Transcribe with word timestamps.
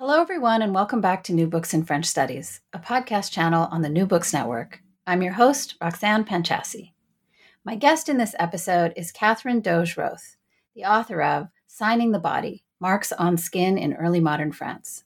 Hello, 0.00 0.18
everyone, 0.18 0.62
and 0.62 0.74
welcome 0.74 1.02
back 1.02 1.22
to 1.24 1.34
New 1.34 1.46
Books 1.46 1.74
in 1.74 1.84
French 1.84 2.06
Studies, 2.06 2.62
a 2.72 2.78
podcast 2.78 3.32
channel 3.32 3.68
on 3.70 3.82
the 3.82 3.90
New 3.90 4.06
Books 4.06 4.32
Network. 4.32 4.80
I'm 5.06 5.20
your 5.20 5.34
host, 5.34 5.74
Roxanne 5.78 6.24
Panchasi. 6.24 6.92
My 7.66 7.76
guest 7.76 8.08
in 8.08 8.16
this 8.16 8.34
episode 8.38 8.94
is 8.96 9.12
Katherine 9.12 9.60
Doge 9.60 9.98
Roth, 9.98 10.38
the 10.74 10.86
author 10.86 11.20
of 11.20 11.48
Signing 11.66 12.12
the 12.12 12.18
Body 12.18 12.64
Marks 12.80 13.12
on 13.12 13.36
Skin 13.36 13.76
in 13.76 13.92
Early 13.92 14.20
Modern 14.20 14.52
France. 14.52 15.04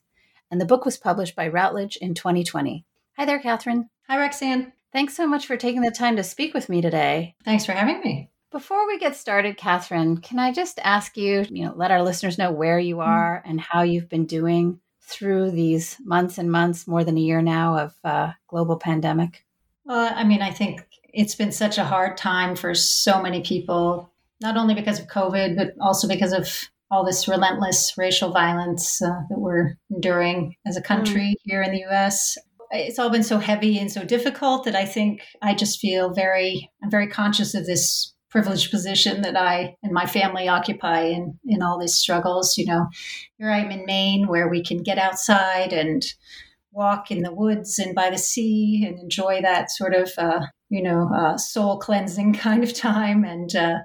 And 0.48 0.60
the 0.60 0.64
book 0.64 0.84
was 0.84 0.96
published 0.96 1.34
by 1.34 1.48
Routledge 1.48 1.96
in 1.96 2.14
2020. 2.14 2.84
Hi 3.16 3.24
there, 3.24 3.40
Katherine. 3.40 3.90
Hi, 4.08 4.16
Roxanne. 4.16 4.74
Thanks 4.92 5.16
so 5.16 5.26
much 5.26 5.48
for 5.48 5.56
taking 5.56 5.82
the 5.82 5.90
time 5.90 6.14
to 6.14 6.22
speak 6.22 6.54
with 6.54 6.68
me 6.68 6.80
today. 6.80 7.34
Thanks 7.44 7.66
for 7.66 7.72
having 7.72 7.98
me. 7.98 8.30
Before 8.52 8.86
we 8.86 9.00
get 9.00 9.16
started, 9.16 9.56
Katherine, 9.56 10.18
can 10.18 10.38
I 10.38 10.52
just 10.52 10.78
ask 10.84 11.16
you, 11.16 11.44
you 11.50 11.64
know, 11.64 11.72
let 11.74 11.90
our 11.90 12.04
listeners 12.04 12.38
know 12.38 12.52
where 12.52 12.78
you 12.78 12.98
mm-hmm. 12.98 13.10
are 13.10 13.42
and 13.44 13.60
how 13.60 13.82
you've 13.82 14.08
been 14.08 14.26
doing 14.26 14.78
through 15.06 15.50
these 15.50 15.96
months 16.04 16.38
and 16.38 16.50
months, 16.50 16.86
more 16.86 17.04
than 17.04 17.16
a 17.16 17.20
year 17.20 17.42
now, 17.42 17.78
of 17.78 17.94
uh, 18.04 18.32
global 18.48 18.76
pandemic? 18.76 19.44
Well, 19.84 20.12
I 20.14 20.24
mean, 20.24 20.42
I 20.42 20.50
think 20.50 20.86
it's 21.12 21.34
been 21.34 21.52
such 21.52 21.78
a 21.78 21.84
hard 21.84 22.16
time 22.16 22.56
for 22.56 22.74
so 22.74 23.22
many 23.22 23.42
people, 23.42 24.10
not 24.40 24.56
only 24.56 24.74
because 24.74 24.98
of 24.98 25.06
COVID, 25.06 25.56
but 25.56 25.74
also 25.80 26.08
because 26.08 26.32
of 26.32 26.70
all 26.90 27.04
this 27.04 27.28
relentless 27.28 27.94
racial 27.96 28.30
violence 28.30 29.02
uh, 29.02 29.08
that 29.28 29.38
we're 29.38 29.76
enduring 29.90 30.54
as 30.66 30.76
a 30.76 30.82
country 30.82 31.34
mm. 31.36 31.40
here 31.42 31.62
in 31.62 31.72
the 31.72 31.84
US. 31.90 32.36
It's 32.70 32.98
all 32.98 33.10
been 33.10 33.22
so 33.22 33.38
heavy 33.38 33.78
and 33.78 33.90
so 33.90 34.04
difficult 34.04 34.64
that 34.64 34.74
I 34.74 34.84
think 34.84 35.20
I 35.42 35.54
just 35.54 35.80
feel 35.80 36.12
very, 36.12 36.70
I'm 36.82 36.90
very 36.90 37.08
conscious 37.08 37.54
of 37.54 37.66
this 37.66 38.13
privileged 38.34 38.72
position 38.72 39.22
that 39.22 39.36
I 39.36 39.76
and 39.84 39.92
my 39.92 40.06
family 40.06 40.48
occupy 40.48 41.02
in 41.02 41.38
in 41.46 41.62
all 41.62 41.78
these 41.78 41.94
struggles. 41.94 42.58
You 42.58 42.66
know, 42.66 42.88
here 43.38 43.48
I'm 43.48 43.70
in 43.70 43.86
Maine, 43.86 44.26
where 44.26 44.48
we 44.48 44.60
can 44.60 44.82
get 44.82 44.98
outside 44.98 45.72
and 45.72 46.04
walk 46.72 47.12
in 47.12 47.22
the 47.22 47.32
woods 47.32 47.78
and 47.78 47.94
by 47.94 48.10
the 48.10 48.18
sea 48.18 48.84
and 48.84 48.98
enjoy 48.98 49.40
that 49.42 49.70
sort 49.70 49.94
of 49.94 50.10
uh, 50.18 50.40
you 50.68 50.82
know 50.82 51.08
uh, 51.14 51.38
soul 51.38 51.78
cleansing 51.78 52.32
kind 52.48 52.64
of 52.64 52.74
time. 52.74 53.22
And 53.22 53.54
uh, 53.54 53.78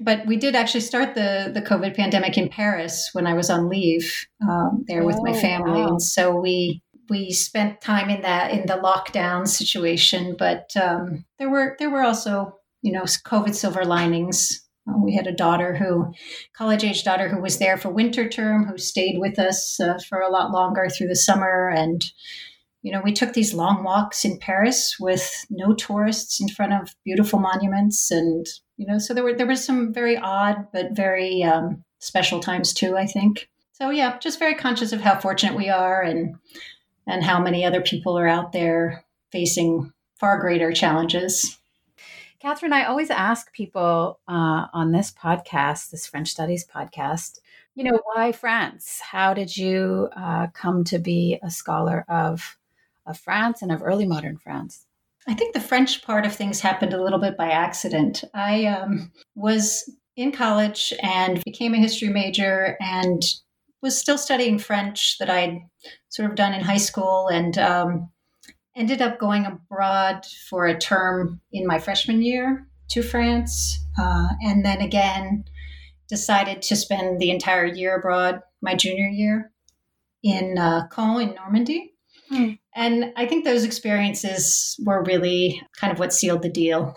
but 0.00 0.26
we 0.26 0.36
did 0.36 0.56
actually 0.56 0.80
start 0.80 1.14
the 1.14 1.48
the 1.54 1.62
COVID 1.62 1.94
pandemic 1.94 2.36
in 2.36 2.48
Paris 2.48 3.10
when 3.12 3.28
I 3.28 3.34
was 3.34 3.48
on 3.48 3.68
leave 3.68 4.26
um, 4.42 4.84
there 4.88 5.04
oh, 5.04 5.06
with 5.06 5.18
my 5.22 5.30
oh, 5.30 5.40
family, 5.40 5.82
wow. 5.82 5.88
and 5.90 6.02
so 6.02 6.34
we 6.34 6.82
we 7.08 7.30
spent 7.30 7.80
time 7.80 8.10
in 8.10 8.22
that 8.22 8.50
in 8.50 8.66
the 8.66 8.74
lockdown 8.74 9.48
situation 9.48 10.36
but 10.38 10.70
um, 10.76 11.24
there 11.38 11.48
were 11.48 11.74
there 11.78 11.88
were 11.88 12.02
also 12.02 12.57
you 12.82 12.92
know, 12.92 13.02
COVID 13.02 13.54
silver 13.54 13.84
linings. 13.84 14.66
Uh, 14.88 14.98
we 15.02 15.14
had 15.14 15.26
a 15.26 15.32
daughter 15.32 15.74
who, 15.76 16.12
college 16.56 16.84
age 16.84 17.04
daughter, 17.04 17.28
who 17.28 17.40
was 17.40 17.58
there 17.58 17.76
for 17.76 17.90
winter 17.90 18.28
term, 18.28 18.66
who 18.66 18.78
stayed 18.78 19.18
with 19.18 19.38
us 19.38 19.78
uh, 19.80 19.98
for 20.08 20.20
a 20.20 20.30
lot 20.30 20.50
longer 20.50 20.88
through 20.88 21.08
the 21.08 21.16
summer. 21.16 21.68
And, 21.68 22.04
you 22.82 22.92
know, 22.92 23.02
we 23.04 23.12
took 23.12 23.34
these 23.34 23.54
long 23.54 23.84
walks 23.84 24.24
in 24.24 24.38
Paris 24.38 24.96
with 24.98 25.46
no 25.50 25.74
tourists 25.74 26.40
in 26.40 26.48
front 26.48 26.72
of 26.72 26.94
beautiful 27.04 27.38
monuments. 27.38 28.10
And, 28.10 28.46
you 28.76 28.86
know, 28.86 28.98
so 28.98 29.12
there 29.12 29.24
were, 29.24 29.34
there 29.34 29.46
were 29.46 29.56
some 29.56 29.92
very 29.92 30.16
odd, 30.16 30.68
but 30.72 30.96
very 30.96 31.42
um, 31.42 31.84
special 31.98 32.40
times 32.40 32.72
too, 32.72 32.96
I 32.96 33.06
think. 33.06 33.48
So, 33.72 33.90
yeah, 33.90 34.18
just 34.18 34.38
very 34.38 34.54
conscious 34.54 34.92
of 34.92 35.00
how 35.00 35.20
fortunate 35.20 35.56
we 35.56 35.68
are 35.68 36.02
and, 36.02 36.36
and 37.06 37.22
how 37.22 37.40
many 37.40 37.64
other 37.64 37.80
people 37.80 38.18
are 38.18 38.26
out 38.26 38.52
there 38.52 39.04
facing 39.30 39.92
far 40.18 40.40
greater 40.40 40.72
challenges. 40.72 41.58
Katherine, 42.40 42.72
I 42.72 42.84
always 42.84 43.10
ask 43.10 43.52
people 43.52 44.20
uh, 44.28 44.66
on 44.72 44.92
this 44.92 45.10
podcast, 45.10 45.90
this 45.90 46.06
French 46.06 46.28
Studies 46.28 46.64
podcast, 46.64 47.40
you 47.74 47.82
know, 47.82 48.00
why 48.04 48.30
France? 48.30 49.00
How 49.00 49.34
did 49.34 49.56
you 49.56 50.08
uh, 50.16 50.46
come 50.52 50.84
to 50.84 51.00
be 51.00 51.40
a 51.42 51.50
scholar 51.50 52.04
of, 52.08 52.56
of 53.06 53.18
France 53.18 53.60
and 53.60 53.72
of 53.72 53.82
early 53.82 54.06
modern 54.06 54.36
France? 54.36 54.86
I 55.26 55.34
think 55.34 55.52
the 55.52 55.60
French 55.60 56.02
part 56.02 56.24
of 56.24 56.34
things 56.34 56.60
happened 56.60 56.94
a 56.94 57.02
little 57.02 57.18
bit 57.18 57.36
by 57.36 57.50
accident. 57.50 58.22
I 58.34 58.66
um, 58.66 59.10
was 59.34 59.90
in 60.16 60.30
college 60.30 60.92
and 61.02 61.42
became 61.44 61.74
a 61.74 61.78
history 61.78 62.08
major 62.08 62.76
and 62.80 63.22
was 63.82 63.98
still 63.98 64.18
studying 64.18 64.58
French 64.58 65.18
that 65.18 65.28
I'd 65.28 65.60
sort 66.08 66.30
of 66.30 66.36
done 66.36 66.54
in 66.54 66.60
high 66.60 66.78
school. 66.78 67.28
And 67.28 67.58
um, 67.58 68.10
ended 68.78 69.02
up 69.02 69.18
going 69.18 69.44
abroad 69.44 70.24
for 70.48 70.66
a 70.66 70.78
term 70.78 71.40
in 71.52 71.66
my 71.66 71.78
freshman 71.78 72.22
year 72.22 72.66
to 72.90 73.02
France, 73.02 73.84
uh, 74.00 74.28
and 74.42 74.64
then 74.64 74.80
again 74.80 75.44
decided 76.08 76.62
to 76.62 76.76
spend 76.76 77.20
the 77.20 77.30
entire 77.30 77.66
year 77.66 77.96
abroad 77.96 78.40
my 78.62 78.74
junior 78.74 79.08
year 79.08 79.52
in 80.22 80.56
uh, 80.56 80.86
Caen 80.90 81.28
in 81.28 81.34
Normandy. 81.34 81.92
Mm. 82.32 82.58
And 82.74 83.12
I 83.16 83.26
think 83.26 83.44
those 83.44 83.64
experiences 83.64 84.76
were 84.84 85.02
really 85.02 85.62
kind 85.76 85.92
of 85.92 85.98
what 85.98 86.12
sealed 86.12 86.42
the 86.42 86.48
deal. 86.48 86.96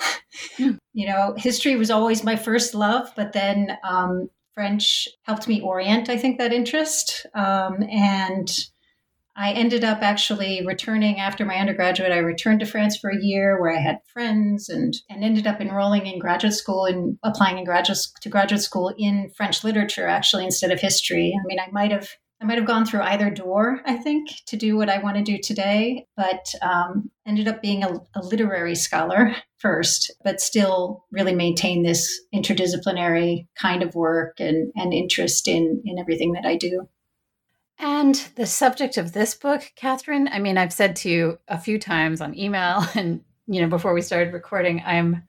Mm. 0.58 0.78
you 0.94 1.08
know, 1.08 1.34
history 1.38 1.76
was 1.76 1.92
always 1.92 2.24
my 2.24 2.36
first 2.36 2.74
love, 2.74 3.12
but 3.16 3.34
then 3.34 3.78
um, 3.84 4.30
French 4.54 5.08
helped 5.24 5.48
me 5.48 5.62
orient, 5.62 6.10
I 6.10 6.18
think, 6.18 6.38
that 6.38 6.54
interest. 6.54 7.26
Um, 7.34 7.84
and 7.84 8.50
I 9.42 9.54
ended 9.54 9.84
up 9.84 10.04
actually 10.04 10.64
returning 10.68 11.20
after 11.20 11.46
my 11.46 11.56
undergraduate. 11.56 12.12
I 12.12 12.20
returned 12.20 12.60
to 12.60 12.68
France 12.68 12.98
for 12.98 13.10
a 13.10 13.20
year 13.20 13.60
where 13.60 13.76
I 13.76 13.82
had 13.82 13.98
friends 14.14 14.70
and, 14.70 14.94
and 15.10 15.24
ended 15.24 15.48
up 15.48 15.60
enrolling 15.60 16.06
in 16.06 16.20
graduate 16.20 16.54
school 16.54 16.86
and 16.86 17.18
applying 17.24 17.58
in 17.58 17.64
graduate 17.64 17.98
to 18.22 18.30
graduate 18.30 18.62
school 18.62 18.94
in 19.00 19.32
French 19.36 19.64
literature 19.64 20.06
actually 20.06 20.46
instead 20.46 20.72
of 20.72 20.80
history. 20.80 21.34
I 21.36 21.44
mean, 21.48 21.60
I 21.60 21.72
might 21.72 21.92
have 21.92 22.08
I 22.40 22.46
might 22.46 22.60
have 22.60 22.68
gone 22.68 22.86
through 22.86 23.02
either 23.02 23.32
door, 23.32 23.82
I 23.86 23.98
think, 23.98 24.30
to 24.48 24.58
do 24.58 24.76
what 24.78 24.90
I 24.90 24.98
want 25.00 25.18
to 25.18 25.24
do 25.24 25.40
today, 25.40 26.06
but 26.18 26.54
um, 26.62 27.12
ended 27.28 27.48
up 27.48 27.62
being 27.62 27.84
a, 27.84 28.00
a 28.16 28.22
literary 28.22 28.74
scholar 28.74 29.36
first, 29.60 30.12
but 30.24 30.42
still 30.42 31.06
really 31.12 31.36
maintain 31.36 31.84
this 31.84 32.20
interdisciplinary 32.34 33.48
kind 33.60 33.84
of 33.84 33.94
work 33.94 34.40
and, 34.40 34.72
and 34.76 34.92
interest 34.92 35.48
in, 35.48 35.84
in 35.86 36.00
everything 36.00 36.32
that 36.32 36.46
I 36.46 36.56
do. 36.56 36.88
And 37.82 38.14
the 38.36 38.46
subject 38.46 38.98
of 38.98 39.12
this 39.12 39.34
book, 39.34 39.72
Katherine, 39.76 40.28
I 40.32 40.38
mean, 40.38 40.56
I've 40.56 40.72
said 40.72 40.96
to 40.98 41.10
you 41.10 41.40
a 41.48 41.58
few 41.58 41.80
times 41.80 42.22
on 42.22 42.38
email 42.38 42.86
and, 42.96 43.24
you 43.48 43.60
know, 43.60 43.68
before 43.68 43.94
we 43.94 44.04
started 44.04 44.34
recording, 44.34 44.82
I'm 44.86 45.24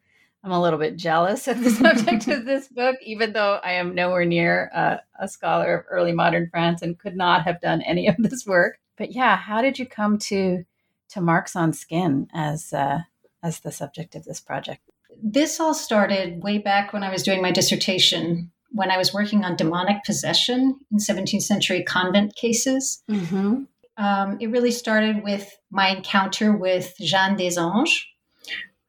I'm 0.44 0.50
a 0.50 0.60
little 0.60 0.78
bit 0.78 0.96
jealous 0.96 1.46
of 1.46 1.62
the 1.62 1.70
subject 1.70 2.26
of 2.28 2.44
this 2.44 2.69
book, 2.69 2.96
even 3.02 3.32
though 3.32 3.60
I 3.62 3.72
am 3.75 3.94
nowhere 3.94 4.25
near 4.25 4.70
uh, 4.75 4.96
a 5.19 5.28
scholar 5.28 5.78
of 5.78 5.87
early 5.88 6.12
modern 6.12 6.49
France 6.50 6.82
and 6.82 6.99
could 6.99 7.16
not 7.16 7.44
have 7.44 7.60
done 7.60 7.81
any 7.82 8.08
of 8.08 8.16
this 8.19 8.44
work. 8.44 8.78
But 8.99 9.12
yeah, 9.12 9.37
how 9.37 9.62
did 9.62 9.78
you 9.78 9.87
come 9.87 10.19
to 10.19 10.64
to 11.10 11.20
marks 11.20 11.56
on 11.56 11.72
skin 11.72 12.28
as 12.34 12.72
uh, 12.72 13.00
as 13.43 13.60
the 13.60 13.72
subject 13.72 14.14
of 14.14 14.25
this 14.25 14.40
project? 14.40 14.82
This 15.22 15.58
all 15.58 15.75
started 15.75 16.43
way 16.43 16.58
back 16.58 16.93
when 16.93 17.02
I 17.02 17.10
was 17.10 17.22
doing 17.22 17.40
my 17.40 17.52
dissertation 17.52 18.51
when 18.72 18.90
I 18.90 18.98
was 18.98 19.14
working 19.14 19.44
on 19.44 19.56
demonic 19.56 20.04
possession 20.04 20.78
in 20.90 20.98
17th 20.98 21.42
century 21.42 21.82
convent 21.82 22.34
cases. 22.34 23.02
Mm-hmm. 23.10 23.64
Um, 23.98 24.38
it 24.40 24.50
really 24.50 24.70
started 24.70 25.22
with 25.22 25.56
my 25.70 25.88
encounter 25.88 26.56
with 26.56 26.94
Jeanne 26.98 27.36
des 27.36 27.58
Anges, 27.58 28.00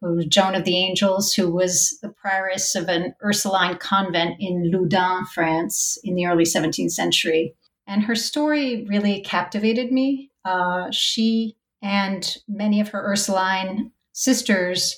who 0.01 0.15
was 0.15 0.25
Joan 0.25 0.55
of 0.55 0.63
the 0.63 0.77
Angels, 0.77 1.33
who 1.33 1.51
was 1.51 1.99
the 2.01 2.09
prioress 2.09 2.75
of 2.75 2.87
an 2.87 3.13
Ursuline 3.23 3.77
convent 3.77 4.37
in 4.39 4.71
Loudun, 4.71 5.25
France, 5.25 5.97
in 6.03 6.15
the 6.15 6.25
early 6.25 6.45
17th 6.45 6.91
century. 6.91 7.53
And 7.85 8.03
her 8.03 8.15
story 8.15 8.85
really 8.87 9.21
captivated 9.21 9.91
me. 9.91 10.31
Uh, 10.45 10.89
she 10.91 11.57
and 11.81 12.37
many 12.47 12.79
of 12.79 12.89
her 12.89 13.03
Ursuline 13.05 13.91
sisters 14.13 14.97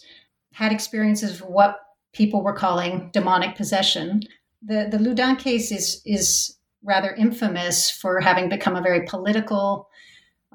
had 0.54 0.72
experiences 0.72 1.42
of 1.42 1.48
what 1.48 1.80
people 2.14 2.44
were 2.44 2.54
calling 2.54 3.10
demonic 3.12 3.56
possession. 3.56 4.22
The 4.66 4.88
the 4.90 4.98
Loudun 4.98 5.38
case 5.38 5.72
is 5.72 6.02
is 6.06 6.58
rather 6.84 7.14
infamous 7.14 7.90
for 7.90 8.20
having 8.20 8.50
become 8.50 8.76
a 8.76 8.82
very 8.82 9.06
political 9.06 9.90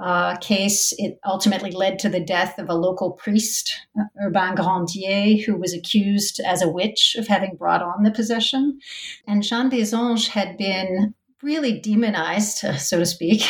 uh, 0.00 0.36
case. 0.38 0.94
It 0.96 1.18
ultimately 1.24 1.70
led 1.70 1.98
to 2.00 2.08
the 2.08 2.20
death 2.20 2.58
of 2.58 2.68
a 2.68 2.74
local 2.74 3.12
priest, 3.12 3.74
uh, 3.98 4.04
Urbain 4.24 4.54
Grandier, 4.54 5.44
who 5.44 5.56
was 5.56 5.74
accused 5.74 6.40
as 6.40 6.62
a 6.62 6.68
witch 6.68 7.16
of 7.18 7.26
having 7.26 7.56
brought 7.56 7.82
on 7.82 8.02
the 8.02 8.10
possession. 8.10 8.78
And 9.26 9.42
Jeanne 9.42 9.68
des 9.68 9.94
Anges 9.94 10.28
had 10.28 10.56
been 10.56 11.14
really 11.42 11.80
demonized, 11.80 12.58
so 12.78 12.98
to 12.98 13.06
speak, 13.06 13.42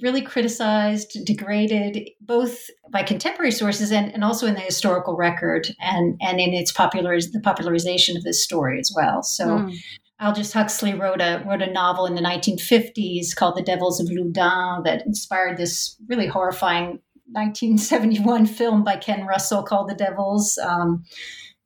really 0.00 0.22
criticized, 0.22 1.16
degraded, 1.24 2.10
both 2.20 2.70
by 2.90 3.02
contemporary 3.02 3.50
sources 3.50 3.90
and, 3.90 4.12
and 4.12 4.24
also 4.24 4.46
in 4.46 4.54
the 4.54 4.60
historical 4.60 5.16
record 5.16 5.68
and, 5.80 6.18
and 6.20 6.40
in 6.40 6.52
its 6.52 6.72
popular 6.72 7.18
the 7.20 7.40
popularization 7.42 8.16
of 8.16 8.22
this 8.24 8.42
story 8.42 8.78
as 8.80 8.92
well. 8.94 9.22
So 9.22 9.46
mm. 9.46 9.76
Aldous 10.20 10.52
Huxley 10.52 10.94
wrote 10.94 11.20
a 11.20 11.44
wrote 11.46 11.62
a 11.62 11.72
novel 11.72 12.06
in 12.06 12.14
the 12.14 12.20
1950s 12.20 13.34
called 13.34 13.56
The 13.56 13.62
Devils 13.62 14.00
of 14.00 14.08
Loudun 14.08 14.84
that 14.84 15.04
inspired 15.06 15.56
this 15.56 15.96
really 16.08 16.26
horrifying 16.26 17.00
1971 17.32 18.46
film 18.46 18.84
by 18.84 18.96
Ken 18.96 19.26
Russell 19.26 19.62
called 19.62 19.88
The 19.88 19.94
Devils. 19.94 20.56
Um, 20.58 21.04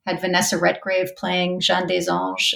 had 0.09 0.21
Vanessa 0.21 0.59
Redgrave 0.59 1.15
playing 1.17 1.61
Jeanne 1.61 1.87
des 1.87 2.11
Anges. 2.11 2.55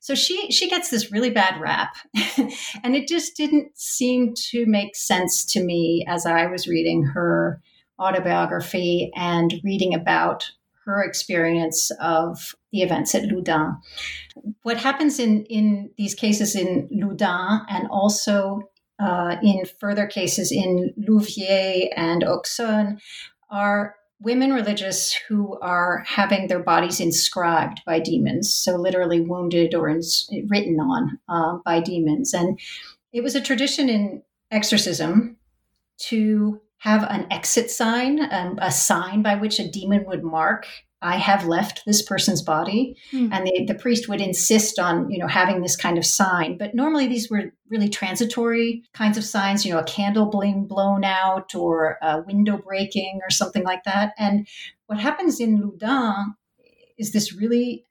So 0.00 0.14
she 0.14 0.50
she 0.50 0.68
gets 0.68 0.90
this 0.90 1.12
really 1.12 1.30
bad 1.30 1.60
rap. 1.60 1.94
and 2.82 2.96
it 2.96 3.08
just 3.08 3.36
didn't 3.36 3.78
seem 3.78 4.34
to 4.50 4.66
make 4.66 4.96
sense 4.96 5.44
to 5.52 5.62
me 5.62 6.04
as 6.08 6.26
I 6.26 6.46
was 6.46 6.66
reading 6.66 7.04
her 7.04 7.60
autobiography 8.00 9.10
and 9.16 9.54
reading 9.64 9.94
about 9.94 10.50
her 10.84 11.02
experience 11.02 11.90
of 12.00 12.54
the 12.72 12.82
events 12.82 13.14
at 13.14 13.24
Loudun. 13.24 13.76
What 14.62 14.78
happens 14.78 15.18
in, 15.18 15.44
in 15.44 15.90
these 15.98 16.14
cases 16.14 16.56
in 16.56 16.88
Loudun 16.90 17.66
and 17.68 17.88
also 17.90 18.70
uh, 18.98 19.36
in 19.42 19.64
further 19.78 20.06
cases 20.06 20.50
in 20.50 20.94
Louviers 20.98 21.88
and 21.94 22.22
Auxonne 22.22 22.98
are 23.50 23.96
women 24.20 24.52
religious 24.52 25.12
who 25.12 25.58
are 25.60 26.02
having 26.06 26.48
their 26.48 26.62
bodies 26.62 27.00
inscribed 27.00 27.82
by 27.86 28.00
demons, 28.00 28.52
so 28.52 28.76
literally 28.76 29.20
wounded 29.20 29.74
or 29.74 29.88
ins- 29.88 30.28
written 30.48 30.80
on 30.80 31.18
uh, 31.28 31.58
by 31.64 31.80
demons. 31.80 32.34
And 32.34 32.58
it 33.12 33.22
was 33.22 33.34
a 33.34 33.40
tradition 33.40 33.88
in 33.88 34.22
exorcism 34.50 35.36
to 35.98 36.60
have 36.78 37.04
an 37.04 37.26
exit 37.30 37.70
sign, 37.70 38.20
um, 38.32 38.58
a 38.60 38.70
sign 38.70 39.22
by 39.22 39.34
which 39.34 39.58
a 39.58 39.68
demon 39.68 40.04
would 40.06 40.22
mark 40.22 40.66
I 41.00 41.16
have 41.16 41.46
left 41.46 41.82
this 41.86 42.02
person's 42.02 42.42
body. 42.42 42.96
Mm. 43.12 43.32
And 43.32 43.46
the, 43.46 43.64
the 43.66 43.78
priest 43.78 44.08
would 44.08 44.20
insist 44.20 44.78
on, 44.78 45.10
you 45.10 45.18
know, 45.18 45.28
having 45.28 45.62
this 45.62 45.76
kind 45.76 45.96
of 45.96 46.04
sign. 46.04 46.58
But 46.58 46.74
normally 46.74 47.06
these 47.06 47.30
were 47.30 47.52
really 47.68 47.88
transitory 47.88 48.82
kinds 48.94 49.16
of 49.16 49.24
signs, 49.24 49.64
you 49.64 49.72
know, 49.72 49.78
a 49.78 49.84
candle 49.84 50.26
being 50.26 50.66
blown 50.66 51.04
out 51.04 51.54
or 51.54 51.98
a 52.02 52.22
window 52.22 52.58
breaking 52.58 53.20
or 53.22 53.30
something 53.30 53.62
like 53.62 53.84
that. 53.84 54.12
And 54.18 54.48
what 54.86 54.98
happens 54.98 55.40
in 55.40 55.60
Loudun 55.60 56.34
is 56.98 57.12
this 57.12 57.32
really 57.32 57.84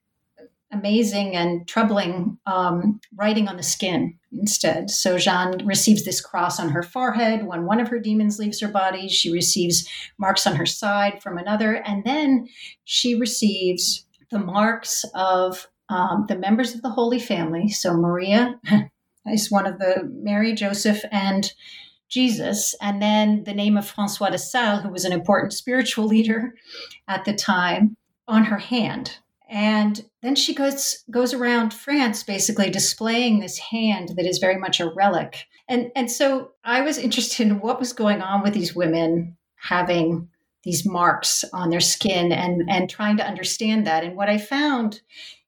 amazing 0.72 1.36
and 1.36 1.68
troubling 1.68 2.38
um, 2.46 3.00
writing 3.16 3.48
on 3.48 3.58
the 3.58 3.64
skin 3.64 4.18
instead. 4.31 4.90
So 4.90 5.18
Jeanne 5.18 5.66
receives 5.66 6.04
this 6.04 6.19
cross 6.19 6.60
on 6.60 6.69
her 6.69 6.84
forehead 6.84 7.46
when 7.46 7.66
one 7.66 7.80
of 7.80 7.88
her 7.88 8.00
demons 8.00 8.38
leaves 8.38 8.60
her 8.60 8.68
body. 8.68 9.08
She 9.08 9.31
receives 9.31 9.88
marks 10.18 10.46
on 10.46 10.56
her 10.56 10.66
side 10.66 11.22
from 11.24 11.38
another. 11.38 11.75
And 11.75 12.04
then 12.04 12.48
she 12.84 13.16
receives 13.16 14.06
the 14.30 14.40
marks 14.40 15.06
of 15.16 15.68
um, 15.90 16.25
the 16.28 16.38
members 16.38 16.75
of 16.75 16.81
the 16.81 16.90
Holy 16.90 17.19
Family. 17.19 17.69
So 17.69 17.94
Maria 17.94 18.60
is 19.25 19.52
one 19.52 19.66
of 19.66 19.80
the 19.80 20.04
Mary, 20.22 20.54
Joseph, 20.54 21.04
and 21.12 21.52
Jesus, 22.10 22.74
and 22.81 23.02
then 23.02 23.44
the 23.44 23.54
name 23.54 23.78
of 23.78 23.88
Francois 23.88 24.30
de 24.30 24.38
Sales, 24.38 24.81
who 24.81 24.90
was 24.90 25.04
an 25.04 25.12
important 25.12 25.54
spiritual 25.54 26.06
leader 26.06 26.54
at 27.08 27.25
the 27.25 27.34
time, 27.34 27.98
on 28.28 28.46
her 28.46 28.58
hand. 28.58 29.18
And 29.50 30.04
then 30.28 30.36
she 30.36 30.54
goes 30.54 31.04
goes 31.10 31.34
around 31.34 31.74
France 31.74 32.24
basically 32.24 32.70
displaying 32.70 33.40
this 33.40 33.58
hand 33.58 34.10
that 34.18 34.26
is 34.26 34.40
very 34.40 34.58
much 34.58 34.80
a 34.80 34.92
relic. 34.94 35.46
And 35.70 35.92
and 35.96 36.12
so 36.12 36.52
I 36.64 36.82
was 36.82 36.98
interested 36.98 37.48
in 37.48 37.60
what 37.60 37.80
was 37.80 37.94
going 37.94 38.22
on 38.22 38.44
with 38.44 38.54
these 38.54 38.76
women 38.76 39.38
having 39.56 40.30
these 40.64 40.86
marks 40.86 41.46
on 41.54 41.70
their 41.70 41.80
skin 41.80 42.32
and 42.32 42.70
and 42.70 42.90
trying 42.90 43.18
to 43.18 43.26
understand 43.26 43.88
that. 43.88 44.04
And 44.04 44.18
what 44.18 44.30
I 44.30 44.38
found 44.38 45.02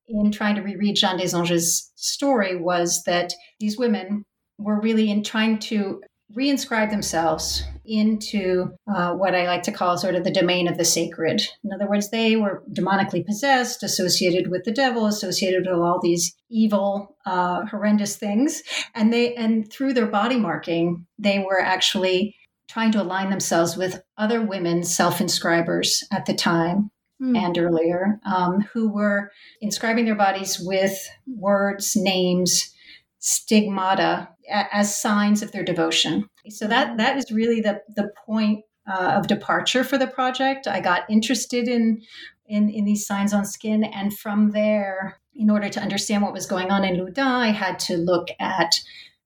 in 0.07 0.31
trying 0.31 0.55
to 0.55 0.61
reread 0.61 0.95
Jeanne 0.95 1.17
des 1.17 1.35
Anges' 1.35 1.91
story 1.95 2.55
was 2.55 3.03
that 3.03 3.33
these 3.59 3.77
women 3.77 4.25
were 4.57 4.79
really 4.79 5.11
in 5.11 5.23
trying 5.23 5.59
to 5.59 6.01
reinscribe 6.35 6.91
themselves 6.91 7.63
into 7.85 8.71
uh, 8.87 9.13
what 9.13 9.33
I 9.33 9.47
like 9.47 9.63
to 9.63 9.71
call 9.71 9.97
sort 9.97 10.15
of 10.15 10.23
the 10.23 10.31
domain 10.31 10.67
of 10.67 10.77
the 10.77 10.85
sacred. 10.85 11.41
In 11.63 11.71
other 11.73 11.89
words, 11.89 12.11
they 12.11 12.35
were 12.35 12.63
demonically 12.71 13.25
possessed, 13.25 13.81
associated 13.81 14.51
with 14.51 14.63
the 14.63 14.71
devil, 14.71 15.07
associated 15.07 15.65
with 15.65 15.79
all 15.79 15.99
these 16.01 16.35
evil, 16.49 17.17
uh, 17.25 17.65
horrendous 17.65 18.15
things, 18.15 18.61
and 18.93 19.11
they 19.11 19.33
and 19.35 19.71
through 19.71 19.93
their 19.93 20.07
body 20.07 20.37
marking, 20.37 21.07
they 21.17 21.39
were 21.39 21.59
actually 21.59 22.35
trying 22.69 22.91
to 22.91 23.01
align 23.01 23.31
themselves 23.31 23.75
with 23.75 24.03
other 24.17 24.43
women 24.43 24.83
self-inscribers 24.83 26.03
at 26.11 26.27
the 26.27 26.35
time 26.35 26.91
mm. 27.19 27.35
and 27.35 27.57
earlier 27.57 28.19
um, 28.23 28.61
who 28.73 28.87
were 28.87 29.31
inscribing 29.61 30.05
their 30.05 30.13
bodies 30.13 30.59
with 30.59 31.09
words, 31.25 31.95
names, 31.95 32.71
stigmata 33.19 34.29
as 34.49 34.99
signs 34.99 35.41
of 35.41 35.51
their 35.51 35.63
devotion. 35.63 36.27
So 36.49 36.67
that 36.67 36.97
that 36.97 37.17
is 37.17 37.31
really 37.31 37.61
the 37.61 37.81
the 37.95 38.11
point 38.25 38.63
uh, 38.89 39.13
of 39.17 39.27
departure 39.27 39.83
for 39.83 39.97
the 39.97 40.07
project. 40.07 40.67
I 40.67 40.79
got 40.79 41.09
interested 41.09 41.67
in, 41.67 42.01
in 42.47 42.69
in 42.69 42.85
these 42.85 43.05
signs 43.05 43.33
on 43.33 43.45
skin, 43.45 43.83
and 43.83 44.17
from 44.17 44.51
there, 44.51 45.19
in 45.35 45.49
order 45.49 45.69
to 45.69 45.81
understand 45.81 46.23
what 46.23 46.33
was 46.33 46.45
going 46.45 46.71
on 46.71 46.83
in 46.83 46.97
Loudun, 46.97 47.19
I 47.19 47.51
had 47.51 47.79
to 47.79 47.97
look 47.97 48.29
at 48.39 48.75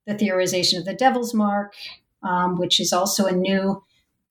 the 0.05 0.15
theorization 0.15 0.79
of 0.79 0.85
the 0.85 0.93
devil's 0.93 1.33
mark, 1.33 1.73
um, 2.23 2.57
which 2.57 2.79
is 2.79 2.91
also 2.91 3.25
a 3.25 3.31
new 3.31 3.81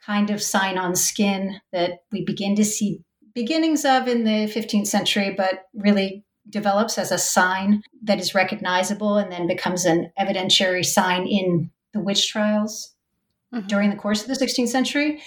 kind 0.04 0.30
of 0.30 0.42
sign 0.42 0.76
on 0.78 0.94
skin 0.94 1.60
that 1.72 2.00
we 2.10 2.24
begin 2.24 2.56
to 2.56 2.64
see 2.64 3.00
beginnings 3.34 3.84
of 3.84 4.08
in 4.08 4.24
the 4.24 4.52
15th 4.52 4.86
century, 4.86 5.32
but 5.34 5.66
really 5.74 6.24
develops 6.52 6.98
as 6.98 7.10
a 7.10 7.18
sign 7.18 7.82
that 8.02 8.20
is 8.20 8.34
recognizable 8.34 9.16
and 9.16 9.32
then 9.32 9.46
becomes 9.46 9.84
an 9.84 10.12
evidentiary 10.20 10.84
sign 10.84 11.26
in 11.26 11.70
the 11.92 12.00
witch 12.00 12.30
trials 12.30 12.94
mm-hmm. 13.52 13.66
during 13.66 13.90
the 13.90 13.96
course 13.96 14.22
of 14.22 14.28
the 14.28 14.46
16th 14.46 14.68
century. 14.68 15.20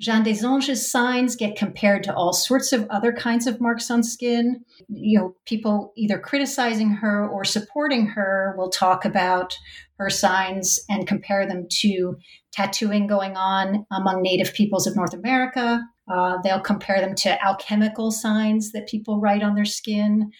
Jeanne 0.00 0.24
des 0.24 0.44
Anges' 0.44 0.90
signs 0.90 1.36
get 1.36 1.54
compared 1.54 2.02
to 2.02 2.14
all 2.14 2.32
sorts 2.32 2.72
of 2.72 2.88
other 2.90 3.12
kinds 3.12 3.46
of 3.46 3.60
marks 3.60 3.88
on 3.88 4.02
skin. 4.02 4.64
You 4.88 5.18
know, 5.18 5.36
people 5.46 5.92
either 5.96 6.18
criticizing 6.18 6.90
her 6.90 7.28
or 7.28 7.44
supporting 7.44 8.06
her 8.08 8.56
will 8.58 8.68
talk 8.68 9.04
about 9.04 9.56
her 9.98 10.10
signs 10.10 10.80
and 10.88 11.06
compare 11.06 11.46
them 11.46 11.68
to 11.80 12.16
tattooing 12.52 13.06
going 13.06 13.36
on 13.36 13.86
among 13.92 14.22
native 14.22 14.52
peoples 14.52 14.88
of 14.88 14.96
North 14.96 15.14
America. 15.14 15.80
Uh, 16.12 16.38
they'll 16.42 16.60
compare 16.60 17.00
them 17.00 17.14
to 17.14 17.40
alchemical 17.44 18.10
signs 18.10 18.72
that 18.72 18.88
people 18.88 19.20
write 19.20 19.44
on 19.44 19.54
their 19.54 19.64
skin. 19.64 20.32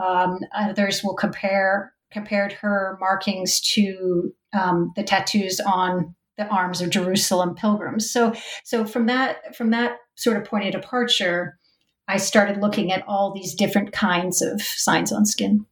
Um, 0.00 0.38
others 0.54 1.02
will 1.04 1.14
compare 1.14 1.92
compared 2.10 2.52
her 2.52 2.96
markings 3.00 3.60
to 3.60 4.34
um, 4.52 4.92
the 4.96 5.02
tattoos 5.02 5.60
on 5.60 6.14
the 6.36 6.46
arms 6.46 6.80
of 6.80 6.90
Jerusalem 6.90 7.54
pilgrims. 7.54 8.10
So, 8.10 8.34
so 8.64 8.84
from 8.84 9.06
that 9.06 9.54
from 9.54 9.70
that 9.70 9.98
sort 10.16 10.36
of 10.36 10.44
point 10.44 10.66
of 10.66 10.80
departure, 10.80 11.58
I 12.08 12.16
started 12.16 12.60
looking 12.60 12.92
at 12.92 13.04
all 13.06 13.32
these 13.32 13.54
different 13.54 13.92
kinds 13.92 14.42
of 14.42 14.60
signs 14.62 15.12
on 15.12 15.26
skin. 15.26 15.66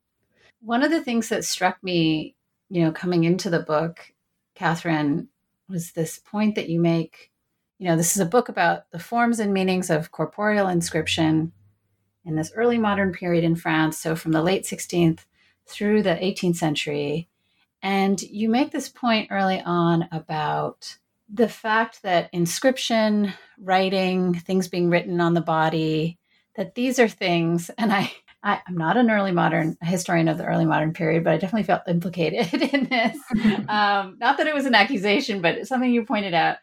One 0.61 0.83
of 0.83 0.91
the 0.91 1.03
things 1.03 1.29
that 1.31 1.45
struck 1.45 1.83
me, 1.83 2.37
you 2.69 2.83
know, 2.83 2.93
coming 2.93 3.25
into 3.25 3.51
the 3.51 3.61
book, 3.61 4.13
Katherine, 4.55 5.29
was 5.69 5.93
this 5.93 6.19
point 6.19 6.55
that 6.55 6.69
you 6.69 6.81
make. 6.81 7.31
You 7.79 7.87
know, 7.89 7.97
this 7.97 8.17
is 8.17 8.21
a 8.21 8.27
book 8.27 8.49
about 8.49 8.91
the 8.91 8.99
forms 8.99 9.39
and 9.39 9.55
meanings 9.55 9.89
of 9.89 10.11
corporeal 10.11 10.67
inscription 10.67 11.53
in 12.29 12.37
this 12.37 12.53
early 12.55 12.79
modern 12.79 13.13
period 13.13 13.43
in 13.43 13.57
France. 13.57 13.99
So, 13.99 14.15
from 14.15 14.33
the 14.33 14.43
late 14.43 14.63
16th 14.63 15.21
through 15.67 16.03
the 16.03 16.11
18th 16.15 16.57
century. 16.57 17.29
And 17.83 18.21
you 18.23 18.49
make 18.49 18.71
this 18.71 18.89
point 18.89 19.29
early 19.31 19.61
on 19.65 20.09
about 20.13 20.97
the 21.33 21.49
fact 21.49 22.03
that 22.03 22.31
inscription, 22.33 23.33
writing, 23.59 24.35
things 24.35 24.69
being 24.69 24.91
written 24.91 25.21
on 25.21 25.35
the 25.35 25.41
body, 25.41 26.19
that 26.57 26.75
these 26.75 26.99
are 26.99 27.09
things, 27.09 27.71
and 27.77 27.93
I 27.93 28.13
I, 28.43 28.61
am 28.69 28.77
not 28.77 28.97
an 28.97 29.11
early 29.11 29.33
modern 29.33 29.77
historian 29.83 30.29
of 30.29 30.39
the 30.39 30.45
early 30.45 30.65
modern 30.65 30.93
period, 30.93 31.25
but 31.25 31.33
I 31.33 31.39
definitely 31.39 31.65
felt 31.65 31.83
implicated 31.89 32.63
in 32.73 32.85
this. 32.85 33.17
um, 33.69 34.17
not 34.21 34.37
that 34.39 34.47
it 34.47 34.55
was 34.55 34.67
an 34.67 34.75
accusation, 34.75 35.43
but 35.43 35.67
something 35.67 35.93
you 35.93 36.05
pointed 36.05 36.35
out 36.35 36.59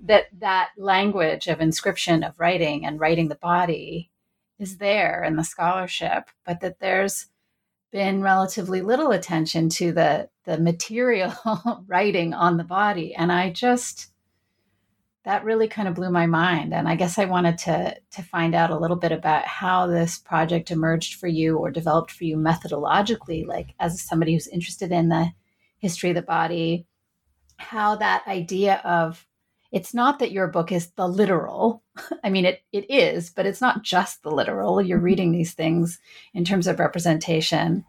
that 0.00 0.26
that 0.38 0.70
language 0.78 1.48
of 1.48 1.60
inscription 1.60 2.22
of 2.22 2.38
writing 2.38 2.86
and 2.86 3.00
writing 3.00 3.28
the 3.28 3.34
body 3.34 4.10
is 4.58 4.78
there 4.78 5.22
in 5.22 5.36
the 5.36 5.44
scholarship, 5.44 6.30
but 6.44 6.60
that 6.60 6.80
there's 6.80 7.26
been 7.90 8.22
relatively 8.22 8.82
little 8.82 9.12
attention 9.12 9.68
to 9.68 9.92
the 9.92 10.28
the 10.44 10.58
material 10.58 11.32
writing 11.86 12.34
on 12.34 12.56
the 12.56 12.64
body, 12.64 13.14
and 13.14 13.30
I 13.32 13.50
just 13.50 14.10
that 15.28 15.44
really 15.44 15.68
kind 15.68 15.86
of 15.86 15.94
blew 15.94 16.10
my 16.10 16.26
mind. 16.26 16.72
And 16.72 16.88
i 16.88 16.96
guess 16.96 17.18
i 17.18 17.26
wanted 17.26 17.58
to 17.58 17.96
to 18.12 18.22
find 18.22 18.54
out 18.54 18.70
a 18.70 18.78
little 18.78 18.96
bit 18.96 19.12
about 19.12 19.44
how 19.44 19.86
this 19.86 20.18
project 20.18 20.70
emerged 20.70 21.14
for 21.16 21.28
you 21.28 21.58
or 21.58 21.70
developed 21.70 22.10
for 22.10 22.24
you 22.24 22.36
methodologically 22.36 23.46
like 23.46 23.74
as 23.78 24.00
somebody 24.00 24.32
who's 24.32 24.48
interested 24.48 24.90
in 24.90 25.10
the 25.10 25.30
history 25.78 26.10
of 26.10 26.16
the 26.16 26.22
body 26.22 26.86
how 27.58 27.96
that 27.96 28.26
idea 28.26 28.80
of 28.84 29.26
it's 29.70 29.92
not 29.92 30.18
that 30.18 30.32
your 30.32 30.46
book 30.46 30.72
is 30.72 30.90
the 30.92 31.06
literal 31.06 31.82
i 32.24 32.30
mean 32.30 32.44
it 32.44 32.62
it 32.72 32.90
is 32.90 33.30
but 33.30 33.46
it's 33.46 33.60
not 33.60 33.82
just 33.82 34.22
the 34.22 34.30
literal 34.30 34.80
you're 34.80 34.98
mm-hmm. 34.98 35.04
reading 35.04 35.32
these 35.32 35.54
things 35.54 35.98
in 36.34 36.44
terms 36.44 36.66
of 36.66 36.78
representation 36.78 37.84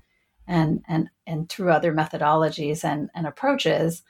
and 0.48 0.84
and 0.88 1.10
and 1.26 1.50
through 1.50 1.72
other 1.72 1.94
methodologies 1.94 2.84
and 2.84 3.10
and 3.14 3.28
approaches 3.28 4.04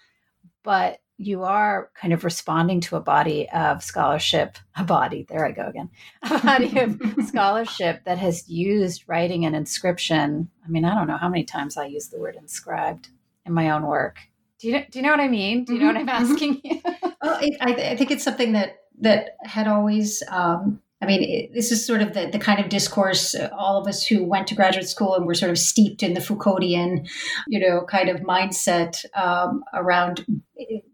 but 0.63 0.99
you 1.19 1.43
are 1.43 1.91
kind 1.95 2.13
of 2.13 2.23
responding 2.23 2.79
to 2.79 2.95
a 2.95 3.01
body 3.01 3.49
of 3.49 3.83
scholarship, 3.83 4.57
a 4.77 4.85
body, 4.85 5.25
there 5.27 5.45
I 5.45 5.51
go 5.51 5.67
again, 5.67 5.89
a 6.23 6.39
body 6.39 6.79
of 6.79 6.97
scholarship 7.27 8.05
that 8.05 8.17
has 8.17 8.49
used 8.49 9.03
writing 9.05 9.45
and 9.45 9.53
inscription. 9.53 10.49
I 10.65 10.69
mean, 10.69 10.85
I 10.85 10.95
don't 10.95 11.07
know 11.07 11.17
how 11.17 11.27
many 11.27 11.43
times 11.43 11.75
I 11.75 11.87
use 11.87 12.07
the 12.07 12.19
word 12.19 12.37
inscribed 12.37 13.09
in 13.45 13.51
my 13.51 13.69
own 13.71 13.85
work. 13.85 14.17
Do 14.59 14.67
you, 14.67 14.85
do 14.91 14.99
you 14.99 15.03
know 15.03 15.11
what 15.11 15.21
I 15.21 15.27
mean? 15.27 15.63
Do 15.63 15.73
you 15.73 15.79
know 15.79 15.87
what 15.87 15.97
I'm 15.97 16.07
mm-hmm. 16.07 16.31
asking 16.31 16.61
you? 16.63 16.81
oh, 17.21 17.39
it, 17.41 17.57
I, 17.61 17.73
I, 17.91 17.95
think 17.95 18.11
it's 18.11 18.23
something 18.23 18.51
that 18.53 18.79
that 18.99 19.37
had 19.45 19.67
always 19.67 20.21
um, 20.29 20.81
I 21.01 21.05
mean, 21.05 21.23
it, 21.23 21.53
this 21.53 21.71
is 21.71 21.85
sort 21.85 22.01
of 22.01 22.13
the, 22.13 22.27
the 22.27 22.39
kind 22.39 22.59
of 22.59 22.67
discourse 22.67 23.33
uh, 23.33 23.49
all 23.57 23.81
of 23.81 23.87
us 23.87 24.05
who 24.05 24.25
went 24.25 24.47
to 24.47 24.55
graduate 24.55 24.87
school 24.87 25.15
and 25.15 25.25
were 25.25 25.33
sort 25.33 25.51
of 25.51 25.57
steeped 25.57 26.03
in 26.03 26.13
the 26.13 26.19
Foucauldian, 26.19 27.07
you 27.47 27.59
know, 27.59 27.85
kind 27.85 28.09
of 28.09 28.17
mindset 28.21 29.05
um, 29.15 29.63
around 29.73 30.25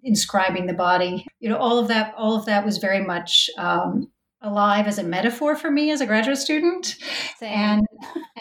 inscribing 0.03 0.67
the 0.67 0.73
body. 0.73 1.25
You 1.39 1.49
know, 1.49 1.57
all 1.57 1.79
of 1.79 1.87
that, 1.87 2.13
all 2.17 2.37
of 2.37 2.45
that 2.45 2.63
was 2.63 2.77
very 2.77 3.03
much 3.03 3.49
um, 3.57 4.11
alive 4.45 4.87
as 4.87 4.97
a 4.97 5.03
metaphor 5.03 5.55
for 5.55 5.71
me 5.71 5.91
as 5.91 6.01
a 6.01 6.05
graduate 6.05 6.37
student, 6.37 6.95
Same. 7.37 7.51
and 7.51 7.87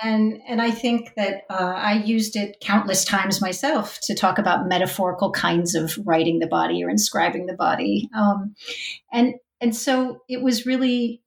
and 0.03 0.43
and 0.47 0.63
I 0.63 0.71
think 0.71 1.15
that 1.17 1.43
uh, 1.51 1.75
I 1.77 1.95
used 1.95 2.37
it 2.37 2.57
countless 2.61 3.05
times 3.05 3.41
myself 3.41 3.99
to 4.05 4.15
talk 4.15 4.39
about 4.39 4.69
metaphorical 4.69 5.33
kinds 5.33 5.75
of 5.75 5.99
writing 6.05 6.39
the 6.39 6.47
body 6.47 6.85
or 6.85 6.91
inscribing 6.91 7.47
the 7.47 7.55
body, 7.55 8.09
um, 8.17 8.55
and 9.13 9.35
and 9.61 9.75
so 9.75 10.23
it 10.29 10.43
was 10.43 10.67
really 10.67 11.23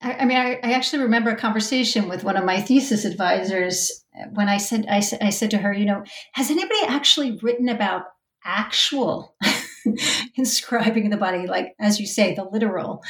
I, 0.00 0.12
I 0.20 0.24
mean, 0.24 0.38
I, 0.38 0.60
I, 0.62 0.72
actually 0.72 1.02
remember 1.02 1.30
a 1.30 1.36
conversation 1.36 2.08
with 2.08 2.22
one 2.22 2.36
of 2.36 2.44
my 2.44 2.60
thesis 2.60 3.04
advisors 3.04 4.04
when 4.32 4.48
I 4.48 4.58
said, 4.58 4.86
I, 4.88 4.98
I 5.20 5.30
said 5.30 5.50
to 5.50 5.58
her, 5.58 5.72
you 5.72 5.84
know, 5.84 6.04
has 6.32 6.50
anybody 6.50 6.80
actually 6.86 7.38
written 7.42 7.68
about 7.68 8.04
actual 8.44 9.34
inscribing 10.34 11.10
the 11.10 11.16
body, 11.16 11.46
like 11.46 11.74
as 11.78 12.00
you 12.00 12.06
say, 12.06 12.34
the 12.34 12.44
literal? 12.44 13.02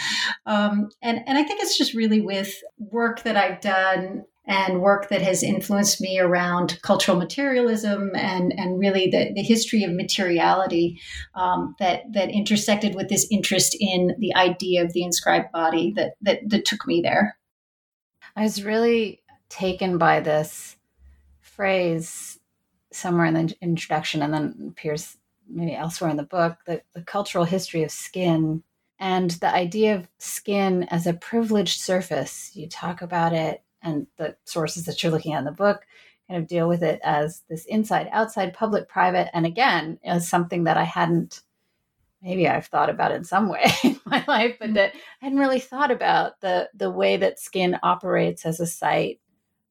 Um, 0.47 0.90
and 1.02 1.20
and 1.26 1.38
I 1.38 1.42
think 1.42 1.61
it's 1.62 1.78
just 1.78 1.94
really 1.94 2.20
with 2.20 2.54
work 2.78 3.23
that 3.23 3.37
I've 3.37 3.61
done 3.61 4.25
and 4.49 4.80
work 4.80 5.11
that 5.11 5.20
has 5.20 5.42
influenced 5.42 6.00
me 6.00 6.18
around 6.18 6.80
cultural 6.80 7.18
materialism 7.18 8.11
and, 8.16 8.52
and 8.56 8.78
really 8.78 9.11
the, 9.11 9.30
the 9.35 9.42
history 9.42 9.85
of 9.85 9.92
materiality 9.92 10.99
um, 11.35 11.76
that, 11.78 12.11
that 12.14 12.30
intersected 12.30 12.94
with 12.94 13.11
this 13.11 13.28
interest 13.30 13.76
in 13.78 14.16
the 14.18 14.35
idea 14.35 14.82
of 14.82 14.94
the 14.94 15.02
inscribed 15.02 15.52
body 15.52 15.92
that, 15.97 16.14
that, 16.23 16.40
that 16.49 16.64
took 16.64 16.87
me 16.87 17.02
there. 17.02 17.37
I 18.35 18.42
was 18.42 18.64
really 18.64 19.20
taken 19.50 19.99
by 19.99 20.20
this 20.20 20.76
phrase 21.40 22.38
somewhere 22.90 23.26
in 23.26 23.35
the 23.35 23.54
introduction 23.61 24.23
and 24.23 24.32
then 24.32 24.68
appears 24.70 25.17
maybe 25.48 25.74
elsewhere 25.74 26.10
in 26.10 26.16
the 26.16 26.22
book 26.22 26.58
the, 26.66 26.82
the 26.94 27.02
cultural 27.02 27.44
history 27.44 27.82
of 27.82 27.90
skin 27.90 28.62
and 28.98 29.30
the 29.32 29.52
idea 29.52 29.94
of 29.94 30.08
skin 30.18 30.84
as 30.84 31.06
a 31.06 31.14
privileged 31.14 31.80
surface. 31.80 32.50
You 32.54 32.68
talk 32.68 33.00
about 33.00 33.32
it 33.32 33.62
and 33.82 34.06
the 34.16 34.36
sources 34.44 34.84
that 34.86 35.02
you're 35.02 35.12
looking 35.12 35.34
at 35.34 35.38
in 35.38 35.44
the 35.44 35.52
book 35.52 35.86
kind 36.28 36.42
of 36.42 36.48
deal 36.48 36.68
with 36.68 36.82
it 36.82 37.00
as 37.02 37.42
this 37.48 37.64
inside 37.66 38.08
outside 38.12 38.52
public 38.52 38.88
private 38.88 39.34
and 39.34 39.46
again 39.46 39.98
as 40.04 40.28
something 40.28 40.64
that 40.64 40.76
i 40.76 40.84
hadn't 40.84 41.40
maybe 42.22 42.46
i've 42.46 42.66
thought 42.66 42.90
about 42.90 43.12
in 43.12 43.24
some 43.24 43.48
way 43.48 43.64
in 43.84 43.98
my 44.04 44.22
life 44.28 44.56
but 44.60 44.74
that 44.74 44.92
i 44.94 45.24
hadn't 45.24 45.38
really 45.38 45.60
thought 45.60 45.90
about 45.90 46.40
the 46.40 46.68
the 46.74 46.90
way 46.90 47.16
that 47.16 47.40
skin 47.40 47.78
operates 47.82 48.44
as 48.44 48.60
a 48.60 48.66
site. 48.66 49.20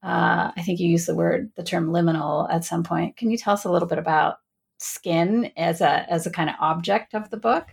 Uh, 0.04 0.52
i 0.56 0.62
think 0.64 0.80
you 0.80 0.88
used 0.90 1.08
the 1.08 1.16
word 1.16 1.52
the 1.56 1.64
term 1.64 1.90
liminal 1.90 2.52
at 2.52 2.64
some 2.64 2.84
point. 2.84 3.18
Can 3.18 3.30
you 3.30 3.38
tell 3.38 3.54
us 3.54 3.66
a 3.66 3.72
little 3.72 3.88
bit 3.88 3.98
about 3.98 4.38
skin 4.78 5.52
as 5.58 5.82
a 5.82 6.12
as 6.12 6.26
a 6.26 6.32
kind 6.32 6.50
of 6.50 6.56
object 6.60 7.14
of 7.14 7.30
the 7.30 7.38
book? 7.38 7.68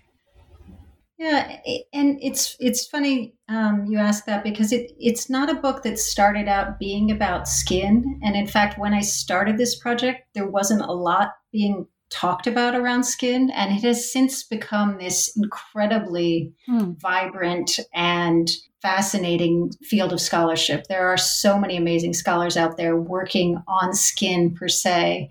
Yeah, 1.18 1.58
and 1.92 2.18
it's 2.20 2.56
it's 2.58 2.86
funny 2.86 3.34
um, 3.48 3.86
you 3.86 3.98
ask 3.98 4.24
that 4.26 4.42
because 4.42 4.72
it 4.72 4.92
it's 4.98 5.30
not 5.30 5.48
a 5.48 5.54
book 5.54 5.82
that 5.84 5.98
started 5.98 6.48
out 6.48 6.78
being 6.78 7.10
about 7.10 7.48
skin, 7.48 8.20
and 8.22 8.34
in 8.34 8.46
fact, 8.46 8.78
when 8.78 8.94
I 8.94 9.00
started 9.00 9.56
this 9.56 9.76
project, 9.76 10.26
there 10.34 10.48
wasn't 10.48 10.82
a 10.82 10.92
lot 10.92 11.34
being 11.52 11.86
talked 12.10 12.46
about 12.46 12.74
around 12.74 13.04
skin, 13.04 13.50
and 13.50 13.76
it 13.76 13.82
has 13.84 14.12
since 14.12 14.42
become 14.42 14.98
this 14.98 15.36
incredibly 15.36 16.52
hmm. 16.66 16.92
vibrant 16.98 17.78
and 17.92 18.50
fascinating 18.84 19.72
field 19.82 20.12
of 20.12 20.20
scholarship. 20.20 20.84
There 20.88 21.08
are 21.08 21.16
so 21.16 21.58
many 21.58 21.78
amazing 21.78 22.12
scholars 22.12 22.54
out 22.58 22.76
there 22.76 22.96
working 23.00 23.62
on 23.66 23.94
skin 23.94 24.54
per 24.54 24.68
se, 24.68 25.30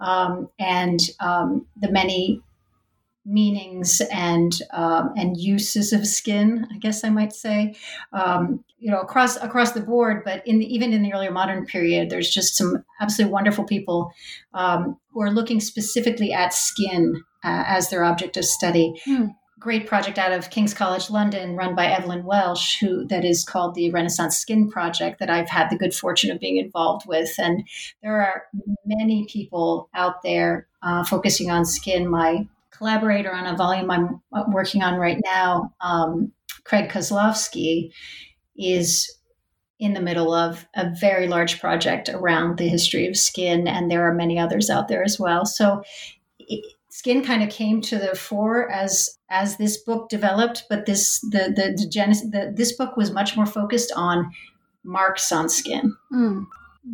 um, 0.00 0.48
and 0.58 0.98
um, 1.20 1.66
the 1.76 1.92
many 1.92 2.40
meanings 3.26 4.00
and 4.10 4.52
um, 4.72 5.12
and 5.16 5.36
uses 5.36 5.92
of 5.92 6.06
skin, 6.06 6.66
I 6.72 6.78
guess 6.78 7.04
I 7.04 7.10
might 7.10 7.34
say, 7.34 7.74
um, 8.14 8.64
you 8.78 8.90
know, 8.90 9.00
across 9.00 9.36
across 9.36 9.72
the 9.72 9.82
board. 9.82 10.22
But 10.24 10.46
in 10.46 10.58
the, 10.58 10.74
even 10.74 10.94
in 10.94 11.02
the 11.02 11.12
earlier 11.12 11.30
modern 11.30 11.66
period, 11.66 12.08
there's 12.08 12.30
just 12.30 12.56
some 12.56 12.84
absolutely 13.02 13.32
wonderful 13.32 13.64
people 13.64 14.12
um, 14.54 14.98
who 15.12 15.20
are 15.20 15.30
looking 15.30 15.60
specifically 15.60 16.32
at 16.32 16.54
skin 16.54 17.22
uh, 17.44 17.64
as 17.66 17.90
their 17.90 18.02
object 18.02 18.38
of 18.38 18.46
study. 18.46 18.94
Hmm. 19.04 19.26
Great 19.64 19.86
project 19.86 20.18
out 20.18 20.30
of 20.30 20.50
King's 20.50 20.74
College 20.74 21.08
London, 21.08 21.56
run 21.56 21.74
by 21.74 21.86
Evelyn 21.86 22.24
Welch, 22.24 22.78
who 22.80 23.06
that 23.06 23.24
is 23.24 23.46
called 23.46 23.74
the 23.74 23.90
Renaissance 23.90 24.36
Skin 24.36 24.70
Project, 24.70 25.18
that 25.20 25.30
I've 25.30 25.48
had 25.48 25.70
the 25.70 25.78
good 25.78 25.94
fortune 25.94 26.30
of 26.30 26.38
being 26.38 26.58
involved 26.58 27.06
with. 27.08 27.32
And 27.38 27.66
there 28.02 28.20
are 28.20 28.42
many 28.84 29.24
people 29.24 29.88
out 29.94 30.22
there 30.22 30.66
uh, 30.82 31.02
focusing 31.02 31.50
on 31.50 31.64
skin. 31.64 32.10
My 32.10 32.46
collaborator 32.72 33.32
on 33.32 33.46
a 33.46 33.56
volume 33.56 33.90
I'm 33.90 34.20
working 34.52 34.82
on 34.82 35.00
right 35.00 35.22
now, 35.24 35.72
um, 35.80 36.30
Craig 36.64 36.90
Koslofsky, 36.90 37.90
is 38.58 39.16
in 39.78 39.94
the 39.94 40.02
middle 40.02 40.34
of 40.34 40.66
a 40.76 40.90
very 41.00 41.26
large 41.26 41.58
project 41.58 42.10
around 42.10 42.58
the 42.58 42.68
history 42.68 43.06
of 43.06 43.16
skin, 43.16 43.66
and 43.66 43.90
there 43.90 44.06
are 44.06 44.12
many 44.12 44.38
others 44.38 44.68
out 44.68 44.88
there 44.88 45.02
as 45.02 45.18
well. 45.18 45.46
So, 45.46 45.82
it, 46.38 46.73
skin 46.94 47.24
kind 47.24 47.42
of 47.42 47.50
came 47.50 47.80
to 47.80 47.98
the 47.98 48.14
fore 48.14 48.70
as 48.70 49.18
as 49.28 49.56
this 49.56 49.76
book 49.76 50.08
developed, 50.08 50.64
but 50.70 50.86
this 50.86 51.20
the 51.20 51.52
the, 51.54 51.74
the, 51.76 51.88
genesis, 51.88 52.30
the 52.30 52.52
this 52.54 52.72
book 52.76 52.96
was 52.96 53.10
much 53.10 53.36
more 53.36 53.46
focused 53.46 53.92
on 53.96 54.30
marks 54.84 55.32
on 55.32 55.48
skin. 55.48 55.96
Mm 56.12 56.46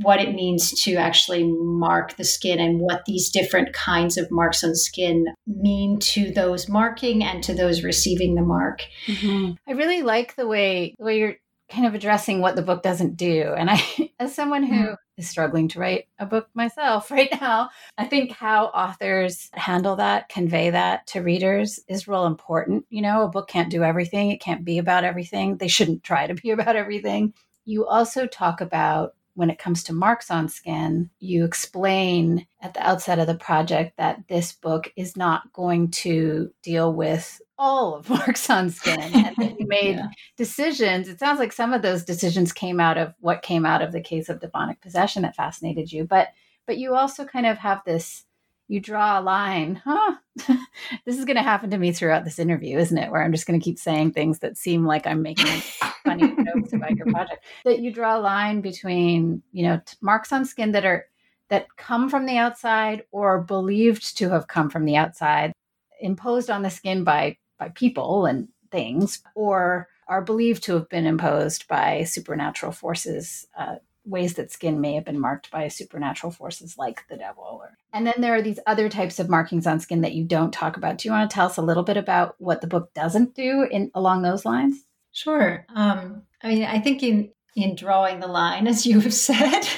what 0.02 0.20
it 0.20 0.34
means 0.34 0.70
to 0.84 0.94
actually 0.94 1.42
mark 1.42 2.16
the 2.16 2.24
skin 2.24 2.60
and 2.60 2.78
what 2.78 3.04
these 3.06 3.28
different 3.28 3.72
kinds 3.72 4.16
of 4.16 4.30
marks 4.30 4.62
on 4.62 4.74
skin 4.74 5.26
mean 5.46 5.98
to 5.98 6.30
those 6.30 6.68
marking 6.68 7.24
and 7.24 7.42
to 7.42 7.52
those 7.52 7.82
receiving 7.82 8.36
the 8.36 8.42
mark. 8.42 8.84
Mm-hmm. 9.06 9.54
I 9.68 9.72
really 9.72 10.02
like 10.02 10.36
the 10.36 10.46
way 10.46 10.94
the 10.96 11.04
way 11.04 11.18
you're 11.18 11.36
kind 11.70 11.86
of 11.86 11.94
addressing 11.94 12.40
what 12.40 12.56
the 12.56 12.62
book 12.62 12.82
doesn't 12.82 13.16
do. 13.16 13.54
And 13.56 13.70
I, 13.70 13.82
as 14.18 14.34
someone 14.34 14.62
who 14.62 14.74
mm-hmm. 14.74 14.94
is 15.16 15.28
struggling 15.28 15.68
to 15.68 15.80
write 15.80 16.08
a 16.18 16.26
book 16.26 16.48
myself 16.54 17.10
right 17.10 17.30
now, 17.40 17.70
I 17.96 18.04
think 18.04 18.32
how 18.32 18.66
authors 18.66 19.48
handle 19.52 19.96
that, 19.96 20.28
convey 20.28 20.70
that 20.70 21.06
to 21.08 21.20
readers 21.20 21.80
is 21.88 22.08
real 22.08 22.26
important. 22.26 22.84
You 22.90 23.02
know, 23.02 23.24
a 23.24 23.28
book 23.28 23.48
can't 23.48 23.70
do 23.70 23.84
everything, 23.84 24.30
it 24.30 24.40
can't 24.40 24.64
be 24.64 24.78
about 24.78 25.04
everything. 25.04 25.56
They 25.56 25.68
shouldn't 25.68 26.02
try 26.04 26.26
to 26.26 26.34
be 26.34 26.50
about 26.50 26.76
everything. 26.76 27.34
You 27.64 27.86
also 27.86 28.26
talk 28.26 28.60
about 28.60 29.14
when 29.34 29.48
it 29.48 29.58
comes 29.58 29.84
to 29.84 29.94
marks 29.94 30.30
on 30.30 30.48
skin, 30.48 31.08
you 31.20 31.44
explain 31.44 32.46
at 32.60 32.74
the 32.74 32.86
outset 32.86 33.18
of 33.18 33.26
the 33.26 33.34
project 33.34 33.96
that 33.96 34.24
this 34.28 34.52
book 34.52 34.92
is 34.96 35.16
not 35.16 35.52
going 35.52 35.90
to 35.90 36.52
deal 36.62 36.92
with 36.92 37.40
all 37.60 37.94
of 37.94 38.08
marks 38.08 38.48
on 38.48 38.70
skin 38.70 38.98
and 39.00 39.36
that 39.36 39.36
you 39.60 39.66
made 39.66 39.96
yeah. 39.96 40.08
decisions. 40.36 41.08
It 41.08 41.20
sounds 41.20 41.38
like 41.38 41.52
some 41.52 41.72
of 41.74 41.82
those 41.82 42.02
decisions 42.02 42.52
came 42.52 42.80
out 42.80 42.96
of 42.96 43.14
what 43.20 43.42
came 43.42 43.66
out 43.66 43.82
of 43.82 43.92
the 43.92 44.00
case 44.00 44.28
of 44.28 44.40
demonic 44.40 44.80
possession 44.80 45.22
that 45.22 45.36
fascinated 45.36 45.92
you, 45.92 46.04
but 46.04 46.28
but 46.66 46.78
you 46.78 46.94
also 46.94 47.24
kind 47.24 47.46
of 47.46 47.58
have 47.58 47.82
this 47.84 48.24
you 48.70 48.78
draw 48.78 49.18
a 49.18 49.20
line, 49.20 49.82
huh? 49.84 50.14
this 51.04 51.18
is 51.18 51.24
going 51.24 51.36
to 51.36 51.42
happen 51.42 51.70
to 51.70 51.78
me 51.78 51.90
throughout 51.90 52.24
this 52.24 52.38
interview, 52.38 52.78
isn't 52.78 52.96
it? 52.96 53.10
Where 53.10 53.20
I'm 53.20 53.32
just 53.32 53.44
going 53.44 53.58
to 53.58 53.64
keep 53.64 53.80
saying 53.80 54.12
things 54.12 54.38
that 54.38 54.56
seem 54.56 54.86
like 54.86 55.08
I'm 55.08 55.22
making 55.22 55.60
funny 56.04 56.28
jokes 56.44 56.72
about 56.72 56.96
your 56.96 57.06
project. 57.06 57.44
That 57.64 57.80
you 57.80 57.92
draw 57.92 58.16
a 58.16 58.20
line 58.20 58.60
between, 58.60 59.42
you 59.50 59.64
know, 59.64 59.80
t- 59.84 59.96
marks 60.00 60.32
on 60.32 60.44
skin 60.44 60.70
that 60.70 60.84
are 60.86 61.06
that 61.48 61.66
come 61.76 62.08
from 62.08 62.26
the 62.26 62.36
outside 62.36 63.02
or 63.10 63.42
believed 63.42 64.16
to 64.18 64.30
have 64.30 64.46
come 64.46 64.70
from 64.70 64.84
the 64.84 64.94
outside, 64.94 65.52
imposed 66.00 66.48
on 66.48 66.62
the 66.62 66.70
skin 66.70 67.02
by 67.02 67.36
by 67.60 67.68
people 67.68 68.26
and 68.26 68.48
things, 68.72 69.22
or 69.36 69.88
are 70.08 70.22
believed 70.22 70.64
to 70.64 70.74
have 70.74 70.88
been 70.88 71.06
imposed 71.06 71.68
by 71.68 72.02
supernatural 72.02 72.72
forces 72.72 73.46
uh, 73.56 73.76
ways 74.04 74.34
that 74.34 74.50
skin 74.50 74.80
may 74.80 74.94
have 74.94 75.04
been 75.04 75.20
marked 75.20 75.50
by 75.50 75.68
supernatural 75.68 76.32
forces 76.32 76.76
like 76.76 77.04
the 77.08 77.16
devil. 77.16 77.62
And 77.92 78.06
then 78.06 78.14
there 78.18 78.34
are 78.34 78.42
these 78.42 78.58
other 78.66 78.88
types 78.88 79.18
of 79.18 79.28
markings 79.28 79.66
on 79.66 79.78
skin 79.78 80.00
that 80.00 80.14
you 80.14 80.24
don't 80.24 80.52
talk 80.52 80.76
about. 80.76 80.98
Do 80.98 81.08
you 81.08 81.12
want 81.12 81.30
to 81.30 81.34
tell 81.34 81.46
us 81.46 81.58
a 81.58 81.62
little 81.62 81.82
bit 81.82 81.96
about 81.96 82.34
what 82.38 82.60
the 82.60 82.66
book 82.66 82.92
doesn't 82.94 83.34
do 83.34 83.66
in 83.70 83.90
along 83.94 84.22
those 84.22 84.44
lines? 84.44 84.84
Sure. 85.12 85.66
Um, 85.74 86.22
I 86.42 86.48
mean, 86.48 86.64
I 86.64 86.80
think 86.80 87.02
in 87.02 87.30
in 87.56 87.74
drawing 87.74 88.20
the 88.20 88.28
line, 88.28 88.66
as 88.66 88.86
you 88.86 89.00
have 89.00 89.14
said, 89.14 89.68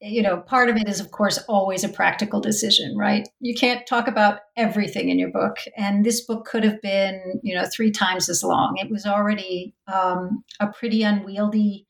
you 0.00 0.22
know, 0.22 0.38
part 0.38 0.68
of 0.68 0.76
it 0.76 0.88
is, 0.88 1.00
of 1.00 1.10
course, 1.10 1.38
always 1.48 1.82
a 1.82 1.88
practical 1.88 2.40
decision, 2.40 2.96
right? 2.96 3.28
You 3.40 3.54
can't 3.54 3.86
talk 3.86 4.06
about 4.06 4.40
everything 4.56 5.08
in 5.08 5.18
your 5.18 5.30
book, 5.30 5.56
and 5.76 6.04
this 6.04 6.20
book 6.20 6.46
could 6.46 6.62
have 6.64 6.80
been, 6.80 7.40
you 7.42 7.54
know, 7.54 7.66
three 7.74 7.90
times 7.90 8.28
as 8.28 8.44
long. 8.44 8.76
It 8.78 8.90
was 8.90 9.06
already 9.06 9.74
um, 9.92 10.44
a 10.60 10.68
pretty 10.68 11.02
unwieldy 11.02 11.86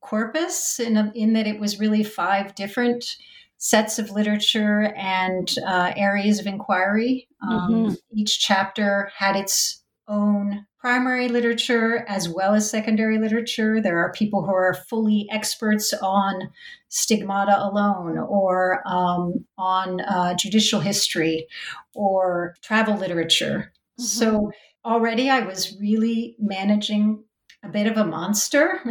corpus 0.00 0.78
in, 0.78 0.96
a, 0.96 1.12
in 1.14 1.32
that 1.32 1.46
it 1.46 1.58
was 1.58 1.80
really 1.80 2.04
five 2.04 2.54
different 2.54 3.04
sets 3.58 3.98
of 3.98 4.10
literature 4.10 4.94
and 4.96 5.52
uh, 5.66 5.92
areas 5.96 6.38
of 6.38 6.46
inquiry. 6.46 7.26
Um, 7.42 7.72
mm-hmm. 7.72 7.94
Each 8.12 8.38
chapter 8.38 9.10
had 9.16 9.34
its 9.34 9.82
own 10.06 10.66
primary 10.78 11.28
literature 11.28 12.04
as 12.08 12.28
well 12.28 12.54
as 12.54 12.70
secondary 12.70 13.18
literature. 13.18 13.80
There 13.80 13.98
are 13.98 14.12
people 14.12 14.44
who 14.44 14.52
are 14.52 14.74
fully 14.88 15.26
experts 15.30 15.92
on 15.92 16.50
stigmata 16.88 17.58
alone 17.58 18.16
or 18.18 18.82
um, 18.86 19.44
on 19.56 20.00
uh, 20.00 20.34
judicial 20.34 20.80
history 20.80 21.46
or 21.94 22.54
travel 22.62 22.96
literature. 22.96 23.72
Mm-hmm. 24.00 24.04
So 24.04 24.50
already 24.84 25.28
I 25.28 25.40
was 25.40 25.76
really 25.80 26.36
managing 26.38 27.24
a 27.64 27.68
bit 27.68 27.86
of 27.86 27.96
a 27.96 28.04
monster. 28.04 28.80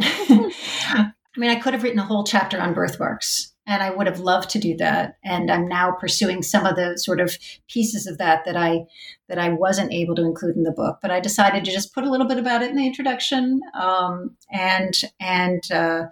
I 1.38 1.40
mean, 1.40 1.50
I 1.50 1.56
could 1.60 1.72
have 1.72 1.82
written 1.82 2.00
a 2.00 2.04
whole 2.04 2.24
chapter 2.24 2.60
on 2.60 2.74
birthmarks, 2.74 3.54
and 3.68 3.82
I 3.82 3.90
would 3.90 4.06
have 4.06 4.18
loved 4.18 4.48
to 4.50 4.58
do 4.58 4.76
that. 4.78 5.18
And 5.22 5.50
I'm 5.50 5.68
now 5.68 5.92
pursuing 5.92 6.42
some 6.42 6.64
of 6.64 6.74
the 6.74 6.98
sort 6.98 7.20
of 7.20 7.36
pieces 7.68 8.06
of 8.06 8.16
that 8.18 8.44
that 8.46 8.56
I 8.56 8.86
that 9.28 9.38
I 9.38 9.50
wasn't 9.50 9.92
able 9.92 10.14
to 10.14 10.24
include 10.24 10.56
in 10.56 10.62
the 10.62 10.72
book. 10.72 10.98
But 11.02 11.10
I 11.10 11.20
decided 11.20 11.64
to 11.64 11.70
just 11.70 11.94
put 11.94 12.04
a 12.04 12.10
little 12.10 12.26
bit 12.26 12.38
about 12.38 12.62
it 12.62 12.70
in 12.70 12.76
the 12.76 12.86
introduction, 12.86 13.60
um, 13.74 14.34
and 14.50 14.94
and 15.20 15.70
uh, 15.70 16.06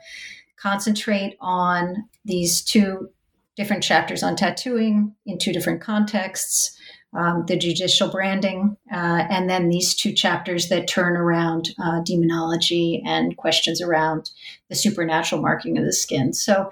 concentrate 0.60 1.36
on 1.40 2.08
these 2.24 2.62
two 2.62 3.08
different 3.56 3.82
chapters 3.82 4.22
on 4.22 4.36
tattooing 4.36 5.14
in 5.24 5.38
two 5.38 5.52
different 5.52 5.80
contexts 5.80 6.78
um, 7.16 7.44
the 7.46 7.56
judicial 7.56 8.10
branding, 8.10 8.76
uh, 8.92 9.24
and 9.30 9.48
then 9.48 9.70
these 9.70 9.94
two 9.94 10.12
chapters 10.12 10.68
that 10.68 10.86
turn 10.86 11.16
around 11.16 11.70
uh, 11.82 12.00
demonology 12.02 13.02
and 13.06 13.36
questions 13.38 13.80
around 13.80 14.30
the 14.68 14.74
supernatural 14.74 15.40
marking 15.40 15.78
of 15.78 15.84
the 15.84 15.94
skin. 15.94 16.34
So 16.34 16.70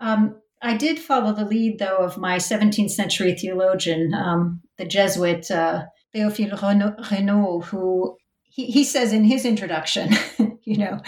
um, 0.00 0.36
I 0.60 0.76
did 0.76 0.98
follow 0.98 1.32
the 1.32 1.44
lead, 1.44 1.78
though, 1.78 1.98
of 1.98 2.18
my 2.18 2.36
17th 2.36 2.90
century 2.90 3.34
theologian, 3.34 4.12
um, 4.14 4.60
the 4.76 4.84
Jesuit 4.84 5.50
uh, 5.50 5.84
Théophile 6.14 6.58
Raynaud, 6.58 7.64
who 7.64 8.16
he, 8.42 8.66
he, 8.66 8.84
says 8.84 9.12
in 9.12 9.24
his 9.24 9.44
introduction, 9.44 10.10
you 10.64 10.78
know, 10.78 11.00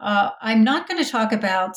uh, 0.00 0.30
I'm 0.42 0.62
not 0.62 0.86
going 0.86 1.02
to 1.02 1.10
talk 1.10 1.32
about 1.32 1.76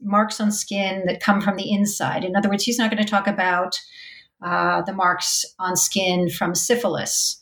marks 0.00 0.40
on 0.40 0.50
skin 0.50 1.04
that 1.06 1.22
come 1.22 1.40
from 1.40 1.56
the 1.56 1.70
inside. 1.70 2.24
In 2.24 2.36
other 2.36 2.48
words, 2.48 2.64
he's 2.64 2.78
not 2.78 2.90
going 2.90 3.02
to 3.02 3.10
talk 3.10 3.26
about 3.26 3.78
uh, 4.42 4.82
the 4.82 4.94
marks 4.94 5.44
on 5.58 5.76
skin 5.76 6.30
from 6.30 6.54
syphilis. 6.54 7.38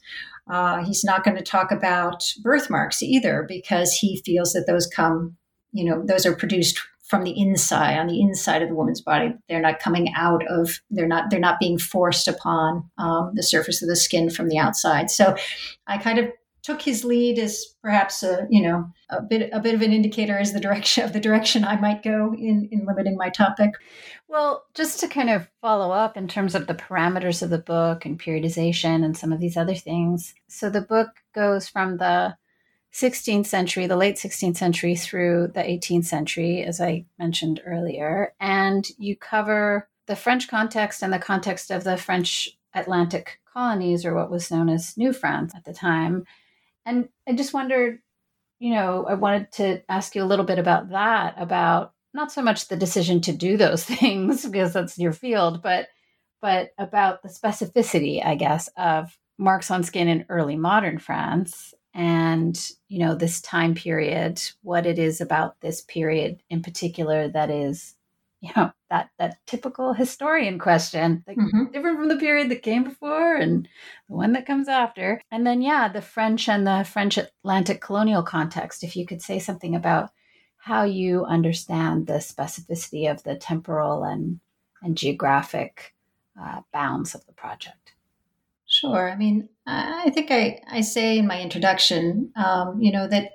Uh, 0.50 0.85
he's 0.85 1.04
not 1.04 1.22
going 1.22 1.37
to 1.37 1.42
talk 1.42 1.70
about 1.70 2.24
birthmarks 2.42 3.02
either 3.02 3.44
because 3.46 3.92
he 3.92 4.20
feels 4.24 4.52
that 4.52 4.66
those 4.66 4.88
come, 4.88 5.37
you 5.72 5.85
know, 5.85 6.02
those 6.04 6.26
are 6.26 6.35
produced 6.35 6.80
from 7.11 7.25
the 7.25 7.38
inside 7.38 7.99
on 7.99 8.07
the 8.07 8.20
inside 8.20 8.62
of 8.62 8.68
the 8.68 8.75
woman's 8.75 9.01
body 9.01 9.35
they're 9.49 9.61
not 9.61 9.81
coming 9.81 10.12
out 10.16 10.46
of 10.49 10.81
they're 10.90 11.09
not 11.09 11.29
they're 11.29 11.40
not 11.40 11.59
being 11.59 11.77
forced 11.77 12.29
upon 12.29 12.88
um, 12.99 13.33
the 13.35 13.42
surface 13.42 13.83
of 13.83 13.88
the 13.88 13.96
skin 13.96 14.31
from 14.31 14.49
the 14.49 14.57
outside 14.57 15.11
so 15.11 15.35
i 15.88 15.99
kind 15.99 16.18
of 16.18 16.31
took 16.62 16.83
his 16.83 17.05
lead 17.05 17.38
as 17.38 17.64
perhaps 17.83 18.23
a 18.23 18.46
you 18.51 18.62
know 18.62 18.87
a 19.11 19.23
bit 19.23 19.51
a 19.53 19.61
bit 19.61 19.75
of 19.75 19.83
an 19.83 19.92
indicator 19.92 20.38
as 20.38 20.53
the 20.53 20.61
direction 20.61 21.05
of 21.05 21.12
the 21.12 21.20
direction 21.20 21.64
I 21.64 21.81
might 21.81 22.03
go 22.03 22.35
in 22.35 22.68
in 22.70 22.85
limiting 22.87 23.16
my 23.16 23.31
topic. 23.31 23.70
Well, 24.29 24.64
just 24.75 25.01
to 25.01 25.09
kind 25.09 25.31
of 25.31 25.49
follow 25.61 25.90
up 25.90 26.16
in 26.16 26.29
terms 26.29 26.55
of 26.55 26.66
the 26.66 26.75
parameters 26.75 27.42
of 27.42 27.51
the 27.51 27.59
book 27.59 28.05
and 28.05 28.20
periodization 28.20 29.05
and 29.05 29.16
some 29.16 29.33
of 29.33 29.40
these 29.40 29.57
other 29.57 29.75
things. 29.75 30.35
So 30.49 30.70
the 30.70 30.83
book 30.83 31.09
goes 31.35 31.68
from 31.68 31.96
the 31.96 32.37
16th 32.92 33.46
century, 33.46 33.87
the 33.87 33.96
late 33.96 34.16
16th 34.16 34.57
century 34.57 34.96
through 34.96 35.48
the 35.55 35.62
18th 35.62 36.07
century, 36.07 36.64
as 36.64 36.81
I 36.81 37.07
mentioned 37.18 37.61
earlier, 37.64 38.35
and 38.40 38.87
you 38.98 39.16
cover 39.16 39.88
the 40.07 40.16
French 40.16 40.48
context 40.48 41.03
and 41.03 41.12
the 41.12 41.18
context 41.18 41.70
of 41.70 41.85
the 41.85 41.96
French 41.96 42.48
Atlantic 42.74 43.38
colonies, 43.53 44.05
or 44.05 44.14
what 44.14 44.31
was 44.31 44.50
known 44.50 44.68
as 44.68 44.96
New 44.96 45.12
France 45.12 45.55
at 45.55 45.64
the 45.64 45.72
time. 45.72 46.24
And 46.85 47.09
I 47.29 47.33
just 47.33 47.55
wondered, 47.55 48.00
you 48.59 48.74
know, 48.74 49.07
I 49.09 49.14
wanted 49.14 49.53
to 49.53 49.83
ask 49.88 50.14
you 50.14 50.22
a 50.22 50.26
little 50.26 50.44
bit 50.44 50.59
about 50.59 50.90
that, 50.90 51.35
about 51.37 51.94
not 52.12 52.33
so 52.33 52.42
much 52.42 52.68
the 52.68 52.76
decision 52.76 53.20
to 53.22 53.33
do 53.33 53.57
those 53.57 53.85
things 53.85 54.46
because 54.46 54.72
that's 54.72 54.98
your 54.98 55.12
field, 55.12 55.62
but 55.62 55.88
but 56.42 56.70
about 56.79 57.22
the 57.22 57.29
specificity, 57.29 58.24
I 58.24 58.35
guess, 58.35 58.68
of 58.76 59.16
marks 59.37 59.70
on 59.70 59.83
skin 59.83 60.09
in 60.09 60.24
early 60.31 60.57
modern 60.57 60.98
France 60.98 61.74
and 61.94 62.70
you 62.88 62.98
know 62.98 63.14
this 63.14 63.40
time 63.40 63.74
period 63.74 64.40
what 64.62 64.87
it 64.87 64.98
is 64.98 65.20
about 65.20 65.61
this 65.61 65.81
period 65.83 66.42
in 66.48 66.62
particular 66.62 67.29
that 67.29 67.50
is 67.50 67.94
you 68.40 68.50
know 68.57 68.72
that 68.88 69.11
that 69.18 69.37
typical 69.46 69.92
historian 69.92 70.59
question 70.59 71.22
like 71.26 71.37
mm-hmm. 71.37 71.64
different 71.72 71.98
from 71.98 72.09
the 72.09 72.16
period 72.16 72.50
that 72.50 72.62
came 72.62 72.85
before 72.85 73.35
and 73.35 73.68
the 74.09 74.14
one 74.14 74.33
that 74.33 74.46
comes 74.46 74.66
after 74.66 75.20
and 75.31 75.46
then 75.46 75.61
yeah 75.61 75.88
the 75.88 76.00
french 76.00 76.48
and 76.48 76.66
the 76.66 76.83
french 76.90 77.18
atlantic 77.18 77.83
colonial 77.83 78.22
context 78.22 78.83
if 78.83 78.96
you 78.96 79.05
could 79.05 79.20
say 79.20 79.38
something 79.38 79.74
about 79.74 80.11
how 80.57 80.85
you 80.85 81.24
understand 81.26 82.07
the 82.07 82.14
specificity 82.14 83.11
of 83.11 83.22
the 83.24 83.35
temporal 83.35 84.05
and 84.05 84.40
and 84.83 84.96
geographic 84.96 85.94
uh, 86.40 86.62
bounds 86.72 87.14
of 87.14 87.26
the 87.26 87.33
project 87.33 87.92
sure. 88.80 89.10
I 89.10 89.16
mean 89.16 89.48
i 89.70 90.10
think 90.10 90.30
i 90.30 90.60
i 90.68 90.80
say 90.80 91.18
in 91.18 91.26
my 91.26 91.40
introduction 91.40 92.32
um, 92.36 92.80
you 92.80 92.92
know 92.92 93.06
that 93.06 93.30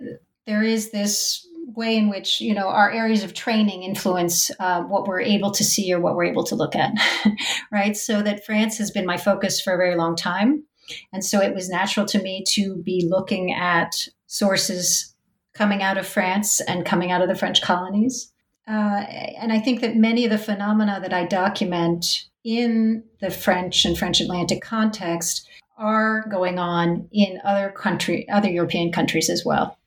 there 0.46 0.64
is 0.64 0.92
this 0.92 1.48
way 1.76 1.98
in 1.98 2.10
which 2.10 2.40
you 2.42 2.54
know 2.54 2.68
our 2.68 2.92
areas 2.92 3.24
of 3.24 3.34
training 3.34 3.84
influence 3.84 4.52
uh, 4.60 4.82
what 4.84 5.08
we're 5.08 5.22
able 5.22 5.52
to 5.52 5.64
see 5.64 5.92
or 5.94 6.00
what 6.00 6.16
we're 6.16 6.26
able 6.26 6.44
to 6.44 6.56
look 6.56 6.76
at 6.76 6.92
right? 7.72 7.98
So 7.98 8.22
that 8.22 8.46
france 8.46 8.78
has 8.78 8.92
been 8.92 9.06
my 9.06 9.18
focus 9.18 9.62
for 9.62 9.74
a 9.74 9.78
very 9.78 9.96
long 9.96 10.16
time. 10.16 10.64
And 11.12 11.26
so 11.26 11.42
it 11.42 11.56
was 11.56 11.68
natural 11.68 12.06
to 12.08 12.22
me 12.22 12.44
to 12.50 12.76
be 12.84 13.08
looking 13.10 13.52
at 13.52 13.96
sources 14.28 15.16
coming 15.54 15.82
out 15.82 15.98
of 15.98 16.08
france 16.08 16.62
and 16.62 16.86
coming 16.86 17.12
out 17.12 17.22
of 17.22 17.28
the 17.28 17.36
french 17.36 17.62
colonies. 17.62 18.32
Uh, 18.68 19.06
and 19.40 19.52
i 19.52 19.60
think 19.60 19.82
that 19.82 19.96
many 19.96 20.26
of 20.26 20.32
the 20.32 20.38
phenomena 20.38 21.00
that 21.02 21.14
i 21.14 21.26
document 21.26 22.26
in 22.46 23.04
the 23.20 23.30
french 23.30 23.84
and 23.84 23.98
french 23.98 24.22
atlantic 24.22 24.62
context 24.62 25.48
are 25.78 26.26
going 26.30 26.58
on 26.58 27.10
in 27.12 27.42
other 27.44 27.70
country 27.72 28.28
other 28.30 28.50
european 28.50 28.92
countries 28.92 29.30
as 29.30 29.44
well 29.44 29.78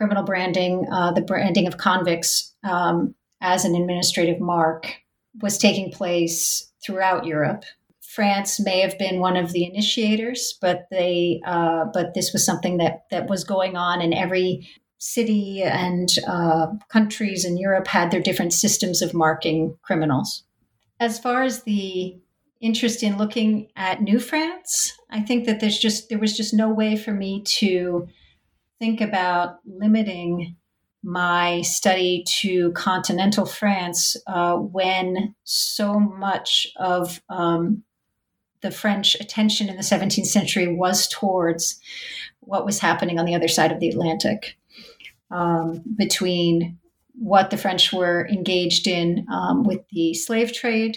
criminal 0.00 0.24
branding, 0.24 0.86
uh, 0.90 1.12
the 1.12 1.20
branding 1.20 1.66
of 1.66 1.76
convicts 1.76 2.54
um, 2.64 3.14
as 3.42 3.66
an 3.66 3.74
administrative 3.74 4.40
mark 4.40 4.96
was 5.42 5.58
taking 5.58 5.92
place 5.92 6.72
throughout 6.82 7.26
Europe. 7.26 7.64
France 8.00 8.58
may 8.58 8.80
have 8.80 8.98
been 8.98 9.20
one 9.20 9.36
of 9.36 9.52
the 9.52 9.62
initiators, 9.62 10.56
but 10.62 10.86
they 10.90 11.42
uh, 11.44 11.84
but 11.92 12.14
this 12.14 12.32
was 12.32 12.46
something 12.46 12.78
that 12.78 13.04
that 13.10 13.28
was 13.28 13.44
going 13.44 13.76
on 13.76 14.00
in 14.00 14.14
every 14.14 14.66
city 14.96 15.62
and 15.62 16.08
uh, 16.26 16.68
countries 16.88 17.44
in 17.44 17.58
Europe 17.58 17.86
had 17.86 18.10
their 18.10 18.22
different 18.22 18.54
systems 18.54 19.02
of 19.02 19.12
marking 19.12 19.76
criminals. 19.82 20.44
As 21.00 21.18
far 21.18 21.42
as 21.42 21.62
the 21.62 22.16
interest 22.60 23.02
in 23.02 23.16
looking 23.16 23.68
at 23.74 24.02
New 24.02 24.20
France, 24.20 24.92
I 25.10 25.20
think 25.22 25.46
that 25.46 25.58
there's 25.58 25.78
just 25.78 26.10
there 26.10 26.18
was 26.18 26.36
just 26.36 26.52
no 26.52 26.68
way 26.68 26.96
for 26.96 27.12
me 27.12 27.42
to 27.58 28.06
think 28.78 29.00
about 29.00 29.60
limiting 29.64 30.56
my 31.02 31.62
study 31.62 32.24
to 32.26 32.72
continental 32.72 33.46
France 33.46 34.16
uh, 34.26 34.56
when 34.56 35.34
so 35.44 35.98
much 35.98 36.66
of 36.76 37.22
um, 37.30 37.82
the 38.60 38.70
French 38.70 39.14
attention 39.18 39.70
in 39.70 39.76
the 39.76 39.82
17th 39.82 40.26
century 40.26 40.74
was 40.74 41.08
towards 41.08 41.80
what 42.40 42.66
was 42.66 42.78
happening 42.78 43.18
on 43.18 43.24
the 43.24 43.34
other 43.34 43.48
side 43.48 43.72
of 43.72 43.80
the 43.80 43.88
Atlantic 43.88 44.58
um, 45.30 45.82
between 45.96 46.78
what 47.20 47.50
the 47.50 47.58
French 47.58 47.92
were 47.92 48.26
engaged 48.28 48.86
in 48.86 49.26
um, 49.30 49.62
with 49.62 49.80
the 49.92 50.14
slave 50.14 50.54
trade 50.54 50.96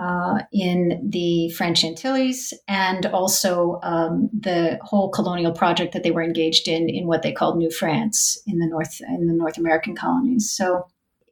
uh, 0.00 0.38
in 0.52 1.10
the 1.10 1.50
French 1.50 1.84
Antilles 1.84 2.54
and 2.68 3.06
also 3.06 3.80
um, 3.82 4.30
the 4.32 4.78
whole 4.82 5.10
colonial 5.10 5.52
project 5.52 5.92
that 5.94 6.04
they 6.04 6.12
were 6.12 6.22
engaged 6.22 6.68
in 6.68 6.88
in 6.88 7.08
what 7.08 7.22
they 7.22 7.32
called 7.32 7.58
New 7.58 7.70
France 7.70 8.40
in 8.46 8.58
the 8.58 8.66
North 8.66 9.00
in 9.00 9.26
the 9.26 9.32
North 9.32 9.58
American 9.58 9.96
colonies. 9.96 10.48
So 10.48 10.86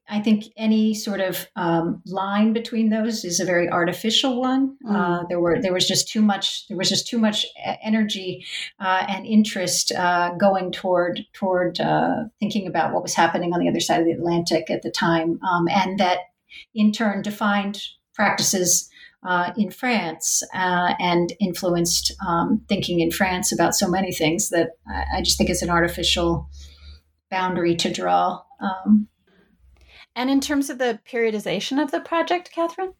I 0.08 0.20
think 0.20 0.44
any 0.56 0.92
sort 0.92 1.20
of 1.20 1.46
um, 1.56 2.02
line 2.06 2.52
between 2.52 2.90
those 2.90 3.24
is 3.24 3.40
a 3.40 3.44
very 3.44 3.70
artificial 3.70 4.40
one. 4.40 4.76
Mm. 4.84 4.94
Uh, 4.94 5.24
there 5.28 5.40
were 5.40 5.60
there 5.60 5.72
was 5.72 5.88
just 5.88 6.08
too 6.08 6.20
much 6.20 6.68
there 6.68 6.76
was 6.76 6.90
just 6.90 7.06
too 7.08 7.18
much 7.18 7.46
energy 7.82 8.44
uh, 8.80 9.06
and 9.08 9.26
interest 9.26 9.92
uh, 9.92 10.32
going 10.38 10.72
toward 10.72 11.20
toward 11.32 11.80
uh, 11.80 12.24
thinking 12.38 12.66
about 12.66 12.92
what 12.92 13.02
was 13.02 13.14
happening 13.14 13.54
on 13.54 13.60
the 13.60 13.68
other 13.68 13.80
side 13.80 14.00
of 14.00 14.06
the 14.06 14.12
Atlantic 14.12 14.70
at 14.70 14.82
the 14.82 14.90
time, 14.90 15.38
um, 15.42 15.68
and 15.68 15.98
that 15.98 16.18
in 16.74 16.92
turn 16.92 17.22
defined 17.22 17.80
practices 18.14 18.90
uh, 19.26 19.52
in 19.56 19.70
France 19.70 20.42
uh, 20.54 20.94
and 20.98 21.32
influenced 21.40 22.12
um, 22.26 22.60
thinking 22.68 23.00
in 23.00 23.10
France 23.10 23.52
about 23.52 23.74
so 23.74 23.88
many 23.88 24.12
things 24.12 24.50
that 24.50 24.72
I, 24.86 25.04
I, 25.16 25.22
just 25.22 25.38
think 25.38 25.48
it's 25.48 25.62
an 25.62 25.70
artificial 25.70 26.48
boundary 27.30 27.74
to 27.76 27.90
draw. 27.90 28.42
Um, 28.60 29.08
and 30.16 30.30
in 30.30 30.40
terms 30.40 30.70
of 30.70 30.78
the 30.78 31.00
periodization 31.10 31.82
of 31.82 31.90
the 31.90 32.00
project, 32.00 32.50
Katherine? 32.52 32.94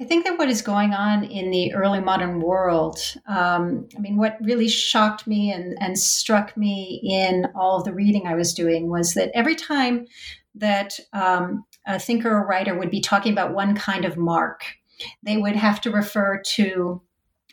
I 0.00 0.04
think 0.04 0.24
that 0.24 0.38
what 0.38 0.48
is 0.48 0.62
going 0.62 0.94
on 0.94 1.22
in 1.22 1.50
the 1.50 1.72
early 1.74 2.00
modern 2.00 2.40
world, 2.40 2.98
um, 3.28 3.88
I 3.96 4.00
mean, 4.00 4.16
what 4.16 4.36
really 4.40 4.68
shocked 4.68 5.26
me 5.28 5.52
and, 5.52 5.76
and 5.80 5.96
struck 5.96 6.56
me 6.56 7.00
in 7.04 7.46
all 7.54 7.78
of 7.78 7.84
the 7.84 7.94
reading 7.94 8.26
I 8.26 8.34
was 8.34 8.52
doing 8.52 8.90
was 8.90 9.14
that 9.14 9.30
every 9.32 9.54
time 9.54 10.06
that 10.56 10.98
um, 11.12 11.64
a 11.86 12.00
thinker 12.00 12.30
or 12.30 12.46
writer 12.46 12.76
would 12.76 12.90
be 12.90 13.00
talking 13.00 13.32
about 13.32 13.54
one 13.54 13.76
kind 13.76 14.04
of 14.04 14.16
mark, 14.16 14.64
they 15.22 15.36
would 15.36 15.56
have 15.56 15.80
to 15.82 15.90
refer 15.90 16.42
to 16.54 17.00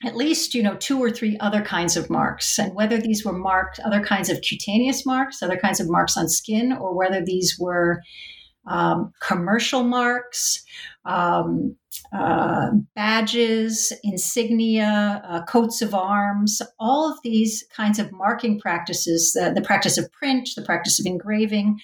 at 0.04 0.16
least 0.16 0.56
you 0.56 0.64
know 0.64 0.76
two 0.76 0.98
or 0.98 1.12
three 1.12 1.38
other 1.40 1.62
kinds 1.62 1.98
of 1.98 2.10
marks 2.10 2.58
and 2.58 2.74
whether 2.74 2.98
these 2.98 3.26
were 3.26 3.34
marked 3.34 3.80
other 3.82 4.02
kinds 4.02 4.30
of 4.30 4.42
cutaneous 4.42 5.06
marks 5.06 5.44
other 5.44 5.58
kinds 5.58 5.82
of 5.82 5.90
marks 5.90 6.16
on 6.16 6.30
skin 6.30 6.72
or 6.72 6.96
whether 6.96 7.22
these 7.24 7.58
were 7.60 8.02
um, 8.70 9.12
commercial 9.20 9.84
marks, 9.84 10.64
um, 11.06 11.76
uh, 12.14 12.70
badges, 12.96 13.92
insignia, 14.04 15.22
uh, 15.28 15.44
coats 15.44 15.82
of 15.82 15.94
arms, 15.94 16.62
all 16.80 17.12
of 17.12 17.20
these 17.24 17.66
kinds 17.76 18.00
of 18.00 18.12
marking 18.12 18.60
practices, 18.60 19.34
the, 19.34 19.52
the 19.54 19.62
practice 19.62 19.98
of 19.98 20.12
print, 20.12 20.50
the 20.56 20.62
practice 20.62 21.00
of 21.00 21.06
engraving, 21.06 21.80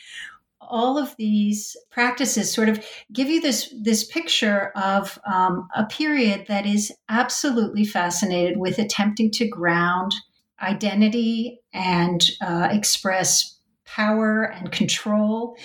all 0.62 0.98
of 0.98 1.15
these 1.17 1.76
practices 1.91 2.52
sort 2.52 2.69
of 2.69 2.84
give 3.13 3.28
you 3.28 3.39
this 3.39 3.74
this 3.82 4.04
picture 4.04 4.71
of 4.76 5.19
um, 5.32 5.67
a 5.76 5.86
period 5.86 6.45
that 6.48 6.65
is 6.65 6.91
absolutely 7.10 7.86
fascinated 7.86 8.58
with 8.58 8.80
attempting 8.80 9.30
to 9.30 9.48
ground 9.48 10.13
identity 10.62 11.60
and 11.74 12.32
uh, 12.41 12.67
express 12.71 13.60
power 13.86 14.43
and 14.43 14.71
control 14.71 15.56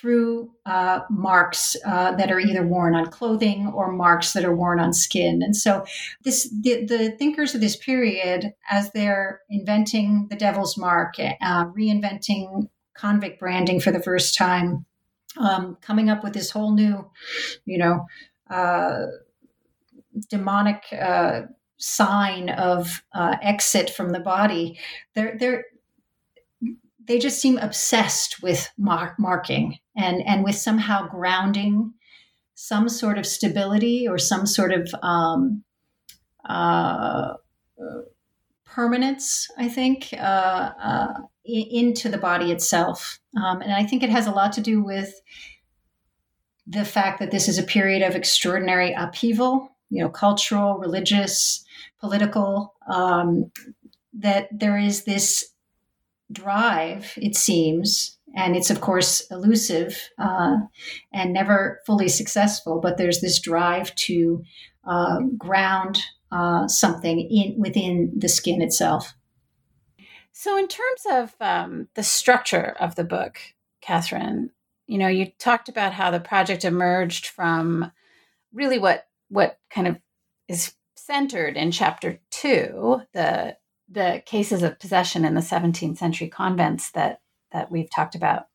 through 0.00 0.50
uh, 0.64 1.00
marks 1.10 1.76
uh, 1.86 2.12
that 2.16 2.30
are 2.30 2.40
either 2.40 2.66
worn 2.66 2.94
on 2.94 3.06
clothing 3.06 3.70
or 3.74 3.92
marks 3.92 4.32
that 4.32 4.44
are 4.44 4.54
worn 4.54 4.80
on 4.80 4.92
skin. 4.92 5.42
And 5.42 5.54
so, 5.54 5.84
this 6.24 6.48
the, 6.62 6.84
the 6.84 7.10
thinkers 7.18 7.54
of 7.54 7.60
this 7.60 7.76
period, 7.76 8.54
as 8.70 8.90
they're 8.92 9.40
inventing 9.50 10.28
the 10.30 10.36
devil's 10.36 10.78
mark, 10.78 11.14
uh, 11.18 11.66
reinventing 11.66 12.68
convict 12.94 13.38
branding 13.40 13.80
for 13.80 13.90
the 13.90 14.02
first 14.02 14.34
time, 14.34 14.86
um, 15.38 15.76
coming 15.80 16.08
up 16.08 16.24
with 16.24 16.32
this 16.32 16.50
whole 16.50 16.74
new, 16.74 17.10
you 17.64 17.78
know, 17.78 18.06
uh, 18.48 19.06
demonic 20.28 20.84
uh, 20.98 21.42
sign 21.76 22.48
of 22.50 23.02
uh, 23.14 23.36
exit 23.42 23.90
from 23.90 24.10
the 24.10 24.20
body. 24.20 24.78
They're 25.14 25.36
they're 25.38 25.64
they 27.06 27.18
just 27.18 27.40
seem 27.40 27.58
obsessed 27.58 28.40
with 28.40 28.70
mark- 28.78 29.18
marking 29.18 29.76
and 30.00 30.26
and 30.26 30.44
with 30.44 30.56
somehow 30.56 31.06
grounding 31.08 31.92
some 32.54 32.88
sort 32.88 33.18
of 33.18 33.26
stability 33.26 34.06
or 34.06 34.18
some 34.18 34.46
sort 34.46 34.72
of 34.72 34.94
um, 35.02 35.62
uh, 36.48 37.34
permanence, 38.64 39.48
I 39.56 39.68
think, 39.68 40.12
uh, 40.12 40.70
uh, 40.82 41.14
into 41.44 42.08
the 42.08 42.18
body 42.18 42.52
itself. 42.52 43.18
Um, 43.36 43.62
and 43.62 43.72
I 43.72 43.84
think 43.84 44.02
it 44.02 44.10
has 44.10 44.26
a 44.26 44.32
lot 44.32 44.52
to 44.52 44.60
do 44.60 44.82
with 44.82 45.20
the 46.66 46.84
fact 46.84 47.18
that 47.18 47.30
this 47.30 47.48
is 47.48 47.58
a 47.58 47.64
period 47.64 48.02
of 48.02 48.14
extraordinary 48.14 48.92
upheaval, 48.92 49.74
you 49.88 50.02
know, 50.02 50.08
cultural, 50.08 50.78
religious, 50.78 51.64
political, 51.98 52.74
um, 52.88 53.50
that 54.12 54.48
there 54.52 54.78
is 54.78 55.04
this 55.04 55.52
drive, 56.30 57.12
it 57.16 57.34
seems, 57.34 58.18
and 58.34 58.56
it's 58.56 58.70
of 58.70 58.80
course 58.80 59.22
elusive 59.30 60.10
uh, 60.18 60.56
and 61.12 61.32
never 61.32 61.80
fully 61.86 62.08
successful, 62.08 62.80
but 62.80 62.96
there's 62.96 63.20
this 63.20 63.40
drive 63.40 63.94
to 63.96 64.42
uh, 64.84 65.20
ground 65.36 65.98
uh, 66.32 66.68
something 66.68 67.20
in 67.20 67.54
within 67.58 68.12
the 68.16 68.28
skin 68.28 68.62
itself. 68.62 69.14
So, 70.32 70.56
in 70.56 70.68
terms 70.68 71.02
of 71.10 71.34
um, 71.40 71.88
the 71.94 72.02
structure 72.02 72.76
of 72.80 72.94
the 72.94 73.04
book, 73.04 73.38
Katherine, 73.82 74.50
you 74.86 74.98
know, 74.98 75.08
you 75.08 75.26
talked 75.38 75.68
about 75.68 75.92
how 75.92 76.10
the 76.10 76.20
project 76.20 76.64
emerged 76.64 77.26
from 77.26 77.92
really 78.52 78.78
what 78.78 79.08
what 79.28 79.58
kind 79.70 79.86
of 79.86 79.98
is 80.48 80.74
centered 80.96 81.56
in 81.56 81.70
chapter 81.72 82.20
two, 82.30 83.02
the 83.12 83.56
the 83.88 84.22
cases 84.24 84.62
of 84.62 84.78
possession 84.78 85.24
in 85.24 85.34
the 85.34 85.40
17th 85.40 85.98
century 85.98 86.28
convents 86.28 86.92
that 86.92 87.20
that 87.52 87.70
we've 87.70 87.90
talked 87.90 88.14
about 88.14 88.46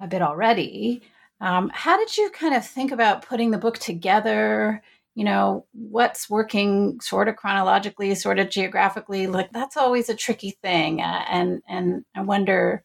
a 0.00 0.06
bit 0.06 0.22
already. 0.22 1.02
Um, 1.40 1.70
how 1.74 1.96
did 1.98 2.16
you 2.16 2.30
kind 2.30 2.54
of 2.54 2.66
think 2.66 2.92
about 2.92 3.26
putting 3.26 3.50
the 3.50 3.58
book 3.58 3.78
together? 3.78 4.82
You 5.14 5.24
know, 5.24 5.66
what's 5.72 6.30
working 6.30 7.00
sort 7.00 7.28
of 7.28 7.36
chronologically, 7.36 8.14
sort 8.14 8.38
of 8.38 8.50
geographically? 8.50 9.26
Like 9.26 9.52
that's 9.52 9.76
always 9.76 10.08
a 10.08 10.14
tricky 10.14 10.50
thing, 10.62 11.00
uh, 11.00 11.24
and 11.28 11.62
and 11.68 12.04
I 12.16 12.22
wonder, 12.22 12.84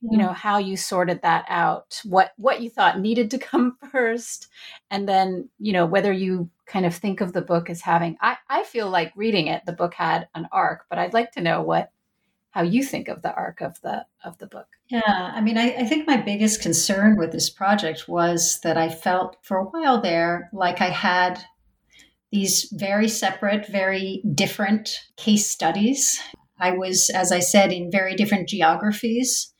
yeah. 0.00 0.08
you 0.10 0.18
know, 0.18 0.32
how 0.32 0.58
you 0.58 0.76
sorted 0.76 1.22
that 1.22 1.44
out. 1.48 2.00
What 2.04 2.32
what 2.36 2.62
you 2.62 2.70
thought 2.70 2.98
needed 2.98 3.30
to 3.32 3.38
come 3.38 3.76
first, 3.92 4.48
and 4.90 5.08
then 5.08 5.48
you 5.58 5.72
know 5.72 5.86
whether 5.86 6.12
you 6.12 6.50
kind 6.68 6.84
of 6.86 6.94
think 6.94 7.20
of 7.20 7.32
the 7.32 7.42
book 7.42 7.70
as 7.70 7.80
having 7.80 8.16
I, 8.20 8.36
I 8.48 8.62
feel 8.64 8.90
like 8.90 9.12
reading 9.16 9.46
it 9.46 9.64
the 9.64 9.72
book 9.72 9.94
had 9.94 10.28
an 10.34 10.46
arc 10.52 10.84
but 10.90 10.98
i'd 10.98 11.14
like 11.14 11.32
to 11.32 11.40
know 11.40 11.62
what 11.62 11.90
how 12.58 12.64
you 12.64 12.82
think 12.82 13.06
of 13.06 13.22
the 13.22 13.32
arc 13.32 13.60
of 13.60 13.80
the 13.82 14.04
of 14.24 14.36
the 14.38 14.46
book 14.48 14.66
yeah 14.90 15.30
i 15.32 15.40
mean 15.40 15.56
I, 15.56 15.74
I 15.74 15.84
think 15.84 16.08
my 16.08 16.16
biggest 16.16 16.60
concern 16.60 17.16
with 17.16 17.30
this 17.30 17.48
project 17.48 18.08
was 18.08 18.58
that 18.64 18.76
i 18.76 18.88
felt 18.88 19.36
for 19.42 19.58
a 19.58 19.64
while 19.64 20.00
there 20.00 20.50
like 20.52 20.80
i 20.80 20.90
had 20.90 21.38
these 22.32 22.68
very 22.72 23.06
separate 23.06 23.68
very 23.68 24.24
different 24.34 24.90
case 25.16 25.48
studies 25.48 26.20
i 26.58 26.72
was 26.72 27.10
as 27.14 27.30
i 27.30 27.38
said 27.38 27.72
in 27.72 27.92
very 27.92 28.16
different 28.16 28.48
geographies 28.48 29.54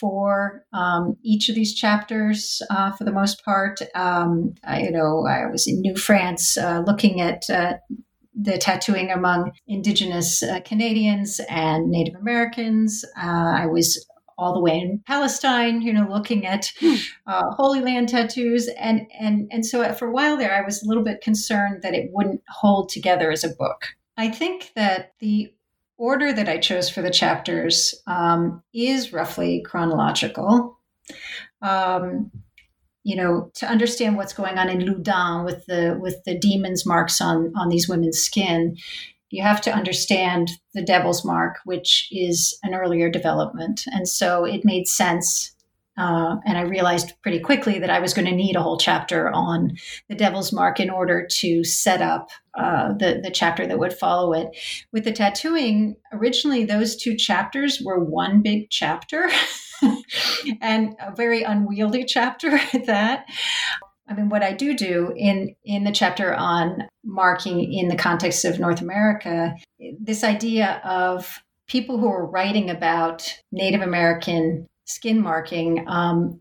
for 0.00 0.64
um, 0.72 1.16
each 1.22 1.50
of 1.50 1.54
these 1.54 1.74
chapters 1.74 2.62
uh, 2.70 2.92
for 2.92 3.04
the 3.04 3.12
most 3.12 3.44
part. 3.44 3.80
Um, 3.94 4.54
I, 4.64 4.82
you 4.82 4.90
know, 4.90 5.26
I 5.26 5.46
was 5.46 5.66
in 5.66 5.80
New 5.80 5.96
France 5.96 6.56
uh, 6.56 6.82
looking 6.86 7.20
at 7.20 7.48
uh, 7.48 7.74
the 8.34 8.58
tattooing 8.58 9.10
among 9.10 9.52
Indigenous 9.66 10.42
uh, 10.42 10.60
Canadians 10.60 11.40
and 11.48 11.90
Native 11.90 12.14
Americans. 12.16 13.04
Uh, 13.16 13.54
I 13.56 13.66
was 13.66 14.06
all 14.36 14.52
the 14.52 14.60
way 14.60 14.78
in 14.78 15.00
Palestine, 15.06 15.80
you 15.80 15.92
know, 15.92 16.06
looking 16.08 16.44
at 16.46 16.72
hmm. 16.80 16.94
uh, 17.26 17.50
Holy 17.50 17.80
Land 17.80 18.08
tattoos, 18.08 18.68
and 18.78 19.06
and 19.18 19.48
and 19.52 19.64
so 19.64 19.92
for 19.94 20.08
a 20.08 20.12
while 20.12 20.36
there, 20.36 20.54
I 20.54 20.62
was 20.62 20.82
a 20.82 20.88
little 20.88 21.04
bit 21.04 21.20
concerned 21.20 21.82
that 21.82 21.94
it 21.94 22.10
wouldn't 22.12 22.42
hold 22.48 22.88
together 22.88 23.30
as 23.30 23.44
a 23.44 23.54
book. 23.54 23.86
I 24.16 24.28
think 24.28 24.72
that 24.74 25.12
the 25.20 25.52
order 25.96 26.32
that 26.32 26.48
I 26.48 26.58
chose 26.58 26.90
for 26.90 27.02
the 27.02 27.10
chapters 27.10 27.94
um, 28.06 28.62
is 28.72 29.12
roughly 29.12 29.62
chronological. 29.62 30.78
Um, 31.62 32.30
you 33.04 33.14
know, 33.14 33.50
to 33.54 33.66
understand 33.66 34.16
what's 34.16 34.32
going 34.32 34.58
on 34.58 34.68
in 34.68 34.80
Loudun 34.80 35.44
with 35.44 35.64
the 35.66 35.96
with 36.00 36.22
the 36.24 36.38
demon's 36.38 36.84
marks 36.84 37.20
on 37.20 37.52
on 37.56 37.68
these 37.68 37.88
women's 37.88 38.18
skin, 38.18 38.76
you 39.30 39.42
have 39.42 39.60
to 39.62 39.72
understand 39.72 40.50
the 40.74 40.82
devil's 40.82 41.24
mark, 41.24 41.58
which 41.64 42.08
is 42.10 42.58
an 42.62 42.74
earlier 42.74 43.10
development, 43.10 43.82
and 43.86 44.08
so 44.08 44.44
it 44.44 44.64
made 44.64 44.88
sense 44.88 45.54
uh, 45.96 46.36
and 46.44 46.58
I 46.58 46.62
realized 46.62 47.12
pretty 47.22 47.38
quickly 47.38 47.78
that 47.78 47.90
I 47.90 48.00
was 48.00 48.14
going 48.14 48.26
to 48.26 48.34
need 48.34 48.56
a 48.56 48.62
whole 48.62 48.78
chapter 48.78 49.28
on 49.28 49.76
the 50.08 50.16
Devil's 50.16 50.52
Mark 50.52 50.80
in 50.80 50.90
order 50.90 51.26
to 51.38 51.62
set 51.62 52.02
up 52.02 52.30
uh, 52.58 52.94
the 52.94 53.20
the 53.22 53.30
chapter 53.30 53.66
that 53.66 53.78
would 53.78 53.92
follow 53.92 54.32
it. 54.32 54.48
With 54.92 55.04
the 55.04 55.12
tattooing, 55.12 55.96
originally 56.12 56.64
those 56.64 56.96
two 56.96 57.16
chapters 57.16 57.80
were 57.80 58.02
one 58.02 58.42
big 58.42 58.70
chapter, 58.70 59.30
and 60.60 60.94
a 61.00 61.14
very 61.14 61.42
unwieldy 61.42 62.04
chapter 62.04 62.58
at 62.72 62.86
that. 62.86 63.26
I 64.06 64.14
mean, 64.14 64.28
what 64.28 64.42
I 64.42 64.52
do 64.52 64.74
do 64.74 65.12
in 65.16 65.54
in 65.64 65.84
the 65.84 65.92
chapter 65.92 66.34
on 66.34 66.88
marking 67.04 67.72
in 67.72 67.88
the 67.88 67.96
context 67.96 68.44
of 68.44 68.60
North 68.60 68.80
America, 68.80 69.54
this 69.98 70.22
idea 70.22 70.80
of 70.84 71.42
people 71.66 71.98
who 71.98 72.08
are 72.08 72.26
writing 72.26 72.68
about 72.68 73.34
Native 73.50 73.80
American 73.80 74.66
skin 74.84 75.20
marking, 75.20 75.86
um, 75.88 76.40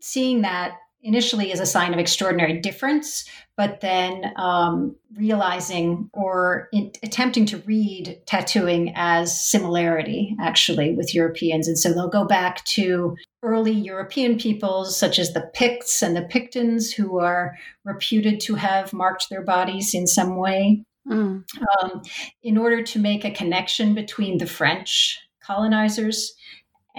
seeing 0.00 0.42
that 0.42 0.74
initially 1.02 1.52
as 1.52 1.60
a 1.60 1.66
sign 1.66 1.92
of 1.92 1.98
extraordinary 1.98 2.58
difference, 2.58 3.24
but 3.56 3.80
then 3.80 4.32
um, 4.36 4.94
realizing 5.16 6.10
or 6.12 6.68
in, 6.72 6.92
attempting 7.02 7.46
to 7.46 7.58
read 7.58 8.20
tattooing 8.26 8.92
as 8.96 9.40
similarity 9.40 10.36
actually 10.40 10.94
with 10.94 11.14
Europeans. 11.14 11.68
And 11.68 11.78
so 11.78 11.92
they'll 11.92 12.08
go 12.08 12.24
back 12.24 12.64
to 12.66 13.16
early 13.42 13.72
European 13.72 14.38
peoples 14.38 14.98
such 14.98 15.18
as 15.18 15.32
the 15.32 15.50
Picts 15.54 16.02
and 16.02 16.14
the 16.14 16.22
Pictons, 16.22 16.92
who 16.92 17.18
are 17.18 17.56
reputed 17.84 18.40
to 18.40 18.54
have 18.56 18.92
marked 18.92 19.30
their 19.30 19.42
bodies 19.42 19.94
in 19.94 20.06
some 20.06 20.36
way. 20.36 20.84
Mm. 21.08 21.44
Um, 21.82 22.02
in 22.42 22.58
order 22.58 22.82
to 22.82 22.98
make 22.98 23.24
a 23.24 23.30
connection 23.30 23.94
between 23.94 24.36
the 24.36 24.46
French 24.46 25.18
colonizers 25.42 26.34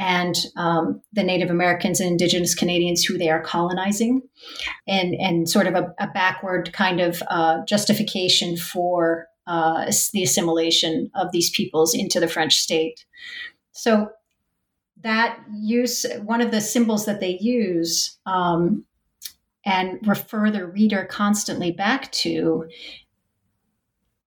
and 0.01 0.47
um, 0.57 0.99
the 1.13 1.21
Native 1.21 1.51
Americans 1.51 1.99
and 1.99 2.09
Indigenous 2.09 2.55
Canadians 2.55 3.03
who 3.03 3.19
they 3.19 3.29
are 3.29 3.41
colonizing, 3.41 4.23
and 4.87 5.13
and 5.13 5.47
sort 5.47 5.67
of 5.67 5.75
a, 5.75 5.93
a 5.99 6.07
backward 6.07 6.73
kind 6.73 6.99
of 6.99 7.21
uh, 7.29 7.63
justification 7.65 8.57
for 8.57 9.27
uh, 9.45 9.91
the 10.11 10.23
assimilation 10.23 11.11
of 11.13 11.31
these 11.31 11.51
peoples 11.51 11.93
into 11.93 12.19
the 12.19 12.27
French 12.27 12.57
state. 12.57 13.05
So 13.73 14.09
that 15.03 15.39
use 15.53 16.03
one 16.23 16.41
of 16.41 16.49
the 16.49 16.61
symbols 16.61 17.05
that 17.05 17.19
they 17.19 17.37
use 17.39 18.17
um, 18.25 18.83
and 19.63 19.99
refer 20.07 20.49
the 20.49 20.65
reader 20.65 21.05
constantly 21.05 21.71
back 21.71 22.11
to 22.11 22.67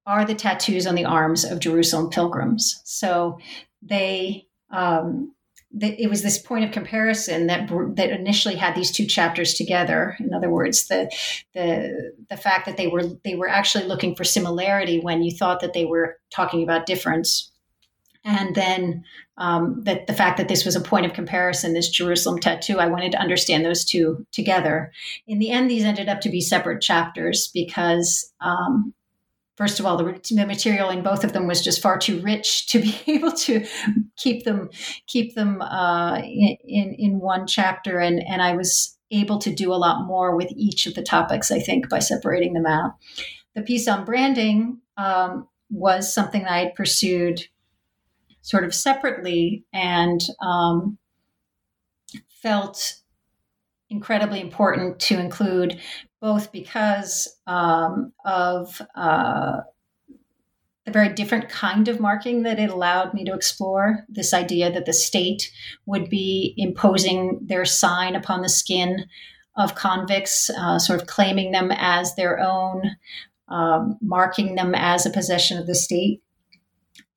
are 0.07 0.25
the 0.25 0.35
tattoos 0.35 0.87
on 0.87 0.95
the 0.95 1.05
arms 1.05 1.45
of 1.45 1.59
Jerusalem 1.59 2.11
pilgrims. 2.11 2.81
So 2.85 3.39
they 3.83 4.47
um, 4.71 5.34
that 5.77 6.01
it 6.01 6.09
was 6.09 6.23
this 6.23 6.39
point 6.39 6.65
of 6.65 6.71
comparison 6.71 7.49
that 7.49 7.69
that 7.97 8.11
initially 8.11 8.55
had 8.55 8.75
these 8.75 8.93
two 8.93 9.07
chapters 9.07 9.55
together. 9.55 10.17
In 10.21 10.33
other 10.33 10.51
words, 10.51 10.87
the 10.87 11.11
the 11.53 12.13
the 12.31 12.37
fact 12.37 12.67
that 12.67 12.77
they 12.77 12.87
were 12.87 13.05
they 13.25 13.35
were 13.35 13.49
actually 13.49 13.85
looking 13.85 14.15
for 14.15 14.25
similarity 14.25 15.01
when 15.01 15.23
you 15.23 15.37
thought 15.37 15.61
that 15.61 15.73
they 15.73 15.85
were 15.85 16.19
talking 16.31 16.63
about 16.63 16.87
difference, 16.87 17.51
and 18.25 18.55
then 18.55 19.05
um, 19.37 19.83
that 19.85 20.07
the 20.07 20.15
fact 20.15 20.37
that 20.39 20.49
this 20.49 20.65
was 20.65 20.77
a 20.77 20.81
point 20.81 21.07
of 21.07 21.13
comparison, 21.13 21.75
this 21.75 21.91
Jerusalem 21.91 22.39
tattoo, 22.39 22.79
I 22.79 22.87
wanted 22.87 23.13
to 23.13 23.21
understand 23.21 23.65
those 23.65 23.85
two 23.85 24.25
together. 24.31 24.93
In 25.27 25.41
the 25.41 25.51
end, 25.51 25.69
these 25.69 25.85
ended 25.85 26.09
up 26.09 26.21
to 26.21 26.29
be 26.29 26.41
separate 26.41 26.83
chapters 26.83 27.51
because 27.53 28.33
um, 28.41 28.95
first 29.57 29.81
of 29.81 29.87
all, 29.87 29.97
the, 29.97 30.21
the, 30.31 30.47
material 30.47 30.91
in 30.91 31.03
both 31.03 31.25
of 31.25 31.33
them 31.33 31.47
was 31.47 31.63
just 31.63 31.81
far 31.81 31.99
too 31.99 32.21
rich 32.21 32.67
to 32.71 32.81
be 32.81 32.99
able 33.07 33.33
to 33.33 33.67
keep 34.17 34.45
them 34.45 34.71
keep 35.07 35.35
them 35.35 35.63
uh, 35.63 36.19
in 36.19 36.95
in 36.99 37.21
one 37.21 37.47
chapter, 37.47 37.99
and 37.99 38.23
and 38.27 38.43
I 38.43 38.55
was 38.55 38.99
able 39.11 39.39
to 39.39 39.55
do 39.55 39.73
a 39.73 39.77
lot 39.77 40.07
more 40.07 40.37
with 40.37 40.51
each 40.57 40.87
of 40.87 40.95
the 40.95 41.03
topics. 41.03 41.51
I 41.51 41.61
think 41.61 41.89
by 41.89 41.99
separating 41.99 42.55
them 42.55 42.67
out. 42.67 42.95
The 43.55 43.63
piece 43.63 43.87
on 43.87 44.05
branding 44.05 44.81
um, 44.97 45.49
was 45.71 46.13
something 46.13 46.43
that 46.43 46.53
I 46.53 46.59
had 46.59 46.75
pursued 46.75 47.45
sort 48.43 48.65
of 48.65 48.75
separately 48.75 49.65
and 49.73 50.21
um, 50.43 50.99
felt 52.29 52.97
incredibly 53.89 54.41
important 54.41 54.99
to 54.99 55.19
include 55.19 55.81
both 56.25 56.53
because 56.53 57.29
um, 57.47 58.11
of 58.25 58.81
uh, 58.97 59.61
a 60.87 60.91
very 60.91 61.11
different 61.11 61.51
kind 61.51 61.87
of 61.87 62.01
marking 62.01 62.45
that 62.45 62.59
it 62.59 62.71
allowed 62.71 63.13
me 63.13 63.27
to 63.27 63.35
explore. 63.35 64.07
This 64.09 64.33
idea 64.33 64.73
that 64.73 64.87
the 64.87 64.95
state 64.95 65.53
would 65.85 66.09
be 66.09 66.55
imposing 66.57 67.41
their 67.43 67.67
sign 67.67 68.17
upon 68.17 68.41
the 68.41 68.49
skin 68.49 69.05
of 69.59 69.75
convicts, 69.75 70.49
uh, 70.49 70.79
sort 70.79 70.99
of 70.99 71.07
claiming 71.07 71.53
them 71.53 71.71
as 71.71 72.15
their 72.15 72.41
own, 72.41 72.97
um, 73.49 73.99
marking 74.01 74.55
them 74.55 74.75
as 74.75 75.05
a 75.05 75.11
possession 75.11 75.59
of 75.59 75.67
the 75.67 75.75
state 75.75 76.23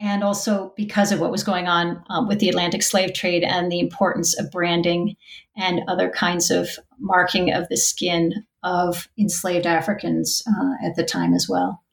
and 0.01 0.21
also 0.21 0.73
because 0.75 1.13
of 1.13 1.21
what 1.21 1.31
was 1.31 1.45
going 1.45 1.67
on 1.67 2.03
um, 2.09 2.27
with 2.27 2.39
the 2.39 2.49
Atlantic 2.49 2.83
slave 2.83 3.13
trade 3.13 3.43
and 3.43 3.71
the 3.71 3.79
importance 3.79 4.37
of 4.37 4.51
branding 4.51 5.15
and 5.55 5.79
other 5.87 6.09
kinds 6.09 6.51
of 6.51 6.69
marking 6.99 7.53
of 7.53 7.69
the 7.69 7.77
skin 7.77 8.45
of 8.63 9.07
enslaved 9.17 9.65
Africans 9.65 10.43
uh, 10.47 10.85
at 10.85 10.95
the 10.95 11.03
time 11.03 11.33
as 11.33 11.47
well. 11.49 11.83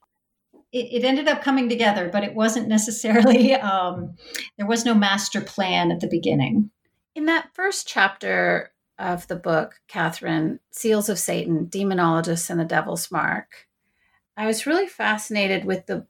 It, 0.73 1.03
it, 1.03 1.05
ended 1.05 1.29
up 1.29 1.43
coming 1.43 1.69
together, 1.69 2.09
but 2.09 2.25
it 2.25 2.35
wasn't 2.35 2.69
necessarily, 2.69 3.53
um, 3.55 4.17
there 4.57 4.67
was 4.67 4.85
no 4.85 4.95
master 4.95 5.41
plan 5.41 5.93
at 5.93 6.01
the 6.01 6.09
beginning. 6.09 6.71
In 7.15 7.27
that 7.27 7.55
first 7.55 7.87
chapter 7.87 8.73
of 8.99 9.27
the 9.29 9.37
book, 9.37 9.81
Katherine, 9.89 10.61
Seals 10.71 11.09
of 11.09 11.19
Satan, 11.19 11.67
Demonologists 11.67 12.51
and 12.51 12.59
the 12.59 12.65
Devil's 12.65 13.11
Mark, 13.11 13.69
I 14.37 14.47
was 14.47 14.67
really 14.67 14.89
fascinated 14.89 15.65
with 15.65 15.87
the 15.87 16.07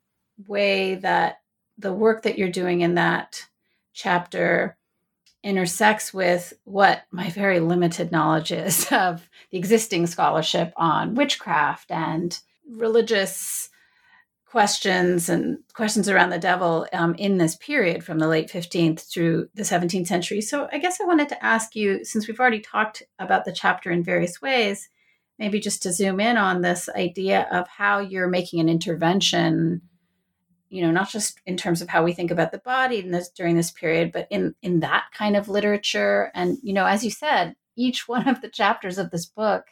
way 0.47 0.95
that 0.97 1.41
the 1.77 1.93
work 1.93 2.23
that 2.23 2.39
you're 2.39 2.51
doing 2.51 2.81
in 2.81 2.95
that 2.95 3.47
chapter 3.93 4.77
intersects 5.45 6.13
with 6.13 6.55
what 6.65 7.03
my 7.13 7.31
very 7.31 7.61
limited 7.61 8.11
knowledge 8.11 8.51
is 8.51 8.87
of 8.91 9.29
the 9.51 9.59
existing 9.59 10.07
scholarship 10.07 10.73
on 10.77 11.15
witchcraft 11.15 11.93
and 11.93 12.41
religious 12.69 13.69
questions 14.47 15.29
and 15.29 15.59
questions 15.75 16.09
around 16.09 16.31
the 16.31 16.39
devil 16.39 16.87
um, 16.93 17.15
in 17.17 17.39
this 17.39 17.57
period 17.57 18.03
from 18.05 18.21
the 18.21 18.29
late 18.29 18.49
15th 18.49 19.11
through 19.13 19.49
the 19.55 19.65
17th 19.65 20.07
century. 20.07 20.41
So 20.41 20.69
I 20.73 20.79
guess 20.79 21.01
I 21.01 21.05
wanted 21.05 21.29
to 21.31 21.45
ask 21.45 21.75
you, 21.75 22.05
since 22.05 22.27
we've 22.27 22.39
already 22.39 22.61
talked 22.61 23.03
about 23.19 23.45
the 23.45 23.53
chapter 23.53 23.91
in 23.91 24.05
various 24.05 24.41
ways, 24.41 24.89
maybe 25.41 25.59
just 25.59 25.83
to 25.83 25.93
zoom 25.93 26.21
in 26.21 26.37
on 26.37 26.63
this 26.63 26.89
idea 26.91 27.49
of 27.51 27.67
how 27.69 27.99
you're 27.99 28.29
making 28.29 28.61
an 28.61 28.69
intervention 28.69 29.83
you 30.69 30.83
know 30.83 30.91
not 30.91 31.11
just 31.11 31.41
in 31.47 31.57
terms 31.57 31.83
of 31.83 31.89
how 31.89 32.03
we 32.03 32.13
think 32.13 32.31
about 32.31 32.53
the 32.53 32.59
body 32.59 32.99
in 32.99 33.11
this 33.11 33.29
during 33.29 33.57
this 33.57 33.71
period 33.71 34.13
but 34.13 34.27
in 34.31 34.55
in 34.63 34.81
that 34.81 35.05
kind 35.13 35.37
of 35.37 35.49
literature. 35.49 36.31
And 36.35 36.59
you 36.63 36.73
know 36.73 36.87
as 36.87 37.05
you 37.05 37.11
said 37.11 37.57
each 37.77 38.09
one 38.09 38.29
of 38.29 38.41
the 38.41 38.49
chapters 38.49 38.99
of 38.99 39.11
this 39.11 39.27
book 39.27 39.67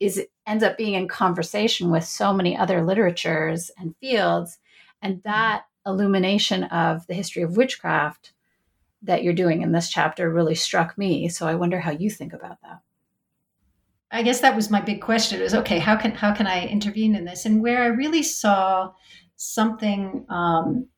is 0.00 0.26
ends 0.46 0.64
up 0.64 0.76
being 0.76 0.94
in 0.94 1.08
conversation 1.08 1.90
with 1.90 2.04
so 2.04 2.32
many 2.32 2.56
other 2.56 2.84
literatures 2.84 3.70
and 3.78 3.94
fields. 4.00 4.58
And 5.00 5.16
mm-hmm. 5.16 5.28
that 5.28 5.64
illumination 5.86 6.64
of 6.64 7.06
the 7.06 7.14
history 7.14 7.42
of 7.42 7.56
witchcraft 7.56 8.32
that 9.02 9.22
you're 9.22 9.34
doing 9.34 9.62
in 9.62 9.72
this 9.72 9.90
chapter 9.90 10.30
really 10.30 10.54
struck 10.54 10.96
me. 10.96 11.28
So 11.28 11.46
i 11.46 11.54
wonder 11.54 11.78
how 11.78 11.90
you 11.90 12.10
think 12.10 12.32
about 12.32 12.60
that. 12.62 12.80
I 14.10 14.22
guess 14.22 14.40
that 14.40 14.56
was 14.56 14.70
my 14.70 14.80
big 14.80 15.00
question 15.00 15.40
is 15.40 15.54
okay 15.54 15.78
how 15.78 15.96
can 15.96 16.12
how 16.12 16.32
can 16.34 16.46
i 16.46 16.66
intervene 16.66 17.14
in 17.14 17.24
this? 17.24 17.44
And 17.44 17.62
where 17.62 17.82
i 17.82 17.86
really 17.86 18.22
saw 18.22 18.92
something 19.36 20.26
um, 20.28 20.88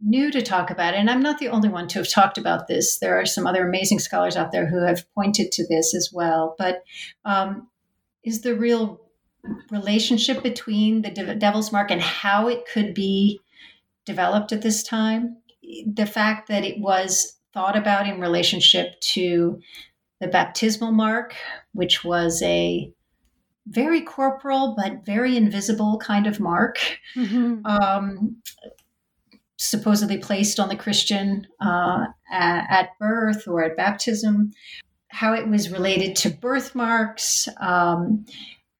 new 0.00 0.30
to 0.30 0.42
talk 0.42 0.70
about. 0.70 0.94
And 0.94 1.08
I'm 1.08 1.22
not 1.22 1.38
the 1.38 1.48
only 1.48 1.68
one 1.68 1.88
to 1.88 1.98
have 2.00 2.10
talked 2.10 2.38
about 2.38 2.66
this. 2.66 2.98
There 2.98 3.18
are 3.20 3.26
some 3.26 3.46
other 3.46 3.66
amazing 3.66 4.00
scholars 4.00 4.36
out 4.36 4.52
there 4.52 4.66
who 4.66 4.84
have 4.84 5.04
pointed 5.14 5.52
to 5.52 5.66
this 5.68 5.94
as 5.94 6.10
well. 6.12 6.54
But 6.58 6.82
um, 7.24 7.68
is 8.24 8.42
the 8.42 8.56
real 8.56 9.00
relationship 9.70 10.42
between 10.42 11.02
the 11.02 11.10
Devil's 11.10 11.72
Mark 11.72 11.90
and 11.90 12.00
how 12.00 12.48
it 12.48 12.64
could 12.72 12.94
be 12.94 13.40
developed 14.04 14.52
at 14.52 14.62
this 14.62 14.82
time? 14.82 15.36
The 15.86 16.06
fact 16.06 16.48
that 16.48 16.64
it 16.64 16.80
was 16.80 17.38
thought 17.54 17.76
about 17.76 18.06
in 18.06 18.20
relationship 18.20 19.00
to 19.00 19.60
the 20.20 20.28
baptismal 20.28 20.92
mark, 20.92 21.34
which 21.72 22.04
was 22.04 22.40
a 22.42 22.92
very 23.66 24.00
corporal 24.00 24.74
but 24.76 25.04
very 25.04 25.36
invisible 25.36 25.98
kind 25.98 26.26
of 26.26 26.40
mark. 26.40 26.78
Mm-hmm. 27.16 27.64
Um, 27.66 28.36
supposedly 29.58 30.18
placed 30.18 30.58
on 30.58 30.68
the 30.68 30.76
Christian 30.76 31.46
uh, 31.60 32.06
at 32.32 32.90
birth 32.98 33.46
or 33.46 33.62
at 33.62 33.76
baptism, 33.76 34.50
how 35.08 35.34
it 35.34 35.46
was 35.46 35.70
related 35.70 36.16
to 36.16 36.30
birthmarks, 36.30 37.48
um, 37.60 38.26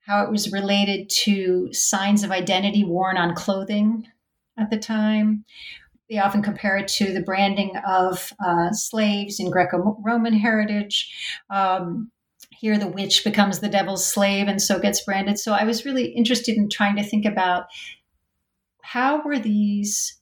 how 0.07 0.25
it 0.25 0.31
was 0.31 0.53
related 0.53 1.09
to 1.09 1.73
signs 1.73 2.25
of 2.25 2.33
identity 2.33 2.85
worn 2.85 3.17
on 3.17 3.35
clothing 3.35 4.07
at 4.59 4.71
the 4.71 4.79
time. 4.79 5.45
They 6.11 6.19
often 6.19 6.43
compare 6.43 6.77
it 6.77 6.89
to 6.89 7.13
the 7.13 7.23
branding 7.23 7.73
of 7.87 8.33
uh, 8.45 8.73
slaves 8.73 9.39
in 9.39 9.51
Greco 9.51 9.97
Roman 10.05 10.35
heritage. 10.35 11.11
Um, 11.49 12.11
here, 12.63 12.79
the 12.79 12.87
witch 12.87 13.25
becomes 13.25 13.59
the 13.59 13.69
devil's 13.69 14.07
slave 14.07 14.47
and 14.47 14.63
so 14.63 14.79
gets 14.79 15.01
branded. 15.01 15.37
So 15.37 15.53
I 15.53 15.65
was 15.65 15.85
really 15.85 16.07
interested 16.07 16.57
in 16.57 16.69
trying 16.69 16.95
to 16.95 17.03
think 17.03 17.27
about 17.27 17.65
how 18.83 19.21
were 19.25 19.41
these 19.41 20.17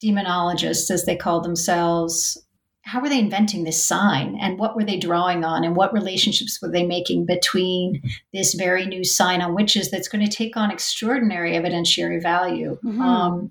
demonologists, 0.00 0.88
as 0.88 1.04
they 1.04 1.16
called 1.16 1.44
themselves, 1.44 2.40
how 2.82 3.00
were 3.00 3.08
they 3.08 3.18
inventing 3.18 3.64
this 3.64 3.82
sign 3.82 4.38
and 4.40 4.56
what 4.56 4.76
were 4.76 4.84
they 4.84 4.96
drawing 4.96 5.42
on 5.42 5.64
and 5.64 5.74
what 5.74 5.92
relationships 5.92 6.60
were 6.62 6.70
they 6.70 6.86
making 6.86 7.26
between 7.26 8.00
this 8.32 8.54
very 8.54 8.86
new 8.86 9.02
sign 9.02 9.42
on 9.42 9.56
witches 9.56 9.90
that's 9.90 10.06
going 10.06 10.24
to 10.24 10.30
take 10.30 10.56
on 10.56 10.70
extraordinary 10.70 11.54
evidentiary 11.54 12.22
value 12.22 12.78
mm-hmm. 12.84 13.02
um, 13.02 13.50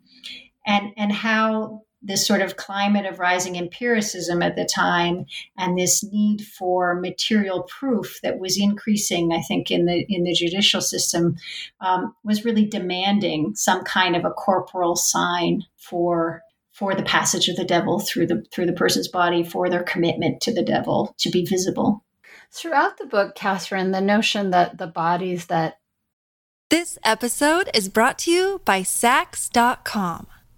and 0.66 0.94
and 0.96 1.12
how 1.12 1.83
this 2.04 2.28
sort 2.28 2.42
of 2.42 2.58
climate 2.58 3.06
of 3.06 3.20
rising 3.20 3.58
empiricism 3.58 4.42
at 4.42 4.56
the 4.56 4.66
time 4.66 5.26
and 5.58 5.78
this 5.78 6.04
need 6.04 6.42
for 6.42 6.96
material 6.96 7.64
proof 7.64 8.20
that 8.22 8.40
was 8.40 8.60
increasing 8.60 9.32
i 9.34 9.42
think 9.42 9.72
in 9.72 9.86
the 9.86 10.06
in 10.10 10.24
the 10.24 10.34
judicial 10.34 10.82
system 10.82 11.36
um, 11.82 12.14
was 12.24 12.46
really 12.46 12.66
demanding 12.66 13.56
some 13.56 13.84
kind 13.84 14.16
of 14.16 14.26
a 14.26 14.32
corporal 14.32 14.96
sign 14.96 15.64
for 15.78 16.42
for 16.72 16.96
the 16.96 17.04
passage 17.04 17.48
of 17.48 17.56
the 17.56 17.64
devil 17.64 18.00
through 18.00 18.28
the 18.28 18.44
through 18.52 18.66
the 18.66 18.74
person's 18.74 19.08
body 19.08 19.44
for 19.44 19.70
their 19.70 19.84
commitment 19.84 20.42
to 20.42 20.54
the 20.54 20.64
devil 20.64 21.16
to 21.18 21.30
be 21.30 21.46
visible 21.46 22.04
throughout 22.52 22.98
the 22.98 23.06
book 23.06 23.36
katherine 23.36 23.92
the 23.92 24.02
notion 24.02 24.50
that 24.50 24.78
the 24.78 24.88
bodies 24.88 25.46
that 25.48 25.80
this 26.74 26.98
episode 27.04 27.70
is 27.72 27.88
brought 27.88 28.18
to 28.20 28.32
you 28.32 28.60
by 28.66 28.82
Saks.com. 28.82 30.26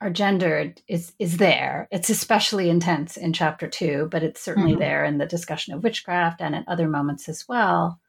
are 0.00 0.10
gendered 0.10 0.80
is 0.86 1.12
is 1.18 1.38
there. 1.38 1.88
It's 1.90 2.10
especially 2.10 2.70
intense 2.70 3.16
in 3.16 3.32
chapter 3.32 3.68
two, 3.68 4.08
but 4.10 4.22
it's 4.22 4.40
certainly 4.40 4.72
mm-hmm. 4.72 4.80
there 4.80 5.04
in 5.04 5.18
the 5.18 5.26
discussion 5.26 5.74
of 5.74 5.82
witchcraft 5.82 6.40
and 6.40 6.54
at 6.54 6.68
other 6.68 6.88
moments 6.88 7.28
as 7.28 7.46
well. 7.48 8.00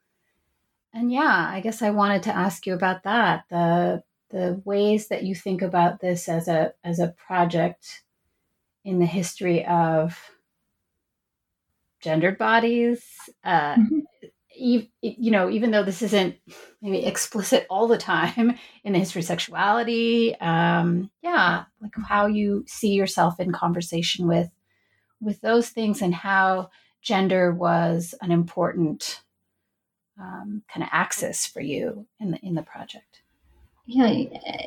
And 0.94 1.12
yeah, 1.12 1.50
I 1.52 1.62
guess 1.62 1.82
I 1.82 1.90
wanted 1.92 2.24
to 2.24 2.36
ask 2.36 2.66
you 2.66 2.74
about 2.74 3.04
that 3.04 3.46
the 3.50 4.04
the 4.30 4.62
ways 4.64 5.08
that 5.08 5.24
you 5.24 5.34
think 5.34 5.62
about 5.62 6.00
this 6.00 6.30
as 6.30 6.48
a 6.48 6.74
as 6.84 7.00
a 7.00 7.16
project 7.28 8.04
in 8.86 9.00
the 9.00 9.06
history 9.06 9.66
of 9.66 10.32
gendered 12.02 12.38
bodies, 12.38 13.04
uh, 13.44 13.76
mm-hmm 13.76 14.00
you 14.60 15.32
know, 15.32 15.50
even 15.50 15.72
though 15.72 15.84
this 15.84 16.02
isn't 16.02 16.36
maybe 16.82 17.06
explicit 17.06 17.66
all 17.70 17.88
the 17.88 17.98
time 17.98 18.58
in 18.84 18.94
the 18.94 19.00
history 19.00 19.22
of 19.22 19.26
sexuality, 19.26 20.36
um, 20.40 21.10
yeah, 21.22 21.66
like 21.82 21.92
how 22.08 22.28
you 22.28 22.64
see 22.68 22.94
yourself 22.94 23.40
in 23.40 23.52
conversation 23.52 24.28
with 24.28 24.50
with 25.22 25.42
those 25.42 25.70
things 25.70 26.02
and 26.02 26.16
how 26.16 26.70
gender 27.02 27.54
was 27.54 28.16
an 28.22 28.32
important 28.32 29.22
um, 30.20 30.64
kind 30.72 30.84
of 30.84 30.90
axis 30.92 31.46
for 31.46 31.62
you 31.62 32.06
in 32.20 32.32
the 32.32 32.40
in 32.40 32.56
the 32.56 32.62
project. 32.62 33.22
Yeah, 33.92 34.12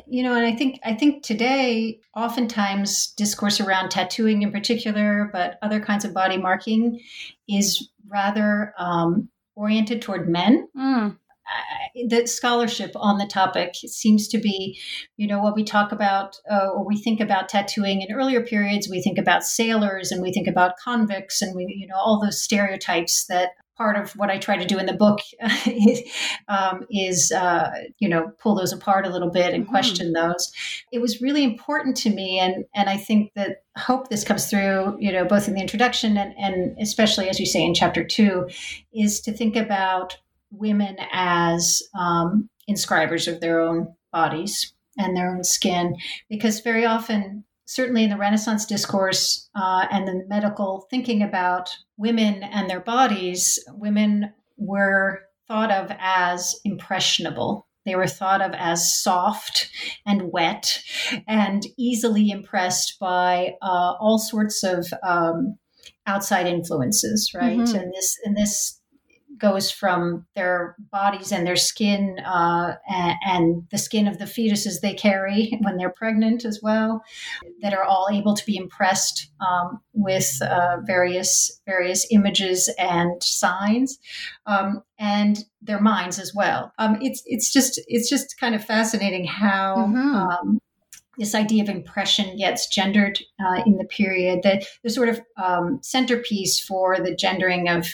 you 0.05 0.21
know, 0.21 0.35
and 0.35 0.45
I 0.45 0.53
think 0.53 0.79
I 0.83 0.95
think 0.95 1.23
today, 1.23 2.01
oftentimes 2.13 3.13
discourse 3.15 3.61
around 3.61 3.89
tattooing 3.89 4.41
in 4.41 4.51
particular, 4.51 5.29
but 5.31 5.57
other 5.61 5.79
kinds 5.79 6.03
of 6.03 6.13
body 6.13 6.37
marking, 6.37 6.99
is 7.47 7.89
rather 8.09 8.73
um, 8.77 9.29
oriented 9.55 10.01
toward 10.01 10.29
men. 10.29 10.67
Mm. 10.77 11.17
Uh, 11.45 12.07
the 12.07 12.25
scholarship 12.25 12.91
on 12.95 13.17
the 13.17 13.27
topic 13.27 13.75
seems 13.75 14.27
to 14.29 14.37
be, 14.37 14.79
you 15.17 15.27
know, 15.27 15.39
what 15.39 15.55
we 15.55 15.63
talk 15.63 15.91
about 15.91 16.37
uh, 16.49 16.69
or 16.69 16.85
we 16.85 16.97
think 16.97 17.19
about 17.19 17.49
tattooing 17.49 18.01
in 18.01 18.15
earlier 18.15 18.41
periods. 18.41 18.87
We 18.89 19.01
think 19.01 19.17
about 19.17 19.43
sailors 19.43 20.11
and 20.11 20.21
we 20.21 20.31
think 20.31 20.47
about 20.47 20.77
convicts 20.77 21.41
and 21.41 21.53
we, 21.55 21.65
you 21.67 21.87
know, 21.87 21.97
all 21.97 22.21
those 22.21 22.41
stereotypes 22.41 23.25
that 23.25 23.49
part 23.77 23.97
of 23.97 24.11
what 24.11 24.29
I 24.29 24.37
try 24.37 24.57
to 24.57 24.65
do 24.65 24.77
in 24.77 24.85
the 24.85 24.93
book 24.93 25.19
um, 26.47 26.85
is, 26.89 27.31
uh, 27.31 27.71
you 27.99 28.07
know, 28.07 28.31
pull 28.39 28.55
those 28.55 28.71
apart 28.71 29.05
a 29.05 29.09
little 29.09 29.29
bit 29.29 29.53
and 29.53 29.63
mm-hmm. 29.63 29.71
question 29.71 30.13
those. 30.13 30.51
It 30.91 30.99
was 30.99 31.21
really 31.21 31.43
important 31.43 31.97
to 31.97 32.09
me, 32.09 32.39
and 32.39 32.65
and 32.75 32.89
I 32.89 32.97
think 32.97 33.31
that 33.35 33.63
hope 33.77 34.09
this 34.09 34.23
comes 34.23 34.49
through, 34.49 34.97
you 34.99 35.11
know, 35.11 35.25
both 35.25 35.47
in 35.47 35.55
the 35.55 35.61
introduction 35.61 36.17
and 36.17 36.33
and 36.37 36.77
especially 36.79 37.29
as 37.29 37.39
you 37.39 37.45
say 37.45 37.63
in 37.63 37.73
chapter 37.73 38.03
two, 38.03 38.47
is 38.93 39.21
to 39.21 39.31
think 39.31 39.55
about 39.55 40.17
women 40.51 40.97
as 41.11 41.81
um, 41.97 42.49
inscribers 42.67 43.27
of 43.27 43.41
their 43.41 43.59
own 43.59 43.93
bodies 44.11 44.73
and 44.97 45.17
their 45.17 45.35
own 45.35 45.43
skin, 45.43 45.95
because 46.29 46.59
very 46.59 46.85
often 46.85 47.43
certainly 47.65 48.03
in 48.03 48.09
the 48.09 48.17
Renaissance 48.17 48.65
discourse 48.65 49.49
uh, 49.55 49.87
and 49.91 50.07
the 50.07 50.23
medical 50.27 50.87
thinking 50.89 51.21
about 51.21 51.69
women 51.97 52.43
and 52.43 52.69
their 52.69 52.79
bodies, 52.79 53.59
women 53.73 54.33
were 54.57 55.21
thought 55.47 55.71
of 55.71 55.91
as 55.99 56.55
impressionable. 56.63 57.67
They 57.85 57.95
were 57.95 58.07
thought 58.07 58.41
of 58.41 58.53
as 58.53 59.01
soft 59.01 59.69
and 60.05 60.31
wet 60.31 60.81
and 61.27 61.63
easily 61.77 62.29
impressed 62.29 62.97
by 62.99 63.55
uh, 63.61 63.95
all 63.99 64.19
sorts 64.19 64.63
of 64.63 64.87
um, 65.05 65.57
outside 66.05 66.47
influences, 66.47 67.31
right? 67.33 67.59
Mm-hmm. 67.59 67.75
And 67.75 67.93
this 67.93 68.17
and 68.23 68.37
this 68.37 68.79
goes 69.43 69.69
from 69.69 70.25
their 70.35 70.73
bodies 70.89 71.33
and 71.33 71.45
their 71.45 71.57
skin 71.57 72.17
uh, 72.25 72.75
and, 72.89 73.17
and, 73.27 73.67
the 73.71 73.77
skin 73.77 74.07
of 74.07 74.17
the 74.17 74.23
fetuses 74.23 74.79
they 74.79 74.93
carry 74.93 75.51
when 75.61 75.75
they're 75.75 75.89
pregnant 75.89 76.45
as 76.45 76.61
well, 76.63 77.03
that 77.61 77.73
are 77.73 77.83
all 77.83 78.07
able 78.09 78.33
to 78.33 78.45
be 78.45 78.55
impressed 78.55 79.29
um, 79.45 79.81
with 79.91 80.41
uh, 80.41 80.77
various 80.85 81.59
various 81.65 82.07
images 82.09 82.73
and 82.79 83.21
signs, 83.21 83.99
um, 84.45 84.81
and 84.97 85.43
their 85.61 85.81
minds 85.81 86.19
as 86.19 86.33
well. 86.33 86.71
Um, 86.79 86.97
it's 87.01 87.21
it's 87.25 87.51
just 87.51 87.81
it's 87.87 88.09
just 88.09 88.39
kind 88.39 88.55
of 88.55 88.63
fascinating 88.63 89.25
how. 89.25 89.75
Mm-hmm 89.77 90.13
um, 90.23 90.59
this 91.17 91.35
idea 91.35 91.61
of 91.61 91.69
impression 91.69 92.35
gets 92.37 92.67
gendered 92.67 93.19
uh, 93.39 93.61
in 93.67 93.77
the 93.77 93.85
period. 93.85 94.41
That 94.41 94.65
the 94.83 94.89
sort 94.89 95.09
of 95.09 95.21
um, 95.37 95.79
centerpiece 95.83 96.59
for 96.59 96.99
the 96.99 97.15
gendering 97.15 97.69
of 97.69 97.87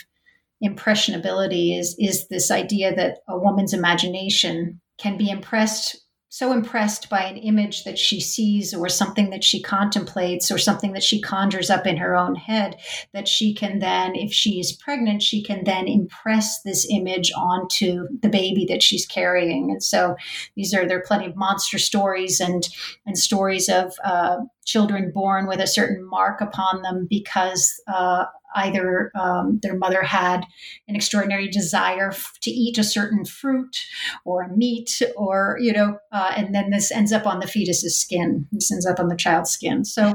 impressionability 0.62 1.78
is 1.78 1.96
is 1.98 2.28
this 2.28 2.50
idea 2.50 2.94
that 2.94 3.18
a 3.28 3.38
woman's 3.38 3.72
imagination 3.72 4.80
can 4.98 5.16
be 5.16 5.30
impressed 5.30 5.96
so 6.32 6.52
impressed 6.52 7.10
by 7.10 7.24
an 7.24 7.36
image 7.36 7.82
that 7.82 7.98
she 7.98 8.20
sees 8.20 8.72
or 8.72 8.88
something 8.88 9.30
that 9.30 9.42
she 9.42 9.60
contemplates 9.60 10.50
or 10.50 10.58
something 10.58 10.92
that 10.92 11.02
she 11.02 11.20
conjures 11.20 11.70
up 11.70 11.88
in 11.88 11.96
her 11.96 12.14
own 12.14 12.36
head 12.36 12.76
that 13.12 13.26
she 13.26 13.52
can 13.52 13.80
then 13.80 14.14
if 14.14 14.32
she 14.32 14.60
is 14.60 14.72
pregnant 14.72 15.22
she 15.22 15.42
can 15.42 15.64
then 15.64 15.88
impress 15.88 16.62
this 16.62 16.86
image 16.88 17.32
onto 17.36 18.06
the 18.22 18.28
baby 18.28 18.64
that 18.68 18.82
she's 18.82 19.04
carrying. 19.06 19.72
And 19.72 19.82
so 19.82 20.14
these 20.54 20.72
are 20.72 20.86
there 20.86 20.98
are 20.98 21.04
plenty 21.06 21.26
of 21.26 21.36
monster 21.36 21.78
stories 21.78 22.38
and 22.38 22.68
and 23.04 23.18
stories 23.18 23.68
of 23.68 23.92
uh, 24.04 24.36
children 24.64 25.10
born 25.12 25.48
with 25.48 25.58
a 25.58 25.66
certain 25.66 26.08
mark 26.08 26.40
upon 26.40 26.82
them 26.82 27.08
because 27.10 27.74
uh, 27.92 28.26
either 28.54 29.10
um, 29.18 29.58
their 29.62 29.76
mother 29.76 30.02
had 30.02 30.44
an 30.88 30.96
extraordinary 30.96 31.48
desire 31.48 32.10
f- 32.10 32.32
to 32.42 32.50
eat 32.50 32.78
a 32.78 32.84
certain 32.84 33.24
fruit 33.24 33.76
or 34.24 34.42
a 34.42 34.56
meat 34.56 35.02
or 35.16 35.56
you 35.60 35.72
know 35.72 35.98
uh, 36.12 36.32
and 36.36 36.54
then 36.54 36.70
this 36.70 36.90
ends 36.90 37.12
up 37.12 37.26
on 37.26 37.40
the 37.40 37.46
fetus's 37.46 37.98
skin. 37.98 38.46
This 38.52 38.70
ends 38.72 38.86
up 38.86 38.98
on 38.98 39.08
the 39.08 39.16
child's 39.16 39.50
skin. 39.50 39.84
So 39.84 40.14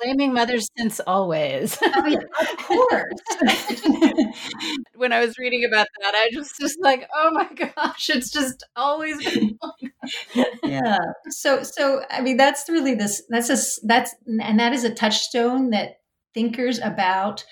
blaming 0.00 0.32
mothers 0.32 0.68
since 0.76 1.00
always. 1.00 1.78
Oh, 1.82 2.06
yeah, 2.06 2.18
of 2.40 2.56
course. 2.58 3.12
When 4.94 5.12
i 5.12 5.20
was 5.20 5.38
reading 5.38 5.64
about 5.64 5.86
that 6.02 6.14
i 6.14 6.28
was 6.36 6.52
just 6.60 6.78
like 6.80 7.08
oh 7.16 7.30
my 7.32 7.48
gosh 7.54 8.10
it's 8.10 8.30
just 8.30 8.62
always 8.76 9.16
yeah. 10.62 10.98
So 11.30 11.62
so 11.62 12.02
i 12.10 12.20
mean 12.20 12.36
that's 12.36 12.68
really 12.68 12.94
this 12.94 13.22
that's 13.30 13.48
a 13.48 13.86
that's 13.86 14.14
and 14.26 14.60
that 14.60 14.72
is 14.72 14.84
a 14.84 14.92
touchstone 14.92 15.70
that 15.70 15.99
thinkers 16.34 16.78
about 16.78 17.44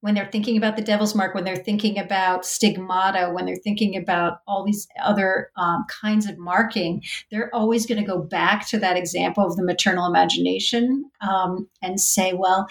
when 0.00 0.14
they're 0.14 0.30
thinking 0.30 0.56
about 0.56 0.76
the 0.76 0.82
devil's 0.82 1.14
mark, 1.14 1.34
when 1.34 1.44
they're 1.44 1.56
thinking 1.56 1.98
about 1.98 2.46
stigmata, 2.46 3.30
when 3.32 3.44
they're 3.44 3.56
thinking 3.56 3.96
about 3.96 4.38
all 4.46 4.64
these 4.64 4.88
other 5.02 5.50
um, 5.56 5.84
kinds 6.00 6.26
of 6.26 6.38
marking, 6.38 7.02
they're 7.30 7.54
always 7.54 7.86
going 7.86 8.00
to 8.00 8.06
go 8.06 8.18
back 8.18 8.66
to 8.68 8.78
that 8.78 8.96
example 8.96 9.44
of 9.44 9.56
the 9.56 9.64
maternal 9.64 10.06
imagination 10.06 11.04
um, 11.20 11.68
and 11.82 12.00
say, 12.00 12.32
well, 12.32 12.66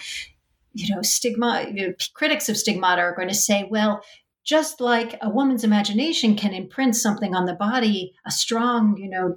you 0.72 0.92
know, 0.94 1.02
stigma, 1.02 1.66
you 1.72 1.88
know, 1.88 1.94
critics 2.14 2.48
of 2.48 2.56
stigmata 2.56 3.02
are 3.02 3.14
going 3.14 3.28
to 3.28 3.34
say, 3.34 3.66
well, 3.70 4.02
just 4.44 4.80
like 4.80 5.16
a 5.22 5.30
woman's 5.30 5.64
imagination 5.64 6.34
can 6.34 6.54
imprint 6.54 6.96
something 6.96 7.34
on 7.34 7.46
the 7.46 7.54
body, 7.54 8.12
a 8.26 8.30
strong, 8.30 8.96
you 8.96 9.08
know, 9.08 9.36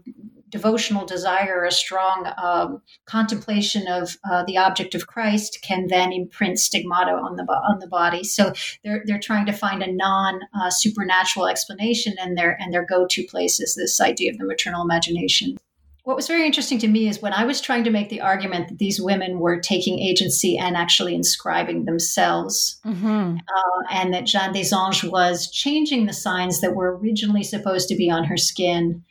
devotional 0.54 1.04
desire, 1.04 1.66
a 1.66 1.72
strong 1.72 2.32
um, 2.38 2.80
contemplation 3.06 3.88
of 3.88 4.16
uh, 4.30 4.44
the 4.46 4.56
object 4.56 4.94
of 4.94 5.08
Christ 5.08 5.58
can 5.64 5.88
then 5.88 6.14
imprint 6.14 6.60
stigmata 6.60 7.12
on 7.12 7.36
the 7.38 7.44
on 7.44 7.80
the 7.80 7.88
body. 7.88 8.24
So 8.24 8.54
they're 8.84 9.04
they're 9.06 9.20
trying 9.20 9.48
to 9.48 9.52
find 9.52 9.82
a 9.82 9.92
non 9.92 10.40
uh, 10.56 10.70
supernatural 10.70 11.48
explanation, 11.48 12.14
and 12.22 12.38
their 12.38 12.56
and 12.62 12.72
their 12.72 12.86
go 12.86 13.08
to 13.10 13.24
place 13.24 13.60
is 13.60 13.74
this 13.74 14.00
idea 14.00 14.32
of 14.32 14.38
the 14.38 14.46
maternal 14.46 14.84
imagination. 14.84 15.58
What 16.04 16.18
was 16.18 16.28
very 16.28 16.46
interesting 16.46 16.80
to 16.80 16.88
me 16.90 17.08
is 17.08 17.22
when 17.22 17.32
I 17.32 17.46
was 17.46 17.62
trying 17.62 17.86
to 17.86 17.90
make 17.90 18.10
the 18.10 18.20
argument 18.20 18.68
that 18.68 18.78
these 18.78 19.00
women 19.02 19.40
were 19.40 19.58
taking 19.58 20.00
agency 20.00 20.58
and 20.58 20.76
actually 20.76 21.16
inscribing 21.16 21.86
themselves, 21.86 22.78
mm-hmm. 22.86 23.38
uh, 23.38 23.84
and 23.90 24.14
that 24.14 24.26
Jeanne 24.26 24.52
des 24.52 24.76
Anges 24.76 25.10
was 25.10 25.50
changing 25.50 26.06
the 26.06 26.14
signs 26.14 26.60
that 26.60 26.76
were 26.76 26.98
originally 26.98 27.44
supposed 27.44 27.88
to 27.88 27.96
be 27.96 28.12
on 28.12 28.26
her 28.26 28.38
skin 28.38 29.04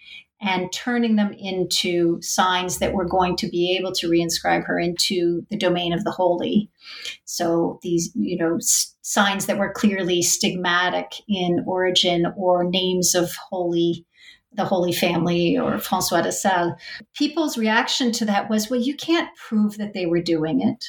and 0.42 0.72
turning 0.72 1.14
them 1.16 1.32
into 1.38 2.20
signs 2.20 2.78
that 2.78 2.92
were 2.92 3.04
going 3.04 3.36
to 3.36 3.48
be 3.48 3.76
able 3.76 3.92
to 3.92 4.10
reinscribe 4.10 4.64
her 4.66 4.78
into 4.78 5.46
the 5.50 5.56
domain 5.56 5.92
of 5.92 6.02
the 6.02 6.10
holy. 6.10 6.68
So 7.24 7.78
these, 7.82 8.10
you 8.14 8.36
know, 8.36 8.56
s- 8.56 8.94
signs 9.02 9.46
that 9.46 9.58
were 9.58 9.72
clearly 9.72 10.20
stigmatic 10.20 11.20
in 11.28 11.64
origin 11.66 12.26
or 12.36 12.64
names 12.64 13.14
of 13.14 13.32
holy 13.50 14.04
the 14.54 14.64
Holy 14.66 14.92
Family 14.92 15.56
or 15.56 15.78
Francois 15.78 16.20
de 16.20 16.30
Sales. 16.30 16.74
People's 17.14 17.56
reaction 17.56 18.12
to 18.12 18.26
that 18.26 18.50
was, 18.50 18.68
well, 18.68 18.80
you 18.80 18.94
can't 18.94 19.34
prove 19.36 19.78
that 19.78 19.94
they 19.94 20.04
were 20.04 20.20
doing 20.20 20.60
it. 20.60 20.84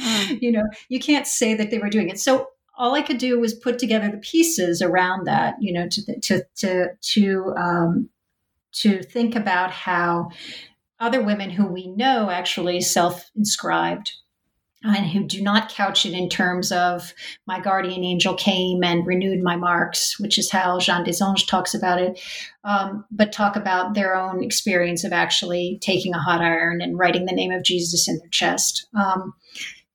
Mm. 0.00 0.40
you 0.40 0.52
know, 0.52 0.62
you 0.88 1.00
can't 1.00 1.26
say 1.26 1.54
that 1.54 1.72
they 1.72 1.78
were 1.78 1.90
doing 1.90 2.08
it. 2.08 2.20
So 2.20 2.48
all 2.78 2.94
I 2.94 3.02
could 3.02 3.18
do 3.18 3.40
was 3.40 3.54
put 3.54 3.78
together 3.80 4.08
the 4.08 4.18
pieces 4.18 4.80
around 4.80 5.26
that, 5.26 5.56
you 5.58 5.72
know, 5.72 5.88
to 5.88 6.20
to 6.20 6.44
to 6.58 6.88
to 7.00 7.54
um, 7.56 8.08
to 8.76 9.02
think 9.02 9.34
about 9.34 9.70
how 9.70 10.30
other 10.98 11.22
women 11.22 11.50
who 11.50 11.66
we 11.66 11.88
know 11.88 12.30
actually 12.30 12.80
self 12.80 13.30
inscribed 13.36 14.12
and 14.82 15.06
who 15.06 15.24
do 15.24 15.42
not 15.42 15.70
couch 15.70 16.06
it 16.06 16.12
in 16.12 16.28
terms 16.28 16.70
of 16.70 17.12
my 17.46 17.60
guardian 17.60 18.04
angel 18.04 18.34
came 18.34 18.84
and 18.84 19.06
renewed 19.06 19.42
my 19.42 19.56
marks, 19.56 20.18
which 20.20 20.38
is 20.38 20.50
how 20.50 20.78
Jeanne 20.78 21.04
des 21.04 21.22
Anges 21.22 21.46
talks 21.46 21.74
about 21.74 22.00
it, 22.00 22.20
um, 22.64 23.04
but 23.10 23.32
talk 23.32 23.56
about 23.56 23.94
their 23.94 24.14
own 24.14 24.44
experience 24.44 25.02
of 25.02 25.12
actually 25.12 25.78
taking 25.82 26.14
a 26.14 26.20
hot 26.20 26.40
iron 26.40 26.80
and 26.80 26.98
writing 26.98 27.26
the 27.26 27.34
name 27.34 27.50
of 27.50 27.64
Jesus 27.64 28.06
in 28.06 28.18
their 28.18 28.28
chest. 28.28 28.86
Um, 28.96 29.34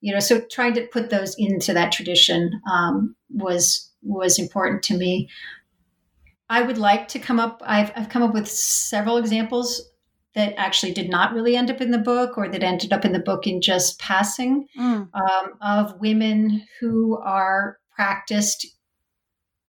you 0.00 0.12
know, 0.12 0.20
so 0.20 0.40
trying 0.50 0.74
to 0.74 0.86
put 0.86 1.10
those 1.10 1.34
into 1.38 1.72
that 1.72 1.92
tradition 1.92 2.60
um, 2.70 3.14
was 3.30 3.88
was 4.02 4.38
important 4.38 4.82
to 4.82 4.96
me. 4.96 5.28
I 6.52 6.60
would 6.60 6.76
like 6.76 7.08
to 7.08 7.18
come 7.18 7.40
up. 7.40 7.62
I've, 7.64 7.90
I've 7.96 8.10
come 8.10 8.22
up 8.22 8.34
with 8.34 8.46
several 8.46 9.16
examples 9.16 9.90
that 10.34 10.52
actually 10.58 10.92
did 10.92 11.08
not 11.08 11.32
really 11.32 11.56
end 11.56 11.70
up 11.70 11.80
in 11.80 11.92
the 11.92 11.98
book 11.98 12.36
or 12.36 12.46
that 12.46 12.62
ended 12.62 12.92
up 12.92 13.06
in 13.06 13.12
the 13.12 13.20
book 13.20 13.46
in 13.46 13.62
just 13.62 13.98
passing 13.98 14.66
mm. 14.78 15.08
um, 15.14 15.52
of 15.62 15.98
women 15.98 16.66
who 16.78 17.16
are 17.16 17.78
practiced 17.96 18.66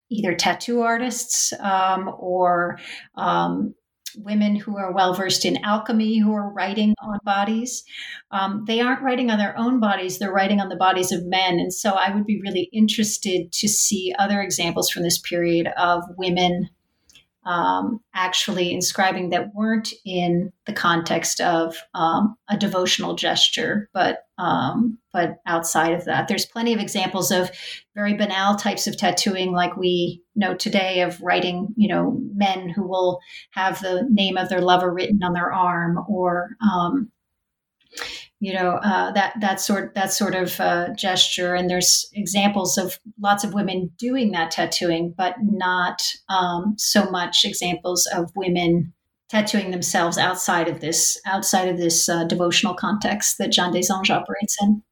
either 0.10 0.36
tattoo 0.36 0.82
artists 0.82 1.54
um, 1.62 2.14
or 2.20 2.78
um, 3.16 3.74
women 4.18 4.56
who 4.56 4.78
are 4.78 4.94
well 4.94 5.14
versed 5.14 5.46
in 5.46 5.64
alchemy 5.64 6.20
who 6.20 6.34
are 6.34 6.52
writing 6.52 6.94
on 7.02 7.20
bodies. 7.24 7.84
Um, 8.32 8.64
they 8.68 8.82
aren't 8.82 9.02
writing 9.02 9.30
on 9.30 9.38
their 9.38 9.58
own 9.58 9.80
bodies, 9.80 10.20
they're 10.20 10.32
writing 10.32 10.60
on 10.60 10.70
the 10.70 10.76
bodies 10.76 11.12
of 11.12 11.26
men. 11.26 11.60
And 11.60 11.74
so 11.74 11.92
I 11.92 12.14
would 12.14 12.26
be 12.26 12.42
really 12.42 12.70
interested 12.74 13.52
to 13.52 13.68
see 13.68 14.14
other 14.18 14.42
examples 14.42 14.90
from 14.90 15.04
this 15.04 15.20
period 15.20 15.68
of 15.78 16.04
women 16.18 16.70
um, 17.46 18.00
actually 18.14 18.74
inscribing 18.74 19.30
that 19.30 19.54
weren't 19.54 19.94
in 20.06 20.52
the 20.66 20.74
context 20.74 21.42
of 21.42 21.76
um, 21.94 22.36
a 22.50 22.58
devotional 22.58 23.16
gesture, 23.16 23.90
but 23.94 24.26
um, 24.38 24.98
but 25.12 25.38
outside 25.46 25.94
of 25.94 26.06
that, 26.06 26.28
there's 26.28 26.46
plenty 26.46 26.74
of 26.74 26.80
examples 26.80 27.32
of 27.32 27.52
very 27.96 28.16
banal 28.16 28.56
types 28.56 28.88
of 28.88 28.98
tattooing, 28.98 29.52
like 29.52 29.78
we 29.78 30.24
know 30.36 30.56
today, 30.56 31.02
of 31.02 31.22
writing. 31.22 31.74
You 31.76 31.90
know, 31.90 32.20
men 32.34 32.70
who 32.70 32.88
will 32.88 33.20
have 33.52 33.82
the 33.82 34.08
name 34.10 34.38
of 34.38 34.50
their 34.50 34.62
lover 34.62 34.92
written 34.92 35.22
on 35.24 35.34
their 35.34 35.52
arm, 35.52 36.00
or 36.08 36.58
um, 36.62 37.12
you 38.44 38.54
know 38.54 38.72
uh, 38.84 39.10
that 39.14 39.34
that 39.40 39.62
sort 39.62 39.96
that 39.96 40.12
sort 40.12 40.36
of 40.36 40.60
uh, 40.60 40.90
gesture. 40.96 41.56
And 41.56 41.70
there's 41.70 42.06
examples 42.14 42.78
of 42.78 43.00
lots 43.22 43.46
of 43.46 43.54
women 43.54 43.90
doing 43.98 44.32
that 44.32 44.52
tattooing 44.52 45.14
but 45.18 45.36
not 45.42 46.02
um, 46.28 46.76
so 46.78 47.10
much 47.10 47.46
examples 47.46 48.06
of 48.14 48.32
women 48.36 48.92
tattooing 49.30 49.72
themselves 49.72 50.18
outside 50.18 50.68
of 50.68 50.82
this 50.82 51.18
outside 51.26 51.70
of 51.70 51.78
this 51.78 52.10
uh, 52.10 52.26
devotional 52.26 52.74
context 52.74 53.38
that 53.38 53.54
Jeanne 53.54 53.72
des 53.72 53.88
Anges 53.90 54.10
operates 54.10 54.58
in. 54.62 54.84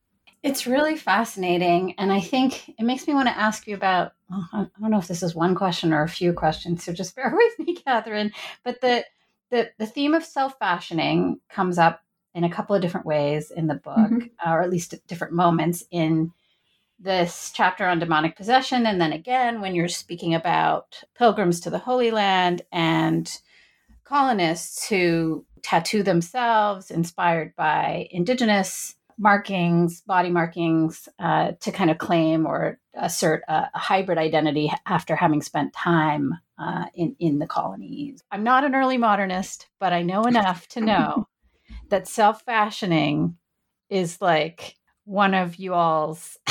It's 0.44 0.66
really 0.66 0.96
fascinating. 0.96 1.94
And 1.98 2.10
i 2.14 2.22
think 2.22 2.70
it 2.70 2.84
makes 2.84 3.06
me 3.06 3.14
want 3.14 3.28
to 3.28 3.38
ask 3.38 3.68
you 3.68 3.76
about 3.76 4.14
well, 4.30 4.48
i 4.54 4.66
don't 4.80 4.92
know 4.92 4.98
if 4.98 5.10
this 5.10 5.24
is 5.24 5.36
one 5.36 5.56
question 5.56 5.92
or 5.92 6.04
a 6.04 6.08
few 6.10 6.32
questions 6.32 6.86
so 6.86 6.94
just 6.94 7.16
bear 7.18 7.34
with 7.36 7.68
me 7.68 7.76
katherine. 7.76 8.32
But 8.64 8.80
the 8.80 9.04
the, 9.50 9.70
the 9.78 9.86
theme 9.86 10.14
of 10.14 10.24
self-fashioning 10.24 11.42
comes 11.50 11.78
up 11.78 12.02
in 12.34 12.44
a 12.44 12.50
couple 12.50 12.76
of 12.76 12.82
different 12.82 13.06
ways 13.06 13.52
in 13.52 13.68
the 13.68 13.76
book, 13.76 13.98
mm-hmm. 13.98 14.50
or 14.50 14.62
at 14.62 14.70
least 14.70 14.94
at 14.94 15.06
different 15.08 15.34
moments 15.34 15.84
in 15.92 16.32
this 17.00 17.52
chapter 17.54 17.86
on 17.86 18.00
demonic 18.00 18.36
possession. 18.36 18.86
And 18.86 19.02
then 19.02 19.12
again, 19.12 19.60
when 19.60 19.74
you're 19.76 19.88
speaking 19.88 20.36
about 20.36 21.04
pilgrims 21.18 21.60
to 21.62 21.70
the 21.70 21.80
Holy 21.80 22.12
Land 22.12 22.62
and 22.72 23.42
colonists 24.04 24.88
who 24.88 25.46
tattoo 25.64 26.04
themselves 26.04 26.92
inspired 26.92 27.56
by 27.56 28.08
indigenous 28.12 28.96
markings, 29.18 30.02
body 30.02 30.30
markings, 30.30 31.08
uh, 31.20 31.52
to 31.60 31.72
kind 31.72 31.92
of 31.92 31.98
claim 31.98 32.46
or 32.46 32.80
assert 32.96 33.44
a, 33.48 33.70
a, 33.74 33.78
hybrid 33.78 34.18
identity 34.18 34.72
after 34.86 35.16
having 35.16 35.42
spent 35.42 35.74
time 35.74 36.34
uh, 36.58 36.86
in, 36.96 37.16
in 37.20 37.40
the 37.40 37.46
colonies. 37.46 38.22
I'm 38.32 38.44
not 38.44 38.64
an 38.64 38.76
early 38.76 38.98
modernist, 38.98 39.68
but 39.80 39.94
I 39.94 40.02
know 40.02 40.24
enough 40.24 40.68
to 40.70 40.82
know 40.82 41.28
that 41.92 42.08
self 42.08 42.42
fashioning 42.42 43.38
is 43.90 44.20
like 44.22 44.76
one 45.06 45.34
of 45.34 45.56
you 45.58 45.74
all's 45.74 46.38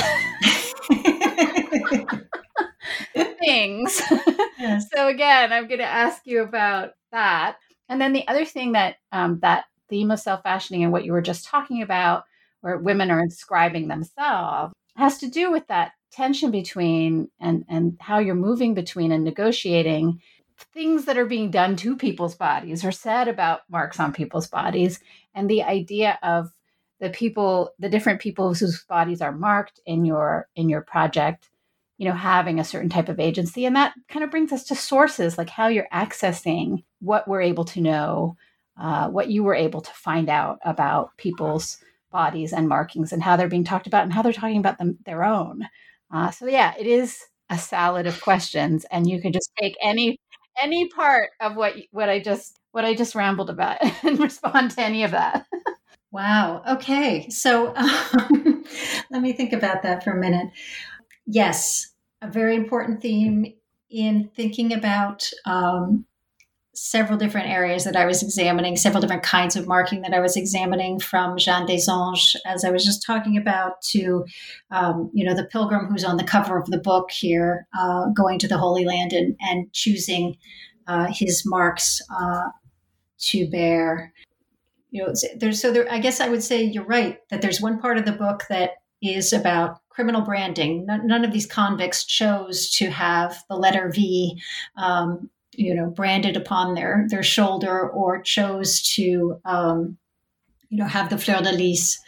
things. 3.41 4.01
Yes. 4.57 4.85
so 4.95 5.07
again, 5.07 5.51
I'm 5.51 5.67
going 5.67 5.79
to 5.79 5.85
ask 5.85 6.21
you 6.25 6.41
about 6.41 6.91
that. 7.11 7.57
And 7.89 7.99
then 7.99 8.13
the 8.13 8.27
other 8.27 8.45
thing 8.45 8.71
that 8.73 8.95
um, 9.11 9.39
that 9.41 9.65
theme 9.89 10.11
of 10.11 10.19
self 10.19 10.43
fashioning 10.43 10.83
and 10.83 10.91
what 10.91 11.05
you 11.05 11.11
were 11.11 11.21
just 11.21 11.45
talking 11.45 11.81
about, 11.81 12.23
where 12.61 12.77
women 12.77 13.11
are 13.11 13.19
inscribing 13.19 13.87
themselves, 13.87 14.73
has 14.95 15.17
to 15.19 15.27
do 15.27 15.51
with 15.51 15.67
that 15.67 15.91
tension 16.11 16.51
between 16.51 17.29
and 17.39 17.65
and 17.67 17.97
how 17.99 18.19
you're 18.19 18.35
moving 18.35 18.73
between 18.73 19.11
and 19.11 19.23
negotiating 19.23 20.21
things 20.73 21.05
that 21.05 21.17
are 21.17 21.25
being 21.25 21.49
done 21.49 21.75
to 21.75 21.95
people's 21.95 22.35
bodies 22.35 22.85
or 22.85 22.91
said 22.91 23.27
about 23.27 23.61
marks 23.69 23.99
on 23.99 24.13
people's 24.13 24.47
bodies 24.47 24.99
and 25.33 25.49
the 25.49 25.63
idea 25.63 26.19
of 26.23 26.51
the 26.99 27.09
people 27.09 27.71
the 27.79 27.89
different 27.89 28.21
people 28.21 28.53
whose 28.53 28.83
bodies 28.85 29.21
are 29.21 29.31
marked 29.31 29.79
in 29.85 30.05
your 30.05 30.47
in 30.55 30.69
your 30.69 30.81
project 30.81 31.49
you 32.01 32.07
know 32.07 32.15
having 32.15 32.59
a 32.59 32.63
certain 32.63 32.89
type 32.89 33.09
of 33.09 33.19
agency. 33.19 33.63
And 33.63 33.75
that 33.75 33.93
kind 34.09 34.23
of 34.25 34.31
brings 34.31 34.51
us 34.51 34.63
to 34.65 34.75
sources 34.75 35.37
like 35.37 35.51
how 35.51 35.67
you're 35.67 35.87
accessing 35.93 36.83
what 36.99 37.27
we're 37.27 37.43
able 37.43 37.65
to 37.65 37.79
know 37.79 38.37
uh, 38.79 39.07
what 39.09 39.29
you 39.29 39.43
were 39.43 39.53
able 39.53 39.81
to 39.81 39.91
find 39.91 40.27
out 40.27 40.57
about 40.65 41.15
people's 41.17 41.77
bodies 42.11 42.53
and 42.53 42.67
markings 42.67 43.13
and 43.13 43.21
how 43.21 43.35
they're 43.35 43.47
being 43.47 43.63
talked 43.63 43.85
about 43.85 44.01
and 44.01 44.11
how 44.11 44.23
they're 44.23 44.33
talking 44.33 44.57
about 44.57 44.79
them 44.79 44.97
their 45.05 45.23
own. 45.23 45.67
Uh, 46.11 46.31
so 46.31 46.47
yeah 46.47 46.73
it 46.79 46.87
is 46.87 47.19
a 47.51 47.57
salad 47.59 48.07
of 48.07 48.19
questions. 48.19 48.83
And 48.89 49.07
you 49.07 49.21
can 49.21 49.31
just 49.31 49.51
take 49.61 49.75
any 49.83 50.19
any 50.59 50.87
part 50.89 51.29
of 51.39 51.55
what 51.55 51.75
what 51.91 52.09
I 52.09 52.19
just 52.19 52.57
what 52.71 52.85
I 52.85 52.93
just 52.93 53.15
rambled 53.15 53.49
about 53.49 53.77
and 54.03 54.19
respond 54.19 54.71
to 54.71 54.81
any 54.81 55.03
of 55.03 55.11
that. 55.11 55.45
wow. 56.11 56.63
Okay. 56.67 57.29
So 57.29 57.75
um, 57.75 58.63
let 59.11 59.21
me 59.21 59.33
think 59.33 59.53
about 59.53 59.83
that 59.83 60.03
for 60.03 60.11
a 60.11 60.19
minute. 60.19 60.49
Yes, 61.25 61.91
a 62.21 62.29
very 62.29 62.55
important 62.55 63.01
theme 63.01 63.53
in 63.89 64.29
thinking 64.35 64.73
about 64.73 65.29
um, 65.45 66.05
several 66.73 67.17
different 67.17 67.49
areas 67.49 67.83
that 67.83 67.95
I 67.95 68.05
was 68.05 68.23
examining, 68.23 68.77
several 68.77 69.01
different 69.01 69.23
kinds 69.23 69.55
of 69.55 69.67
marking 69.67 70.01
that 70.01 70.13
I 70.13 70.19
was 70.19 70.37
examining, 70.37 70.99
from 70.99 71.37
Jeanne 71.37 71.65
des 71.65 71.89
Anges, 71.89 72.35
as 72.45 72.63
I 72.63 72.71
was 72.71 72.85
just 72.85 73.05
talking 73.05 73.37
about, 73.37 73.81
to 73.91 74.25
um, 74.71 75.11
you 75.13 75.25
know 75.25 75.35
the 75.35 75.45
pilgrim 75.45 75.87
who's 75.87 76.03
on 76.03 76.17
the 76.17 76.23
cover 76.23 76.57
of 76.57 76.67
the 76.67 76.79
book 76.79 77.11
here, 77.11 77.67
uh, 77.77 78.05
going 78.15 78.39
to 78.39 78.47
the 78.47 78.57
Holy 78.57 78.85
Land 78.85 79.13
and 79.13 79.35
and 79.41 79.71
choosing 79.73 80.37
uh, 80.87 81.07
his 81.11 81.43
marks 81.45 82.01
uh, 82.09 82.47
to 83.21 83.49
bear. 83.49 84.13
You 84.91 85.05
know, 85.05 85.13
there's 85.37 85.61
so 85.61 85.71
there. 85.71 85.91
I 85.91 85.99
guess 85.99 86.19
I 86.19 86.29
would 86.29 86.43
say 86.43 86.63
you're 86.63 86.85
right 86.85 87.19
that 87.29 87.41
there's 87.41 87.61
one 87.61 87.79
part 87.79 87.97
of 87.97 88.05
the 88.05 88.11
book 88.11 88.43
that 88.49 88.71
is 89.01 89.33
about 89.33 89.79
criminal 89.89 90.21
branding. 90.21 90.85
None, 90.85 91.07
none 91.07 91.25
of 91.25 91.31
these 91.31 91.45
convicts 91.45 92.03
chose 92.03 92.69
to 92.71 92.89
have 92.89 93.43
the 93.49 93.55
letter 93.55 93.89
V 93.93 94.41
um, 94.77 95.29
you 95.53 95.75
know 95.75 95.89
branded 95.89 96.37
upon 96.37 96.75
their 96.75 97.05
their 97.09 97.23
shoulder 97.23 97.89
or 97.89 98.21
chose 98.21 98.81
to 98.81 99.39
um, 99.45 99.97
you 100.69 100.77
know 100.77 100.85
have 100.85 101.09
the 101.09 101.17
fleur 101.17 101.41
de 101.41 101.51
lis 101.51 101.99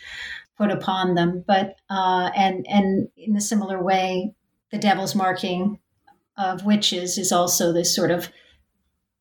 put 0.57 0.71
upon 0.71 1.15
them 1.15 1.43
but 1.45 1.75
uh, 1.89 2.29
and 2.35 2.65
and 2.69 3.09
in 3.17 3.35
a 3.35 3.41
similar 3.41 3.81
way 3.81 4.33
the 4.71 4.77
devil's 4.77 5.15
marking 5.15 5.79
of 6.37 6.65
witches 6.65 7.17
is 7.17 7.31
also 7.31 7.71
this 7.71 7.93
sort 7.93 8.11
of 8.11 8.29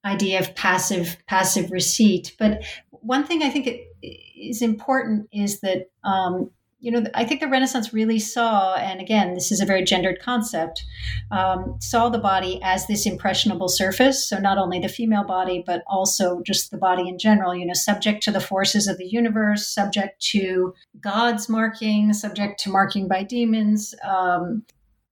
idea 0.04 0.38
of 0.38 0.54
passive 0.54 1.16
passive 1.26 1.70
receipt 1.70 2.34
but 2.38 2.62
one 2.90 3.24
thing 3.24 3.42
i 3.42 3.50
think 3.50 3.68
is 4.02 4.62
important 4.62 5.28
is 5.32 5.60
that 5.60 5.90
um, 6.04 6.50
you 6.82 6.90
know, 6.90 7.04
I 7.14 7.24
think 7.24 7.40
the 7.40 7.48
Renaissance 7.48 7.94
really 7.94 8.18
saw, 8.18 8.74
and 8.74 9.00
again, 9.00 9.34
this 9.34 9.52
is 9.52 9.60
a 9.60 9.64
very 9.64 9.84
gendered 9.84 10.18
concept, 10.20 10.84
um, 11.30 11.76
saw 11.80 12.08
the 12.08 12.18
body 12.18 12.58
as 12.64 12.88
this 12.88 13.06
impressionable 13.06 13.68
surface. 13.68 14.28
So 14.28 14.38
not 14.38 14.58
only 14.58 14.80
the 14.80 14.88
female 14.88 15.22
body, 15.22 15.62
but 15.64 15.84
also 15.86 16.42
just 16.42 16.72
the 16.72 16.76
body 16.76 17.08
in 17.08 17.20
general, 17.20 17.54
you 17.54 17.64
know, 17.64 17.72
subject 17.72 18.24
to 18.24 18.32
the 18.32 18.40
forces 18.40 18.88
of 18.88 18.98
the 18.98 19.06
universe, 19.06 19.68
subject 19.68 20.20
to 20.32 20.74
God's 21.00 21.48
marking, 21.48 22.12
subject 22.14 22.58
to 22.64 22.70
marking 22.70 23.06
by 23.06 23.22
demons, 23.22 23.94
um, 24.04 24.64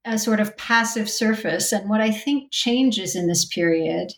a 0.04 0.18
sort 0.18 0.40
of 0.40 0.56
passive 0.56 1.08
surface. 1.08 1.70
And 1.70 1.88
what 1.88 2.00
I 2.00 2.10
think 2.10 2.50
changes 2.50 3.14
in 3.14 3.28
this 3.28 3.44
period 3.44 4.14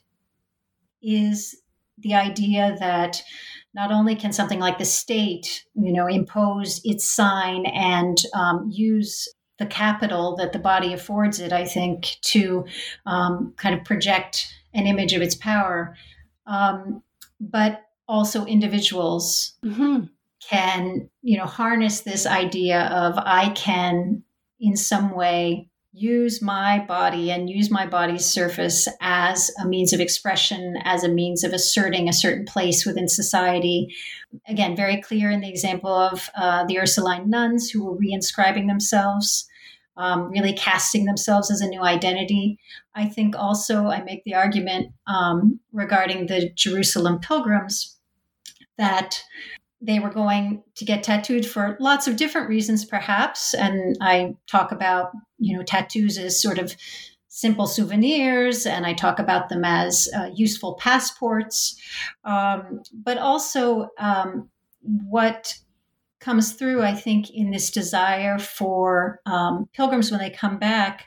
is 1.03 1.57
the 1.99 2.15
idea 2.15 2.77
that 2.81 3.23
not 3.75 3.91
only 3.91 4.15
can 4.15 4.33
something 4.33 4.61
like 4.61 4.79
the 4.79 4.85
state, 4.85 5.65
you 5.75 5.93
know, 5.93 6.07
impose 6.07 6.81
its 6.85 7.09
sign 7.09 7.67
and 7.67 8.19
um, 8.35 8.69
use 8.71 9.29
the 9.59 9.67
capital 9.67 10.37
that 10.37 10.53
the 10.53 10.59
body 10.59 10.93
affords 10.93 11.41
it, 11.41 11.53
I 11.53 11.65
think, 11.65 12.17
to 12.23 12.65
um, 13.07 13.55
kind 13.57 13.79
of 13.79 13.85
project 13.85 14.53
an 14.75 14.87
image 14.87 15.13
of 15.13 15.23
its 15.23 15.35
power, 15.35 15.97
um, 16.47 17.03
but 17.41 17.83
also 18.09 18.45
individuals 18.45 19.55
mm-hmm. 19.65 20.05
can, 20.49 21.09
you 21.23 21.39
know, 21.39 21.47
harness 21.47 22.01
this 22.01 22.27
idea 22.27 22.87
of 22.87 23.15
I 23.17 23.51
can, 23.51 24.23
in 24.59 24.77
some 24.77 25.15
way, 25.15 25.69
use 25.93 26.41
my 26.41 26.79
body 26.87 27.31
and 27.31 27.51
use 27.51 27.71
my 27.71 27.87
body's 27.87 28.25
surface 28.25 28.89
as 29.01 29.51
a 29.63 29.67
means 29.67 29.93
of 29.93 30.01
expression, 30.01 30.77
as 30.85 31.05
a 31.05 31.09
means 31.09 31.45
of 31.45 31.53
asserting 31.53 32.09
a 32.09 32.15
certain 32.15 32.47
place 32.47 32.87
within 32.87 33.09
society. 33.09 33.95
Again, 34.49 34.75
very 34.75 35.03
clear 35.03 35.31
in 35.31 35.43
the 35.43 35.51
example 35.51 35.95
of 35.95 36.31
uh, 36.35 36.65
the 36.65 36.79
Ursuline 36.79 37.29
nuns 37.29 37.69
who 37.71 37.85
were 37.85 37.99
reinscribing 37.99 38.69
themselves. 38.69 39.47
Um, 39.95 40.31
really 40.31 40.55
casting 40.55 41.05
themselves 41.05 41.51
as 41.51 41.61
a 41.61 41.69
new 41.69 41.83
identity. 41.83 42.59
I 42.95 43.05
think 43.05 43.37
also 43.37 43.89
I 43.89 44.03
make 44.03 44.25
the 44.25 44.35
argument 44.35 44.95
um, 45.07 45.61
regarding 45.71 46.29
the 46.29 46.49
Jerusalem 46.55 47.19
pilgrims 47.21 47.99
that 48.79 49.23
they 49.83 49.99
were 49.99 50.11
going 50.11 50.63
to 50.77 50.85
get 50.85 51.03
tattooed 51.03 51.45
for 51.45 51.77
lots 51.81 52.07
of 52.07 52.17
different 52.17 52.49
reasons, 52.49 52.85
perhaps. 52.85 53.53
And 53.53 53.97
I 54.01 54.37
talk 54.47 54.71
about, 54.71 55.11
you 55.39 55.57
know, 55.57 55.65
tattoos 55.65 56.17
as 56.19 56.41
sort 56.41 56.59
of 56.59 56.75
simple 57.27 57.67
souvenirs, 57.67 58.65
and 58.65 58.87
I 58.87 58.93
talk 58.93 59.19
about 59.19 59.49
them 59.49 59.65
as 59.65 60.09
uh, 60.17 60.31
useful 60.35 60.75
passports. 60.75 61.77
Um, 62.25 62.83
but 62.93 63.19
also, 63.19 63.89
um, 63.99 64.49
what 64.83 65.59
comes 66.21 66.53
through, 66.53 66.83
I 66.83 66.95
think, 66.95 67.31
in 67.31 67.51
this 67.51 67.71
desire 67.71 68.39
for 68.39 69.21
um, 69.27 69.69
pilgrims 69.73 70.11
when 70.11 70.21
they 70.21 70.31
come 70.31 70.59
back 70.59 71.07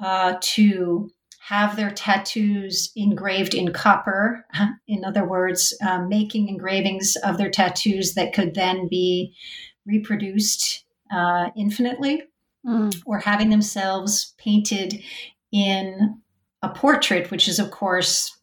uh, 0.00 0.34
to 0.40 1.10
have 1.50 1.74
their 1.74 1.90
tattoos 1.90 2.92
engraved 2.94 3.54
in 3.54 3.72
copper. 3.72 4.46
In 4.86 5.04
other 5.04 5.26
words, 5.26 5.76
um, 5.84 6.08
making 6.08 6.48
engravings 6.48 7.16
of 7.24 7.38
their 7.38 7.50
tattoos 7.50 8.14
that 8.14 8.32
could 8.32 8.54
then 8.54 8.86
be 8.86 9.34
reproduced 9.84 10.84
uh, 11.12 11.50
infinitely, 11.56 12.22
mm. 12.64 13.02
or 13.04 13.18
having 13.18 13.50
themselves 13.50 14.32
painted 14.38 15.02
in 15.50 16.20
a 16.62 16.68
portrait, 16.68 17.32
which 17.32 17.48
is, 17.48 17.58
of 17.58 17.72
course, 17.72 18.38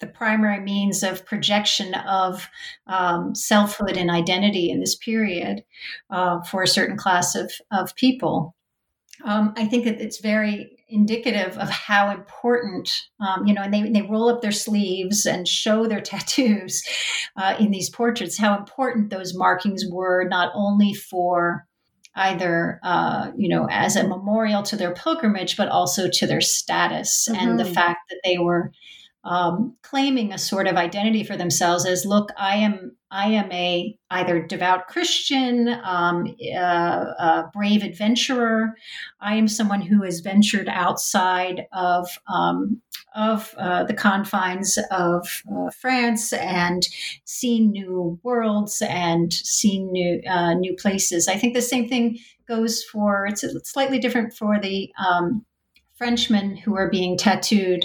the 0.00 0.08
primary 0.08 0.60
means 0.60 1.04
of 1.04 1.24
projection 1.24 1.94
of 1.94 2.48
um, 2.88 3.32
selfhood 3.32 3.96
and 3.96 4.10
identity 4.10 4.70
in 4.70 4.80
this 4.80 4.96
period 4.96 5.62
uh, 6.10 6.42
for 6.42 6.64
a 6.64 6.68
certain 6.68 6.96
class 6.96 7.36
of, 7.36 7.52
of 7.70 7.94
people. 7.94 8.56
Um, 9.24 9.54
I 9.56 9.66
think 9.66 9.84
that 9.84 10.00
it's 10.00 10.18
very 10.18 10.77
indicative 10.88 11.58
of 11.58 11.68
how 11.68 12.10
important, 12.10 12.90
um, 13.20 13.46
you 13.46 13.54
know, 13.54 13.62
and 13.62 13.72
they, 13.72 13.82
they 13.90 14.02
roll 14.02 14.28
up 14.28 14.40
their 14.40 14.52
sleeves 14.52 15.26
and 15.26 15.46
show 15.46 15.86
their 15.86 16.00
tattoos 16.02 16.82
uh, 17.36 17.54
in 17.58 17.70
these 17.70 17.90
portraits, 17.90 18.38
how 18.38 18.56
important 18.56 19.10
those 19.10 19.34
markings 19.34 19.84
were, 19.90 20.24
not 20.28 20.50
only 20.54 20.94
for 20.94 21.66
either, 22.14 22.80
uh, 22.82 23.30
you 23.36 23.48
know, 23.48 23.68
as 23.70 23.94
a 23.94 24.06
memorial 24.06 24.62
to 24.62 24.76
their 24.76 24.92
pilgrimage, 24.92 25.56
but 25.56 25.68
also 25.68 26.08
to 26.08 26.26
their 26.26 26.40
status 26.40 27.28
mm-hmm. 27.30 27.40
and 27.40 27.58
the 27.58 27.64
mm-hmm. 27.64 27.74
fact 27.74 28.00
that 28.10 28.20
they 28.24 28.38
were 28.38 28.72
um, 29.24 29.76
claiming 29.82 30.32
a 30.32 30.38
sort 30.38 30.66
of 30.66 30.76
identity 30.76 31.22
for 31.22 31.36
themselves 31.36 31.84
as 31.84 32.06
look 32.06 32.30
i 32.38 32.56
am 32.56 32.96
i 33.10 33.28
am 33.28 33.50
a 33.52 33.96
either 34.10 34.44
devout 34.46 34.86
christian 34.88 35.68
um, 35.84 36.34
uh, 36.56 37.04
a 37.18 37.44
brave 37.52 37.82
adventurer. 37.82 38.74
I 39.20 39.36
am 39.36 39.48
someone 39.48 39.82
who 39.82 40.02
has 40.02 40.20
ventured 40.20 40.68
outside 40.68 41.66
of 41.72 42.08
um, 42.32 42.80
of 43.14 43.54
uh, 43.58 43.84
the 43.84 43.94
confines 43.94 44.78
of 44.90 45.42
uh, 45.52 45.70
france 45.70 46.32
and 46.32 46.86
seen 47.24 47.70
new 47.70 48.18
worlds 48.22 48.82
and 48.82 49.32
seen 49.32 49.90
new 49.92 50.20
uh, 50.28 50.54
new 50.54 50.74
places. 50.76 51.28
I 51.28 51.36
think 51.36 51.54
the 51.54 51.62
same 51.62 51.88
thing 51.88 52.18
goes 52.46 52.82
for 52.84 53.26
it's 53.26 53.44
slightly 53.64 53.98
different 53.98 54.32
for 54.34 54.58
the 54.58 54.90
um, 55.04 55.44
frenchmen 55.96 56.56
who 56.56 56.76
are 56.76 56.90
being 56.90 57.18
tattooed 57.18 57.84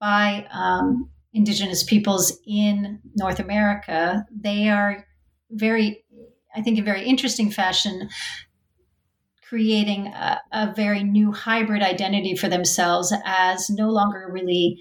by 0.00 0.46
um, 0.52 1.08
indigenous 1.34 1.82
peoples 1.82 2.38
in 2.46 3.00
North 3.16 3.40
America, 3.40 4.24
they 4.30 4.68
are 4.68 5.04
very, 5.50 6.04
I 6.54 6.62
think, 6.62 6.78
in 6.78 6.84
very 6.84 7.04
interesting 7.04 7.50
fashion, 7.50 8.08
creating 9.46 10.06
a, 10.06 10.40
a 10.52 10.72
very 10.74 11.02
new 11.02 11.32
hybrid 11.32 11.82
identity 11.82 12.36
for 12.36 12.48
themselves 12.48 13.12
as 13.24 13.68
no 13.68 13.90
longer 13.90 14.28
really 14.30 14.78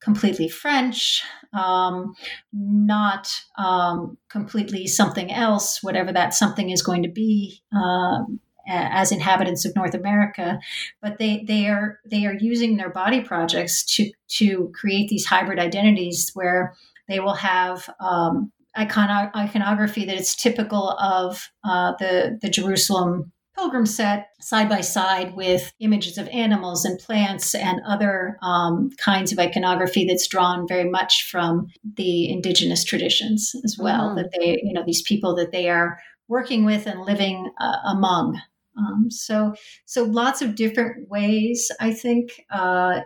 completely 0.00 0.48
French, 0.48 1.22
um, 1.52 2.14
not 2.52 3.32
um, 3.58 4.16
completely 4.28 4.86
something 4.86 5.32
else, 5.32 5.82
whatever 5.82 6.12
that 6.12 6.34
something 6.34 6.70
is 6.70 6.82
going 6.82 7.02
to 7.02 7.08
be. 7.08 7.62
Um, 7.74 8.38
as 8.66 9.12
inhabitants 9.12 9.64
of 9.64 9.74
North 9.76 9.94
America, 9.94 10.58
but 11.02 11.18
they 11.18 11.44
they 11.46 11.68
are 11.68 11.98
they 12.04 12.26
are 12.26 12.34
using 12.34 12.76
their 12.76 12.90
body 12.90 13.20
projects 13.20 13.84
to 13.96 14.10
to 14.38 14.72
create 14.74 15.08
these 15.08 15.26
hybrid 15.26 15.58
identities 15.58 16.30
where 16.34 16.74
they 17.08 17.20
will 17.20 17.34
have 17.34 17.88
um, 18.00 18.52
icono- 18.76 19.34
iconography 19.34 20.04
that 20.04 20.18
is 20.18 20.34
typical 20.34 20.90
of 20.90 21.50
uh, 21.64 21.92
the 21.98 22.38
the 22.40 22.48
Jerusalem 22.48 23.32
pilgrim 23.56 23.86
set 23.86 24.28
side 24.40 24.68
by 24.68 24.80
side 24.80 25.36
with 25.36 25.72
images 25.78 26.18
of 26.18 26.28
animals 26.28 26.84
and 26.84 26.98
plants 26.98 27.54
and 27.54 27.80
other 27.86 28.36
um, 28.42 28.90
kinds 28.98 29.32
of 29.32 29.38
iconography 29.38 30.04
that's 30.04 30.26
drawn 30.26 30.66
very 30.66 30.88
much 30.88 31.28
from 31.30 31.68
the 31.96 32.28
indigenous 32.30 32.84
traditions 32.84 33.52
as 33.64 33.76
well 33.78 34.08
mm-hmm. 34.08 34.16
that 34.16 34.30
they 34.32 34.58
you 34.62 34.72
know 34.72 34.82
these 34.84 35.02
people 35.02 35.34
that 35.36 35.52
they 35.52 35.68
are 35.68 35.98
working 36.28 36.64
with 36.64 36.86
and 36.86 37.02
living 37.02 37.50
uh, 37.60 37.76
among 37.86 38.40
um, 38.76 39.10
so, 39.10 39.54
so 39.84 40.04
lots 40.04 40.42
of 40.42 40.54
different 40.54 41.08
ways 41.08 41.70
I 41.80 41.92
think 41.92 42.44
uh, 42.50 43.00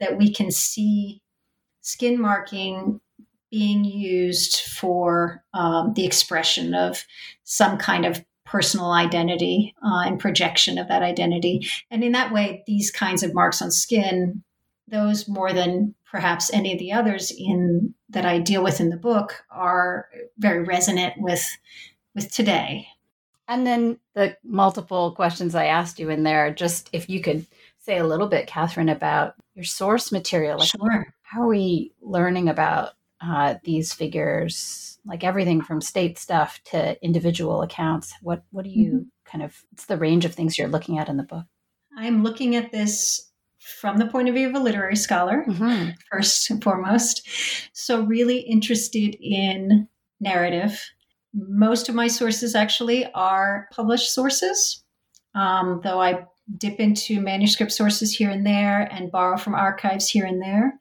that 0.00 0.18
we 0.18 0.32
can 0.32 0.50
see 0.50 1.22
skin 1.80 2.20
marking 2.20 3.00
being 3.50 3.84
used 3.84 4.60
for 4.62 5.44
um, 5.54 5.92
the 5.94 6.04
expression 6.04 6.74
of 6.74 7.04
some 7.44 7.78
kind 7.78 8.04
of 8.04 8.24
personal 8.44 8.90
identity 8.90 9.74
uh, 9.84 10.02
and 10.04 10.18
projection 10.18 10.76
of 10.76 10.88
that 10.88 11.02
identity. 11.02 11.66
And 11.90 12.02
in 12.02 12.12
that 12.12 12.32
way, 12.32 12.62
these 12.66 12.90
kinds 12.90 13.22
of 13.22 13.34
marks 13.34 13.62
on 13.62 13.70
skin, 13.70 14.42
those 14.88 15.28
more 15.28 15.52
than 15.52 15.94
perhaps 16.10 16.52
any 16.52 16.72
of 16.72 16.78
the 16.78 16.92
others 16.92 17.32
in 17.36 17.94
that 18.10 18.26
I 18.26 18.38
deal 18.38 18.62
with 18.62 18.80
in 18.80 18.90
the 18.90 18.96
book 18.96 19.42
are 19.50 20.08
very 20.38 20.62
resonant 20.62 21.14
with 21.18 21.44
with 22.14 22.32
today. 22.32 22.86
And 23.46 23.66
then 23.66 23.98
the 24.14 24.36
multiple 24.42 25.12
questions 25.12 25.54
I 25.54 25.66
asked 25.66 25.98
you 25.98 26.08
in 26.10 26.22
there, 26.22 26.52
just 26.52 26.88
if 26.92 27.08
you 27.10 27.20
could 27.20 27.46
say 27.78 27.98
a 27.98 28.06
little 28.06 28.26
bit, 28.26 28.46
Katherine, 28.46 28.88
about 28.88 29.34
your 29.54 29.64
source 29.64 30.10
material. 30.10 30.58
Like 30.58 30.68
sure. 30.68 31.14
How 31.22 31.42
are 31.42 31.48
we 31.48 31.92
learning 32.00 32.48
about 32.48 32.92
uh, 33.20 33.56
these 33.64 33.92
figures, 33.92 34.98
like 35.04 35.24
everything 35.24 35.60
from 35.60 35.80
state 35.80 36.18
stuff 36.18 36.60
to 36.64 37.02
individual 37.04 37.62
accounts? 37.62 38.14
What 38.22 38.42
what 38.50 38.64
do 38.64 38.70
you 38.70 38.90
mm-hmm. 38.92 39.30
kind 39.30 39.44
of? 39.44 39.62
What's 39.70 39.86
the 39.86 39.98
range 39.98 40.24
of 40.24 40.34
things 40.34 40.56
you're 40.56 40.68
looking 40.68 40.98
at 40.98 41.08
in 41.08 41.16
the 41.16 41.22
book? 41.22 41.44
I'm 41.96 42.22
looking 42.22 42.56
at 42.56 42.72
this 42.72 43.30
from 43.58 43.96
the 43.98 44.06
point 44.06 44.28
of 44.28 44.34
view 44.34 44.48
of 44.48 44.54
a 44.54 44.58
literary 44.58 44.96
scholar, 44.96 45.44
mm-hmm. 45.46 45.90
first 46.10 46.50
and 46.50 46.62
foremost. 46.62 47.28
So, 47.72 48.02
really 48.02 48.38
interested 48.38 49.16
in 49.20 49.88
narrative. 50.20 50.80
Most 51.34 51.88
of 51.88 51.94
my 51.94 52.06
sources 52.06 52.54
actually 52.54 53.06
are 53.12 53.68
published 53.72 54.14
sources, 54.14 54.84
um, 55.34 55.80
though 55.82 56.00
I 56.00 56.26
dip 56.58 56.78
into 56.78 57.20
manuscript 57.20 57.72
sources 57.72 58.12
here 58.12 58.30
and 58.30 58.46
there 58.46 58.88
and 58.92 59.10
borrow 59.10 59.36
from 59.36 59.54
archives 59.54 60.08
here 60.08 60.26
and 60.26 60.40
there. 60.40 60.78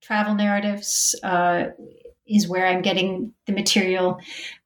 Travel 0.00 0.34
narratives 0.34 1.14
uh, 1.22 1.66
is 2.26 2.48
where 2.48 2.66
I'm 2.66 2.82
getting 2.82 3.32
the 3.46 3.52
material 3.52 4.18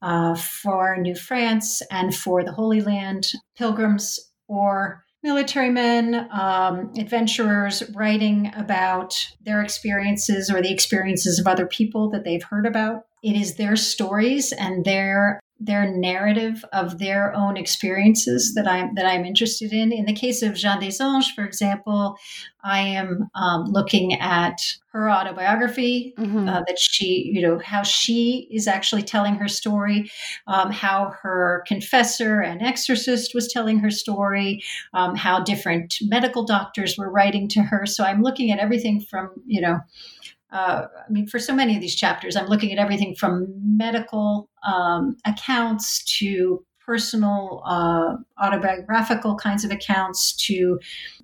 uh, 0.03 0.35
for 0.35 0.97
New 0.99 1.15
France 1.15 1.81
and 1.91 2.15
for 2.15 2.45
the 2.45 2.53
Holy 2.53 2.83
Land, 2.83 3.33
pilgrims 3.57 4.21
or 4.49 5.05
military 5.23 5.71
men, 5.71 6.29
um, 6.33 6.93
adventurers 6.99 7.83
writing 7.95 8.53
about 8.55 9.15
their 9.41 9.63
experiences 9.63 10.51
or 10.51 10.61
the 10.61 10.71
experiences 10.71 11.39
of 11.39 11.47
other 11.47 11.67
people 11.67 12.11
that 12.11 12.25
they've 12.25 12.43
heard 12.43 12.67
about. 12.67 13.07
It 13.25 13.37
is 13.37 13.57
their 13.57 13.75
stories 13.75 14.53
and 14.53 14.85
their 14.85 15.41
their 15.61 15.91
narrative 15.91 16.65
of 16.73 16.99
their 16.99 17.33
own 17.35 17.57
experiences 17.57 18.55
that 18.55 18.69
I'm 18.69 18.95
that 18.97 19.07
I'm 19.07 19.25
interested 19.25 19.73
in. 19.73 19.93
In 19.93 20.05
the 20.05 20.13
case 20.13 20.43
of 20.43 20.55
Jeanne 20.55 20.81
des 20.81 20.99
Anges, 21.01 21.33
for 21.35 21.45
example, 21.45 22.19
I 22.63 22.81
am 22.81 23.31
um, 23.35 23.65
looking 23.65 24.21
at 24.21 24.61
her 24.93 25.11
autobiography 25.11 26.13
mm-hmm. 26.19 26.49
uh, 26.49 26.63
that 26.67 26.79
she, 26.79 27.31
you 27.33 27.41
know, 27.41 27.61
how 27.65 27.83
she 27.83 28.49
is 28.51 28.67
actually 28.67 29.03
telling 29.03 29.37
her 29.37 29.49
story, 29.49 30.11
um, 30.47 30.71
how 30.71 31.15
her 31.23 31.65
confessor 31.67 32.41
and 32.41 32.63
exorcist 32.63 33.35
was 33.35 33.53
telling 33.53 33.79
her 33.79 33.91
story, 33.91 34.63
um, 34.93 35.15
how 35.15 35.43
different 35.43 35.97
medical 36.03 36.45
doctors 36.45 36.99
were 36.99 37.11
writing 37.11 37.49
to 37.49 37.63
her. 37.63 37.87
So 37.87 38.05
I'm 38.05 38.23
looking 38.23 38.51
at 38.51 38.59
everything 38.59 39.01
from, 39.01 39.31
you 39.47 39.61
know, 39.61 39.81
uh, 40.55 40.87
I 41.07 41.11
mean, 41.11 41.27
for 41.27 41.41
so 41.41 41.53
many 41.53 41.75
of 41.75 41.81
these 41.81 41.97
chapters, 41.97 42.37
I'm 42.37 42.47
looking 42.47 42.73
at 42.73 42.79
everything 42.79 43.17
from 43.17 43.53
medical 43.77 44.49
um, 44.65 45.17
accounts 45.27 46.05
to 46.19 46.65
personal 46.79 47.63
uh, 47.67 48.15
autobiographical 48.41 49.35
kinds 49.37 49.65
of 49.65 49.73
accounts 49.73 50.33
to 50.47 50.79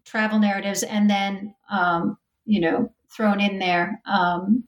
travel 0.04 0.40
narratives, 0.40 0.82
and 0.82 1.08
then 1.08 1.54
um, 1.70 2.18
you 2.44 2.60
know 2.60 2.92
thrown 3.14 3.40
in 3.40 3.60
there 3.60 4.02
um, 4.06 4.64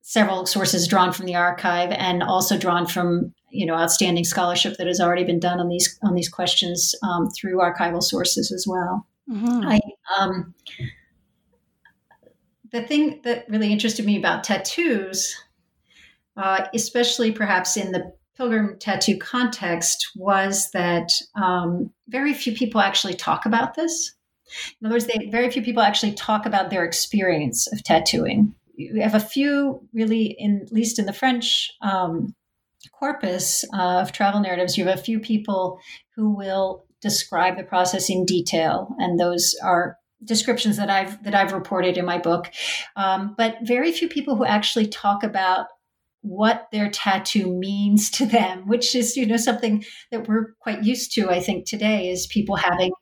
several 0.00 0.46
sources 0.46 0.88
drawn 0.88 1.12
from 1.12 1.26
the 1.26 1.34
archive 1.34 1.90
and 1.92 2.22
also 2.22 2.56
drawn 2.56 2.86
from 2.86 3.34
you 3.50 3.66
know 3.66 3.74
outstanding 3.74 4.24
scholarship 4.24 4.76
that 4.78 4.86
has 4.86 5.00
already 5.00 5.24
been 5.24 5.40
done 5.40 5.60
on 5.60 5.68
these 5.68 5.98
on 6.02 6.14
these 6.14 6.30
questions 6.30 6.94
um, 7.02 7.28
through 7.30 7.58
archival 7.58 8.02
sources 8.02 8.50
as 8.50 8.66
well. 8.66 9.06
Mm-hmm. 9.30 9.68
I 9.68 9.80
um, 10.18 10.54
the 12.74 12.82
thing 12.82 13.20
that 13.22 13.44
really 13.48 13.72
interested 13.72 14.04
me 14.04 14.18
about 14.18 14.42
tattoos, 14.42 15.36
uh, 16.36 16.66
especially 16.74 17.30
perhaps 17.30 17.76
in 17.76 17.92
the 17.92 18.12
pilgrim 18.36 18.76
tattoo 18.80 19.16
context, 19.16 20.10
was 20.16 20.70
that 20.72 21.08
um, 21.36 21.92
very 22.08 22.34
few 22.34 22.52
people 22.52 22.80
actually 22.80 23.14
talk 23.14 23.46
about 23.46 23.74
this. 23.74 24.12
In 24.80 24.86
other 24.86 24.96
words, 24.96 25.06
they, 25.06 25.28
very 25.30 25.52
few 25.52 25.62
people 25.62 25.84
actually 25.84 26.14
talk 26.14 26.46
about 26.46 26.70
their 26.70 26.84
experience 26.84 27.72
of 27.72 27.84
tattooing. 27.84 28.52
You 28.74 29.02
have 29.02 29.14
a 29.14 29.20
few, 29.20 29.88
really, 29.92 30.34
in, 30.36 30.62
at 30.62 30.72
least 30.72 30.98
in 30.98 31.06
the 31.06 31.12
French 31.12 31.70
um, 31.80 32.34
corpus 32.92 33.64
of 33.72 34.10
travel 34.10 34.40
narratives, 34.40 34.76
you 34.76 34.84
have 34.86 34.98
a 34.98 35.02
few 35.02 35.20
people 35.20 35.78
who 36.16 36.34
will 36.34 36.86
describe 37.00 37.56
the 37.56 37.62
process 37.62 38.10
in 38.10 38.24
detail, 38.24 38.96
and 38.98 39.20
those 39.20 39.54
are 39.62 39.96
descriptions 40.24 40.76
that 40.76 40.90
I've 40.90 41.22
that 41.24 41.34
I've 41.34 41.52
reported 41.52 41.96
in 41.96 42.04
my 42.04 42.18
book, 42.18 42.50
um, 42.96 43.34
but 43.36 43.58
very 43.62 43.92
few 43.92 44.08
people 44.08 44.36
who 44.36 44.44
actually 44.44 44.86
talk 44.86 45.22
about 45.22 45.66
what 46.22 46.68
their 46.72 46.88
tattoo 46.88 47.54
means 47.54 48.10
to 48.12 48.24
them, 48.26 48.66
which 48.66 48.94
is 48.94 49.16
you 49.16 49.26
know 49.26 49.36
something 49.36 49.84
that 50.10 50.26
we're 50.28 50.54
quite 50.60 50.82
used 50.82 51.12
to. 51.14 51.30
I 51.30 51.40
think 51.40 51.66
today 51.66 52.10
is 52.10 52.26
people 52.26 52.56
having 52.56 52.92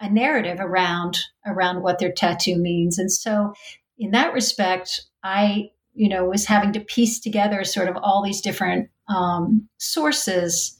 a 0.00 0.08
narrative 0.08 0.58
around 0.60 1.18
around 1.46 1.82
what 1.82 1.98
their 1.98 2.12
tattoo 2.12 2.56
means, 2.56 2.98
and 2.98 3.10
so 3.10 3.52
in 3.98 4.12
that 4.12 4.32
respect, 4.32 5.00
I 5.22 5.70
you 5.94 6.08
know 6.08 6.24
was 6.26 6.46
having 6.46 6.72
to 6.72 6.80
piece 6.80 7.18
together 7.18 7.64
sort 7.64 7.88
of 7.88 7.96
all 7.96 8.22
these 8.22 8.40
different 8.40 8.88
um, 9.08 9.68
sources 9.78 10.78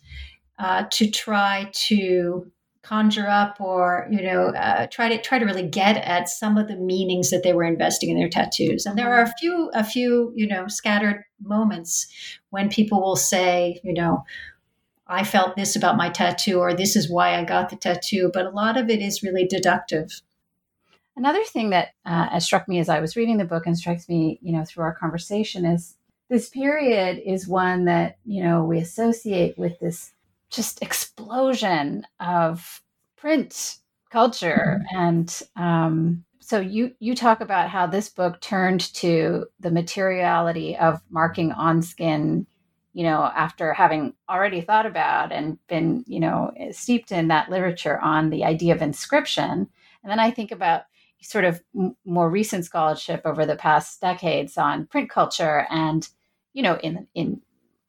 uh, 0.58 0.84
to 0.92 1.10
try 1.10 1.70
to 1.72 2.50
conjure 2.88 3.28
up 3.28 3.60
or 3.60 4.08
you 4.10 4.22
know 4.22 4.46
uh, 4.46 4.86
try 4.86 5.08
to 5.10 5.20
try 5.20 5.38
to 5.38 5.44
really 5.44 5.66
get 5.66 5.98
at 5.98 6.28
some 6.28 6.56
of 6.56 6.68
the 6.68 6.76
meanings 6.76 7.30
that 7.30 7.42
they 7.42 7.52
were 7.52 7.64
investing 7.64 8.08
in 8.08 8.16
their 8.16 8.30
tattoos. 8.30 8.86
And 8.86 8.96
there 8.96 9.12
are 9.12 9.22
a 9.22 9.32
few 9.38 9.70
a 9.74 9.84
few 9.84 10.32
you 10.34 10.46
know 10.46 10.68
scattered 10.68 11.24
moments 11.42 12.06
when 12.50 12.70
people 12.70 13.00
will 13.02 13.16
say 13.16 13.78
you 13.84 13.92
know 13.92 14.24
i 15.06 15.22
felt 15.22 15.54
this 15.54 15.76
about 15.76 15.96
my 15.96 16.08
tattoo 16.08 16.58
or 16.58 16.74
this 16.74 16.96
is 16.96 17.10
why 17.10 17.36
i 17.36 17.44
got 17.44 17.68
the 17.68 17.76
tattoo 17.76 18.30
but 18.32 18.46
a 18.46 18.50
lot 18.50 18.76
of 18.76 18.88
it 18.88 19.00
is 19.00 19.22
really 19.22 19.46
deductive. 19.46 20.22
Another 21.16 21.42
thing 21.42 21.70
that 21.70 21.88
uh, 22.06 22.40
struck 22.40 22.68
me 22.68 22.78
as 22.78 22.88
i 22.88 23.00
was 23.00 23.16
reading 23.16 23.36
the 23.36 23.44
book 23.44 23.66
and 23.66 23.76
strikes 23.76 24.08
me 24.08 24.38
you 24.40 24.52
know 24.52 24.64
through 24.64 24.84
our 24.84 24.94
conversation 24.94 25.66
is 25.66 25.96
this 26.30 26.48
period 26.48 27.20
is 27.24 27.46
one 27.46 27.84
that 27.84 28.16
you 28.24 28.42
know 28.42 28.64
we 28.64 28.78
associate 28.78 29.58
with 29.58 29.78
this 29.78 30.12
just 30.50 30.82
explosion 30.82 32.06
of 32.20 32.82
print 33.16 33.78
culture 34.10 34.80
mm-hmm. 34.92 34.96
and 34.96 35.42
um, 35.56 36.24
so 36.40 36.60
you 36.60 36.92
you 36.98 37.14
talk 37.14 37.40
about 37.40 37.68
how 37.68 37.86
this 37.86 38.08
book 38.08 38.40
turned 38.40 38.92
to 38.94 39.46
the 39.60 39.70
materiality 39.70 40.76
of 40.76 41.00
marking 41.10 41.52
on 41.52 41.82
skin 41.82 42.46
you 42.94 43.04
know 43.04 43.30
after 43.36 43.72
having 43.72 44.14
already 44.28 44.60
thought 44.60 44.86
about 44.86 45.30
and 45.30 45.58
been 45.68 46.04
you 46.06 46.20
know 46.20 46.50
steeped 46.72 47.12
in 47.12 47.28
that 47.28 47.50
literature 47.50 47.98
on 48.00 48.30
the 48.30 48.44
idea 48.44 48.74
of 48.74 48.80
inscription 48.80 49.68
and 50.02 50.10
then 50.10 50.18
i 50.18 50.30
think 50.30 50.50
about 50.50 50.82
sort 51.20 51.44
of 51.44 51.62
m- 51.76 51.96
more 52.04 52.30
recent 52.30 52.64
scholarship 52.64 53.20
over 53.24 53.44
the 53.44 53.56
past 53.56 54.00
decades 54.00 54.56
on 54.56 54.86
print 54.86 55.10
culture 55.10 55.66
and 55.70 56.08
you 56.54 56.62
know 56.62 56.76
in 56.78 57.06
in 57.14 57.40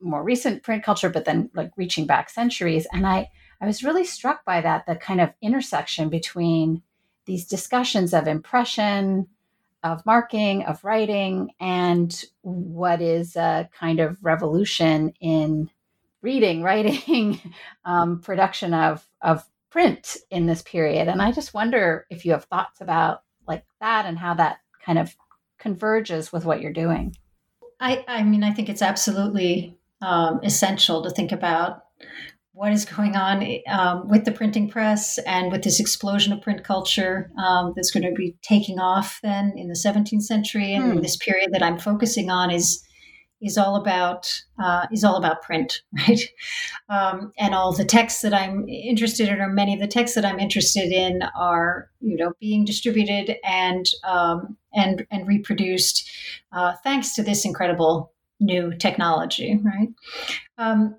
more 0.01 0.23
recent 0.23 0.63
print 0.63 0.83
culture, 0.83 1.09
but 1.09 1.25
then 1.25 1.49
like 1.53 1.71
reaching 1.75 2.05
back 2.05 2.29
centuries. 2.29 2.87
And 2.91 3.05
I, 3.05 3.29
I 3.61 3.65
was 3.65 3.83
really 3.83 4.05
struck 4.05 4.45
by 4.45 4.61
that, 4.61 4.85
the 4.85 4.95
kind 4.95 5.21
of 5.21 5.33
intersection 5.41 6.09
between 6.09 6.81
these 7.25 7.45
discussions 7.45 8.13
of 8.13 8.27
impression, 8.27 9.27
of 9.83 10.05
marking, 10.05 10.63
of 10.63 10.83
writing, 10.83 11.51
and 11.59 12.23
what 12.41 13.01
is 13.01 13.35
a 13.35 13.69
kind 13.77 13.99
of 13.99 14.17
revolution 14.23 15.13
in 15.19 15.69
reading, 16.21 16.63
writing, 16.63 17.39
um, 17.85 18.19
production 18.21 18.73
of 18.73 19.05
of 19.21 19.45
print 19.69 20.17
in 20.31 20.47
this 20.47 20.61
period. 20.61 21.07
And 21.07 21.21
I 21.21 21.31
just 21.31 21.53
wonder 21.53 22.07
if 22.09 22.25
you 22.25 22.31
have 22.31 22.45
thoughts 22.45 22.81
about 22.81 23.21
like 23.47 23.63
that 23.79 24.05
and 24.05 24.17
how 24.17 24.33
that 24.35 24.59
kind 24.83 24.97
of 24.97 25.15
converges 25.59 26.31
with 26.31 26.45
what 26.45 26.61
you're 26.61 26.73
doing. 26.73 27.15
I, 27.79 28.03
I 28.07 28.23
mean, 28.23 28.43
I 28.43 28.51
think 28.51 28.69
it's 28.69 28.81
absolutely 28.81 29.77
um, 30.01 30.39
essential 30.43 31.03
to 31.03 31.09
think 31.09 31.31
about 31.31 31.83
what 32.53 32.73
is 32.73 32.83
going 32.83 33.15
on 33.15 33.45
um, 33.69 34.09
with 34.09 34.25
the 34.25 34.31
printing 34.31 34.69
press 34.69 35.17
and 35.19 35.51
with 35.51 35.63
this 35.63 35.79
explosion 35.79 36.33
of 36.33 36.41
print 36.41 36.63
culture 36.63 37.31
um, 37.41 37.71
that's 37.75 37.91
going 37.91 38.03
to 38.03 38.11
be 38.11 38.35
taking 38.41 38.79
off 38.79 39.19
then 39.23 39.53
in 39.55 39.69
the 39.69 39.73
17th 39.73 40.23
century 40.23 40.73
and 40.73 40.93
hmm. 40.93 40.99
this 40.99 41.15
period 41.15 41.51
that 41.53 41.63
I'm 41.63 41.79
focusing 41.79 42.29
on 42.29 42.51
is 42.51 42.83
is 43.41 43.57
all 43.57 43.75
about 43.75 44.29
uh, 44.61 44.85
is 44.91 45.03
all 45.03 45.15
about 45.15 45.41
print, 45.41 45.81
right? 46.07 46.21
Um, 46.89 47.31
and 47.37 47.55
all 47.55 47.73
the 47.73 47.85
texts 47.85 48.21
that 48.21 48.33
I'm 48.33 48.67
interested 48.67 49.29
in, 49.29 49.39
or 49.39 49.49
many 49.49 49.73
of 49.73 49.79
the 49.79 49.87
texts 49.87 50.15
that 50.15 50.25
I'm 50.25 50.39
interested 50.39 50.91
in, 50.91 51.21
are 51.37 51.89
you 52.01 52.17
know 52.17 52.33
being 52.39 52.65
distributed 52.65 53.37
and 53.43 53.85
um, 54.03 54.57
and 54.73 55.05
and 55.11 55.27
reproduced 55.27 56.09
uh, 56.51 56.73
thanks 56.83 57.15
to 57.15 57.23
this 57.23 57.45
incredible 57.45 58.11
new 58.39 58.73
technology, 58.75 59.59
right? 59.63 59.89
Um, 60.57 60.95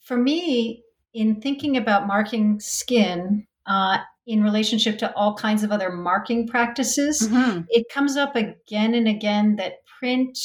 for 0.00 0.16
me, 0.16 0.82
in 1.12 1.40
thinking 1.40 1.76
about 1.76 2.06
marking 2.06 2.60
skin, 2.60 3.46
uh, 3.66 3.98
in 4.26 4.44
relationship 4.44 4.98
to 4.98 5.12
all 5.16 5.34
kinds 5.34 5.64
of 5.64 5.72
other 5.72 5.90
marking 5.90 6.46
practices. 6.46 7.28
Mm-hmm. 7.28 7.62
It 7.68 7.88
comes 7.88 8.16
up 8.16 8.36
again 8.36 8.94
and 8.94 9.08
again 9.08 9.56
that 9.56 9.84
print 9.98 10.38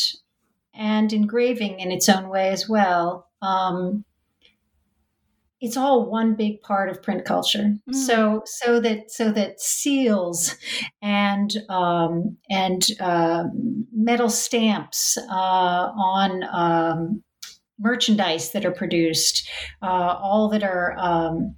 and 0.74 1.12
engraving 1.14 1.80
in 1.80 1.92
its 1.92 2.10
own 2.10 2.30
way 2.30 2.50
as 2.50 2.68
well. 2.68 3.30
Um, 3.42 4.04
it's 5.62 5.78
all 5.78 6.10
one 6.10 6.36
big 6.36 6.62
part 6.62 6.90
of 6.90 7.02
print 7.02 7.26
culture. 7.26 7.74
Mm. 7.90 7.96
So 7.96 8.44
so 8.46 8.80
that 8.82 9.12
so 9.12 9.32
that 9.32 9.60
seals 9.60 10.56
and 11.02 11.52
um, 11.70 12.38
and 12.50 12.86
uh, 13.00 13.46
metal 13.94 14.30
stamps 14.30 15.18
uh, 15.18 15.92
on 15.96 16.44
um, 16.52 17.24
merchandise 17.80 18.52
that 18.52 18.66
are 18.66 18.72
produced, 18.72 19.50
uh, 19.82 20.18
all 20.22 20.50
that 20.50 20.64
are 20.64 20.96
um, 20.98 21.56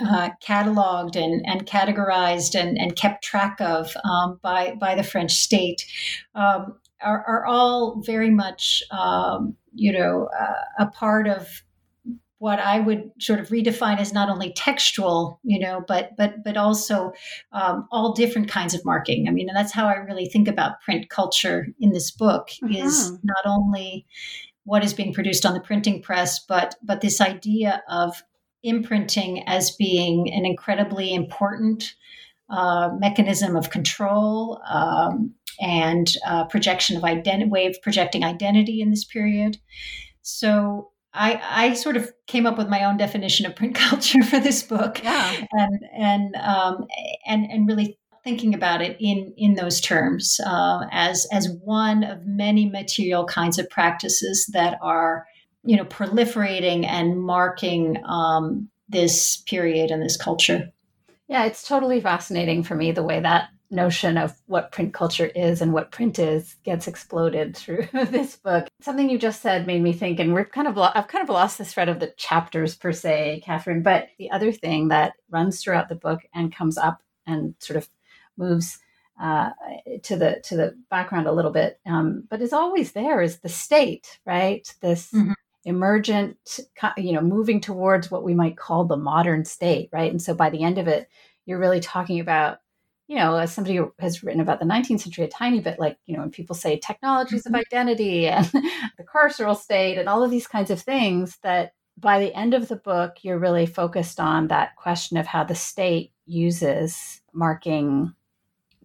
uh, 0.00 0.30
cataloged 0.42 1.16
and, 1.16 1.44
and 1.46 1.66
categorized 1.66 2.54
and, 2.54 2.78
and 2.78 2.96
kept 2.96 3.24
track 3.24 3.60
of 3.60 3.96
um, 4.04 4.38
by, 4.42 4.74
by 4.80 4.94
the 4.94 5.02
French 5.02 5.32
state 5.32 5.84
um, 6.34 6.78
are, 7.02 7.24
are, 7.26 7.46
all 7.46 8.00
very 8.04 8.30
much, 8.30 8.82
um, 8.90 9.56
you 9.74 9.92
know, 9.92 10.28
uh, 10.38 10.84
a 10.84 10.86
part 10.86 11.26
of 11.26 11.62
what 12.38 12.60
I 12.60 12.78
would 12.78 13.10
sort 13.18 13.40
of 13.40 13.48
redefine 13.48 13.98
as 13.98 14.12
not 14.12 14.28
only 14.28 14.52
textual, 14.52 15.40
you 15.42 15.58
know, 15.58 15.84
but 15.86 16.16
but 16.16 16.44
but 16.44 16.56
also 16.56 17.12
um, 17.52 17.88
all 17.90 18.12
different 18.12 18.48
kinds 18.48 18.74
of 18.74 18.84
marking. 18.84 19.28
I 19.28 19.32
mean, 19.32 19.48
and 19.48 19.56
that's 19.56 19.72
how 19.72 19.86
I 19.86 19.94
really 19.94 20.26
think 20.26 20.48
about 20.48 20.80
print 20.80 21.08
culture 21.10 21.66
in 21.80 21.92
this 21.92 22.10
book. 22.10 22.50
Is 22.70 23.10
mm-hmm. 23.10 23.16
not 23.24 23.44
only 23.44 24.06
what 24.64 24.84
is 24.84 24.94
being 24.94 25.12
produced 25.12 25.44
on 25.44 25.54
the 25.54 25.60
printing 25.60 26.00
press, 26.00 26.38
but 26.38 26.76
but 26.82 27.00
this 27.00 27.20
idea 27.20 27.82
of 27.88 28.22
imprinting 28.62 29.42
as 29.48 29.72
being 29.72 30.32
an 30.32 30.44
incredibly 30.44 31.14
important 31.14 31.94
uh, 32.50 32.90
mechanism 32.98 33.56
of 33.56 33.70
control 33.70 34.60
um, 34.68 35.34
and 35.60 36.14
uh, 36.26 36.44
projection 36.44 36.96
of 36.96 37.04
identity, 37.04 37.50
way 37.50 37.66
of 37.66 37.76
projecting 37.82 38.24
identity 38.24 38.80
in 38.80 38.90
this 38.90 39.04
period. 39.04 39.58
So 40.22 40.90
I, 41.14 41.40
I 41.50 41.72
sort 41.74 41.96
of 41.96 42.12
came 42.26 42.46
up 42.46 42.58
with 42.58 42.68
my 42.68 42.84
own 42.84 42.96
definition 42.96 43.46
of 43.46 43.56
print 43.56 43.74
culture 43.74 44.22
for 44.22 44.40
this 44.40 44.62
book, 44.62 45.02
yeah. 45.02 45.46
and 45.52 45.84
and 45.94 46.36
um, 46.36 46.86
and 47.26 47.50
and 47.50 47.66
really 47.66 47.98
thinking 48.24 48.54
about 48.54 48.82
it 48.82 48.96
in 49.00 49.32
in 49.36 49.54
those 49.54 49.80
terms 49.80 50.40
uh, 50.44 50.86
as 50.90 51.26
as 51.32 51.48
one 51.64 52.04
of 52.04 52.26
many 52.26 52.68
material 52.68 53.24
kinds 53.24 53.58
of 53.58 53.68
practices 53.70 54.48
that 54.52 54.78
are 54.82 55.26
you 55.64 55.76
know 55.76 55.84
proliferating 55.84 56.86
and 56.86 57.22
marking 57.22 58.02
um, 58.04 58.68
this 58.88 59.38
period 59.38 59.90
and 59.90 60.02
this 60.02 60.16
culture. 60.16 60.70
Yeah, 61.28 61.44
it's 61.44 61.66
totally 61.66 62.00
fascinating 62.00 62.62
for 62.62 62.74
me 62.74 62.92
the 62.92 63.02
way 63.02 63.20
that 63.20 63.48
notion 63.70 64.16
of 64.16 64.34
what 64.46 64.72
print 64.72 64.94
culture 64.94 65.26
is 65.26 65.60
and 65.60 65.72
what 65.72 65.90
print 65.90 66.18
is 66.18 66.56
gets 66.64 66.86
exploded 66.86 67.56
through 67.56 67.86
this 67.92 68.36
book. 68.36 68.68
Something 68.80 69.10
you 69.10 69.18
just 69.18 69.42
said 69.42 69.66
made 69.66 69.82
me 69.82 69.92
think, 69.92 70.18
and 70.20 70.32
we're 70.32 70.44
kind 70.44 70.66
of 70.66 70.76
lo- 70.76 70.90
I've 70.94 71.08
kind 71.08 71.22
of 71.22 71.28
lost 71.28 71.58
the 71.58 71.64
thread 71.64 71.88
of 71.88 72.00
the 72.00 72.12
chapters 72.16 72.74
per 72.76 72.92
se, 72.92 73.42
Katherine. 73.44 73.82
But 73.82 74.08
the 74.18 74.30
other 74.30 74.52
thing 74.52 74.88
that 74.88 75.14
runs 75.30 75.62
throughout 75.62 75.88
the 75.88 75.94
book 75.94 76.20
and 76.34 76.54
comes 76.54 76.78
up 76.78 77.02
and 77.26 77.54
sort 77.58 77.76
of 77.76 77.88
moves 78.36 78.78
uh, 79.20 79.50
to 80.04 80.16
the 80.16 80.40
to 80.44 80.56
the 80.56 80.76
background 80.90 81.26
a 81.26 81.32
little 81.32 81.50
bit, 81.50 81.80
um, 81.86 82.24
but 82.30 82.40
is 82.40 82.52
always 82.52 82.92
there 82.92 83.20
is 83.20 83.40
the 83.40 83.48
state, 83.48 84.18
right? 84.24 84.72
This 84.80 85.12
mm-hmm 85.12 85.32
emergent, 85.64 86.60
you 86.96 87.12
know, 87.12 87.20
moving 87.20 87.60
towards 87.60 88.10
what 88.10 88.22
we 88.22 88.32
might 88.32 88.56
call 88.56 88.84
the 88.84 88.96
modern 88.96 89.44
state, 89.44 89.90
right? 89.92 90.10
And 90.10 90.20
so 90.20 90.34
by 90.34 90.48
the 90.48 90.62
end 90.62 90.78
of 90.78 90.88
it, 90.88 91.08
you're 91.44 91.58
really 91.58 91.80
talking 91.80 92.20
about, 92.20 92.60
you 93.08 93.16
know, 93.16 93.36
as 93.36 93.52
somebody 93.52 93.80
has 93.98 94.22
written 94.22 94.40
about 94.40 94.60
the 94.60 94.66
19th 94.66 95.00
century 95.00 95.24
a 95.24 95.28
tiny 95.28 95.60
bit, 95.60 95.80
like, 95.80 95.98
you 96.06 96.14
know, 96.14 96.20
when 96.20 96.30
people 96.30 96.54
say 96.54 96.78
technologies 96.78 97.46
of 97.46 97.52
mm-hmm. 97.52 97.60
identity 97.60 98.28
and 98.28 98.44
the 98.52 99.04
carceral 99.04 99.56
state 99.56 99.98
and 99.98 100.08
all 100.08 100.22
of 100.22 100.30
these 100.30 100.46
kinds 100.46 100.70
of 100.70 100.80
things, 100.80 101.38
that 101.42 101.72
by 101.96 102.20
the 102.20 102.32
end 102.34 102.54
of 102.54 102.68
the 102.68 102.76
book, 102.76 103.16
you're 103.22 103.38
really 103.38 103.66
focused 103.66 104.20
on 104.20 104.48
that 104.48 104.76
question 104.76 105.16
of 105.16 105.26
how 105.26 105.42
the 105.42 105.54
state 105.54 106.12
uses 106.26 107.20
marking 107.32 108.14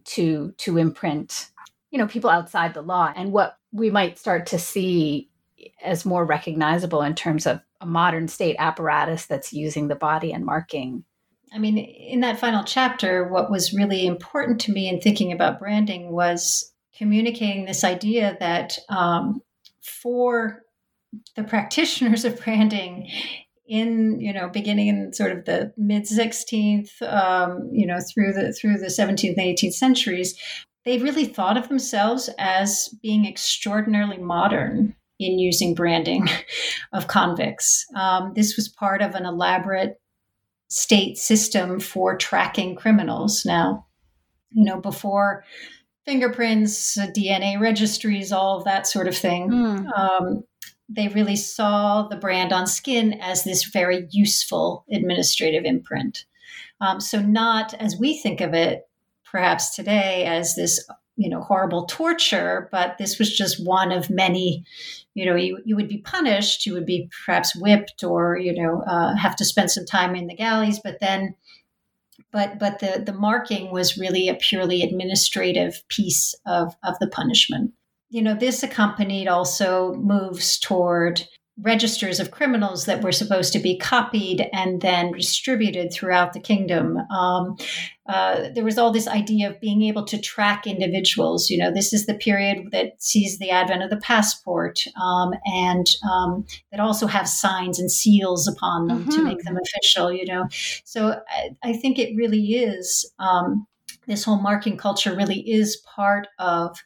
to 0.05 0.53
to 0.57 0.77
imprint 0.77 1.49
you 1.91 1.97
know 1.97 2.07
people 2.07 2.29
outside 2.29 2.73
the 2.73 2.81
law 2.81 3.13
and 3.15 3.31
what 3.31 3.57
we 3.71 3.89
might 3.89 4.17
start 4.17 4.45
to 4.47 4.59
see 4.59 5.29
as 5.81 6.05
more 6.05 6.25
recognizable 6.25 7.01
in 7.01 7.15
terms 7.15 7.45
of 7.45 7.61
a 7.81 7.85
modern 7.85 8.27
state 8.27 8.55
apparatus 8.59 9.25
that's 9.25 9.53
using 9.53 9.87
the 9.87 9.95
body 9.95 10.31
and 10.31 10.45
marking. 10.45 11.03
I 11.53 11.59
mean, 11.59 11.77
in 11.77 12.21
that 12.21 12.39
final 12.39 12.63
chapter, 12.63 13.27
what 13.27 13.51
was 13.51 13.73
really 13.73 14.07
important 14.07 14.59
to 14.61 14.71
me 14.71 14.89
in 14.89 14.99
thinking 14.99 15.31
about 15.31 15.59
branding 15.59 16.11
was 16.11 16.73
communicating 16.97 17.65
this 17.65 17.83
idea 17.83 18.37
that 18.39 18.77
um, 18.89 19.41
for 19.81 20.63
the 21.35 21.43
practitioners 21.43 22.25
of 22.25 22.43
branding 22.43 23.09
in 23.65 24.19
you 24.19 24.33
know 24.33 24.49
beginning 24.49 24.87
in 24.87 25.13
sort 25.13 25.31
of 25.31 25.45
the 25.45 25.71
mid 25.77 26.03
16th 26.03 27.01
um, 27.03 27.69
you 27.71 27.87
know 27.87 27.97
through 28.13 28.33
the 28.33 28.51
through 28.51 28.77
the 28.77 28.87
17th 28.87 29.37
and 29.37 29.37
18th 29.37 29.73
centuries 29.73 30.37
they 30.83 30.97
really 30.97 31.25
thought 31.25 31.57
of 31.57 31.69
themselves 31.69 32.29
as 32.37 32.89
being 33.01 33.25
extraordinarily 33.25 34.17
modern 34.17 34.95
in 35.19 35.39
using 35.39 35.73
branding 35.73 36.27
of 36.93 37.07
convicts. 37.07 37.85
Um, 37.95 38.33
this 38.35 38.55
was 38.55 38.67
part 38.67 39.01
of 39.01 39.15
an 39.15 39.25
elaborate 39.25 39.99
state 40.73 41.17
system 41.17 41.79
for 41.79 42.17
tracking 42.17 42.75
criminals. 42.75 43.45
Now, 43.45 43.85
you 44.51 44.65
know, 44.65 44.79
before 44.79 45.45
fingerprints, 46.05 46.97
DNA 46.97 47.59
registries, 47.59 48.31
all 48.31 48.57
of 48.57 48.65
that 48.65 48.87
sort 48.87 49.07
of 49.07 49.15
thing. 49.15 49.49
Mm. 49.49 49.97
Um, 49.97 50.43
they 50.89 51.07
really 51.07 51.35
saw 51.35 52.07
the 52.07 52.17
brand 52.17 52.51
on 52.51 52.67
skin 52.67 53.13
as 53.21 53.43
this 53.43 53.65
very 53.65 54.07
useful 54.11 54.85
administrative 54.91 55.63
imprint. 55.63 56.25
Um, 56.81 56.99
so, 56.99 57.21
not 57.21 57.73
as 57.75 57.95
we 57.97 58.17
think 58.17 58.41
of 58.41 58.53
it, 58.53 58.87
perhaps 59.23 59.75
today, 59.75 60.25
as 60.25 60.55
this 60.55 60.85
you 61.15 61.29
know 61.29 61.41
horrible 61.41 61.85
torture 61.85 62.67
but 62.71 62.97
this 62.97 63.19
was 63.19 63.35
just 63.35 63.63
one 63.63 63.91
of 63.91 64.09
many 64.09 64.65
you 65.13 65.25
know 65.25 65.35
you, 65.35 65.59
you 65.65 65.75
would 65.75 65.87
be 65.87 65.99
punished 65.99 66.65
you 66.65 66.73
would 66.73 66.85
be 66.85 67.09
perhaps 67.25 67.55
whipped 67.55 68.03
or 68.03 68.37
you 68.37 68.53
know 68.53 68.81
uh, 68.87 69.15
have 69.15 69.35
to 69.35 69.45
spend 69.45 69.69
some 69.69 69.85
time 69.85 70.15
in 70.15 70.27
the 70.27 70.35
galleys 70.35 70.79
but 70.83 70.99
then 70.99 71.35
but 72.31 72.59
but 72.59 72.79
the 72.79 73.01
the 73.05 73.13
marking 73.13 73.71
was 73.71 73.97
really 73.97 74.27
a 74.27 74.35
purely 74.35 74.81
administrative 74.81 75.83
piece 75.87 76.35
of 76.45 76.75
of 76.83 76.95
the 76.99 77.07
punishment. 77.07 77.71
You 78.09 78.21
know 78.21 78.35
this 78.35 78.63
accompanied 78.63 79.27
also 79.27 79.93
moves 79.93 80.59
toward 80.59 81.25
registers 81.61 82.19
of 82.19 82.31
criminals 82.31 82.85
that 82.85 83.03
were 83.03 83.11
supposed 83.11 83.53
to 83.53 83.59
be 83.59 83.77
copied 83.77 84.49
and 84.53 84.81
then 84.81 85.11
distributed 85.11 85.93
throughout 85.93 86.33
the 86.33 86.39
kingdom. 86.39 86.97
Um, 87.15 87.57
uh, 88.07 88.49
there 88.55 88.63
was 88.63 88.77
all 88.79 88.91
this 88.91 89.07
idea 89.07 89.49
of 89.49 89.61
being 89.61 89.83
able 89.83 90.03
to 90.03 90.19
track 90.19 90.65
individuals. 90.65 91.51
You 91.51 91.59
know, 91.59 91.71
this 91.71 91.93
is 91.93 92.05
the 92.05 92.15
period 92.15 92.69
that 92.71 93.01
sees 93.01 93.37
the 93.37 93.51
advent 93.51 93.83
of 93.83 93.91
the 93.91 93.97
passport 93.97 94.83
um, 95.01 95.33
and 95.45 95.85
um, 96.11 96.45
that 96.71 96.79
also 96.79 97.05
have 97.05 97.29
signs 97.29 97.79
and 97.79 97.91
seals 97.91 98.47
upon 98.47 98.87
them 98.87 99.01
mm-hmm. 99.01 99.11
to 99.11 99.23
make 99.23 99.43
them 99.43 99.57
official, 99.57 100.11
you 100.11 100.25
know. 100.25 100.47
So 100.83 101.21
I, 101.29 101.51
I 101.61 101.73
think 101.73 101.99
it 101.99 102.15
really 102.15 102.55
is 102.55 103.09
um, 103.19 103.67
this 104.07 104.23
whole 104.23 104.41
marking 104.41 104.77
culture 104.77 105.15
really 105.15 105.39
is 105.39 105.77
part 105.95 106.27
of 106.39 106.77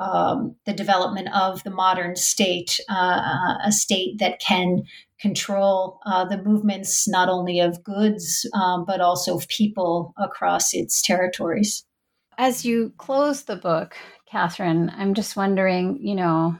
um, 0.00 0.56
the 0.66 0.72
development 0.72 1.28
of 1.34 1.62
the 1.62 1.70
modern 1.70 2.16
state, 2.16 2.80
uh, 2.90 3.54
a 3.64 3.70
state 3.72 4.18
that 4.18 4.40
can 4.40 4.82
control 5.20 6.00
uh, 6.06 6.24
the 6.24 6.42
movements 6.42 7.08
not 7.08 7.28
only 7.28 7.60
of 7.60 7.82
goods 7.82 8.48
um, 8.54 8.84
but 8.84 9.00
also 9.00 9.36
of 9.36 9.48
people 9.48 10.12
across 10.18 10.74
its 10.74 11.00
territories. 11.00 11.84
As 12.36 12.64
you 12.64 12.92
close 12.98 13.44
the 13.44 13.56
book, 13.56 13.96
Katherine, 14.30 14.90
I'm 14.96 15.14
just 15.14 15.36
wondering, 15.36 15.98
you 16.00 16.14
know, 16.14 16.58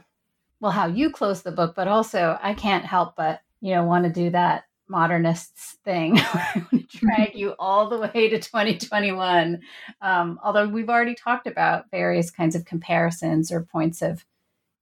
well, 0.61 0.71
how 0.71 0.87
you 0.87 1.09
close 1.09 1.41
the 1.41 1.51
book, 1.51 1.75
but 1.75 1.87
also 1.87 2.39
I 2.41 2.53
can't 2.53 2.85
help 2.85 3.15
but, 3.15 3.41
you 3.59 3.75
know, 3.75 3.83
want 3.83 4.05
to 4.05 4.11
do 4.11 4.29
that 4.29 4.64
modernists 4.87 5.77
thing. 5.83 6.17
I 6.19 6.65
want 6.71 6.89
to 6.89 6.97
drag 6.97 7.35
you 7.35 7.55
all 7.59 7.89
the 7.89 7.99
way 7.99 8.29
to 8.29 8.39
2021. 8.39 9.61
Um, 10.01 10.39
although 10.43 10.67
we've 10.67 10.89
already 10.89 11.15
talked 11.15 11.47
about 11.47 11.89
various 11.91 12.31
kinds 12.31 12.55
of 12.55 12.65
comparisons 12.65 13.51
or 13.51 13.63
points 13.63 14.01
of, 14.01 14.25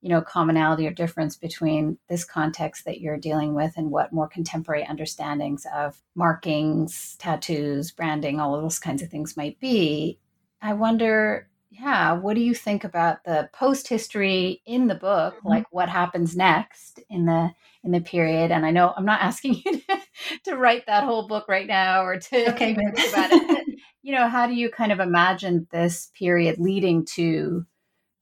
you 0.02 0.10
know, 0.10 0.22
commonality 0.22 0.86
or 0.86 0.92
difference 0.92 1.38
between 1.38 1.98
this 2.10 2.26
context 2.26 2.86
that 2.86 3.00
you're 3.00 3.18
dealing 3.18 3.54
with 3.54 3.74
and 3.78 3.92
what 3.92 4.12
more 4.12 4.28
contemporary 4.28 4.86
understandings 4.86 5.66
of 5.74 6.02
markings, 6.16 7.16
tattoos, 7.20 7.92
branding, 7.92 8.40
all 8.40 8.56
of 8.56 8.62
those 8.62 8.80
kinds 8.80 9.02
of 9.02 9.10
things 9.10 9.38
might 9.38 9.60
be. 9.60 10.20
I 10.62 10.74
wonder, 10.74 11.50
yeah, 11.74 12.14
what 12.14 12.36
do 12.36 12.42
you 12.42 12.54
think 12.54 12.84
about 12.84 13.24
the 13.24 13.50
post 13.52 13.88
history 13.88 14.62
in 14.66 14.88
the 14.88 14.96
book? 14.96 15.36
Mm-hmm. 15.38 15.48
Like 15.48 15.66
what 15.72 15.90
happens 15.90 16.36
next 16.36 17.00
in 17.10 17.26
the 17.26 17.52
in 17.84 17.92
the 17.92 18.02
period? 18.02 18.52
And 18.52 18.66
I 18.66 18.72
know 18.72 18.94
I'm 18.96 19.06
not 19.06 19.22
asking 19.22 19.56
you 19.66 19.80
to, 19.80 20.00
to 20.46 20.58
write 20.58 20.86
that 20.86 21.04
whole 21.04 21.28
book 21.28 21.48
right 21.48 21.68
now 21.68 22.06
or 22.06 22.20
to 22.20 22.54
okay, 22.54 22.76
think 22.76 22.92
about 23.10 23.32
it. 23.32 23.80
you 24.04 24.14
know, 24.14 24.28
how 24.28 24.46
do 24.46 24.54
you 24.54 24.70
kind 24.70 24.92
of 24.92 25.00
imagine 25.00 25.68
this 25.72 26.12
period 26.18 26.60
leading 26.60 27.06
to 27.16 27.66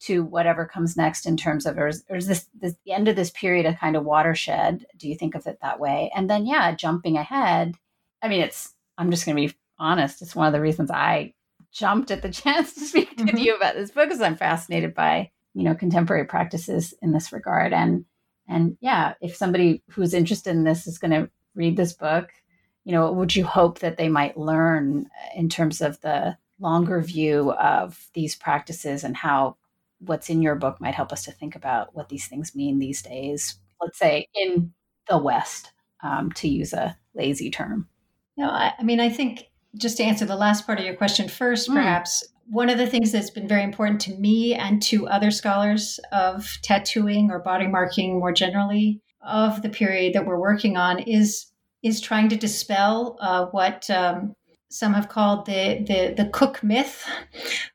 to 0.01 0.23
whatever 0.23 0.65
comes 0.65 0.97
next 0.97 1.27
in 1.27 1.37
terms 1.37 1.65
of 1.65 1.77
or 1.77 1.87
is, 1.87 2.03
or 2.09 2.15
is 2.15 2.27
this, 2.27 2.47
this 2.59 2.75
the 2.85 2.93
end 2.93 3.07
of 3.07 3.15
this 3.15 3.31
period 3.31 3.65
a 3.65 3.75
kind 3.75 3.97
of 3.97 4.05
watershed? 4.05 4.85
Do 4.97 5.09
you 5.09 5.15
think 5.15 5.35
of 5.35 5.45
it 5.45 5.59
that 5.61 5.79
way? 5.79 6.09
And 6.15 6.29
then 6.29 6.45
yeah, 6.45 6.73
jumping 6.73 7.17
ahead. 7.17 7.75
I 8.21 8.29
mean, 8.29 8.41
it's 8.41 8.73
I'm 8.97 9.11
just 9.11 9.25
going 9.25 9.35
to 9.35 9.47
be 9.47 9.57
honest. 9.77 10.21
It's 10.21 10.35
one 10.35 10.47
of 10.47 10.53
the 10.53 10.61
reasons 10.61 10.89
I 10.89 11.33
jumped 11.71 12.11
at 12.11 12.21
the 12.21 12.29
chance 12.31 12.73
to 12.73 12.81
speak 12.81 13.15
to 13.17 13.23
mm-hmm. 13.23 13.37
you 13.37 13.55
about 13.55 13.75
this 13.75 13.91
book 13.91 14.05
because 14.09 14.21
I'm 14.21 14.35
fascinated 14.35 14.93
by 14.93 15.31
you 15.53 15.63
know 15.63 15.75
contemporary 15.75 16.25
practices 16.25 16.93
in 17.01 17.11
this 17.11 17.31
regard 17.31 17.73
and 17.73 18.05
and 18.47 18.77
yeah 18.81 19.13
if 19.21 19.35
somebody 19.35 19.83
who's 19.89 20.13
interested 20.13 20.51
in 20.51 20.63
this 20.63 20.87
is 20.87 20.97
going 20.97 21.11
to 21.11 21.29
read 21.55 21.75
this 21.75 21.93
book 21.93 22.29
you 22.83 22.91
know 22.91 23.11
would 23.11 23.35
you 23.35 23.45
hope 23.45 23.79
that 23.79 23.97
they 23.97 24.09
might 24.09 24.37
learn 24.37 25.09
in 25.35 25.49
terms 25.49 25.81
of 25.81 25.99
the 26.01 26.37
longer 26.59 27.01
view 27.01 27.51
of 27.53 28.09
these 28.13 28.35
practices 28.35 29.03
and 29.03 29.17
how 29.17 29.57
what's 29.99 30.29
in 30.29 30.41
your 30.41 30.55
book 30.55 30.79
might 30.79 30.95
help 30.95 31.11
us 31.11 31.25
to 31.25 31.31
think 31.31 31.55
about 31.55 31.93
what 31.95 32.09
these 32.09 32.27
things 32.27 32.55
mean 32.55 32.79
these 32.79 33.01
days 33.01 33.57
let's 33.81 33.99
say 33.99 34.27
in 34.33 34.73
the 35.09 35.17
west 35.17 35.71
um, 36.03 36.31
to 36.31 36.47
use 36.47 36.73
a 36.73 36.97
lazy 37.13 37.51
term 37.51 37.87
no 38.37 38.49
I, 38.49 38.73
I 38.79 38.83
mean 38.83 38.99
i 38.99 39.09
think 39.09 39.50
just 39.77 39.97
to 39.97 40.03
answer 40.03 40.25
the 40.25 40.35
last 40.35 40.65
part 40.65 40.79
of 40.79 40.85
your 40.85 40.95
question 40.95 41.27
first, 41.27 41.69
mm. 41.69 41.73
perhaps, 41.73 42.27
one 42.47 42.69
of 42.69 42.77
the 42.77 42.87
things 42.87 43.11
that's 43.11 43.29
been 43.29 43.47
very 43.47 43.63
important 43.63 44.01
to 44.01 44.15
me 44.15 44.53
and 44.53 44.81
to 44.81 45.07
other 45.07 45.31
scholars 45.31 45.99
of 46.11 46.57
tattooing 46.63 47.31
or 47.31 47.39
body 47.39 47.67
marking 47.67 48.19
more 48.19 48.33
generally 48.33 49.01
of 49.21 49.61
the 49.61 49.69
period 49.69 50.13
that 50.13 50.25
we're 50.25 50.39
working 50.39 50.77
on 50.77 50.99
is 50.99 51.47
is 51.83 51.99
trying 51.99 52.29
to 52.29 52.35
dispel 52.35 53.17
uh, 53.21 53.45
what 53.47 53.89
um, 53.89 54.35
some 54.71 54.93
have 54.93 55.09
called 55.09 55.45
the 55.45 55.83
the, 55.85 56.13
the 56.15 56.29
cook 56.29 56.63
myth. 56.63 57.05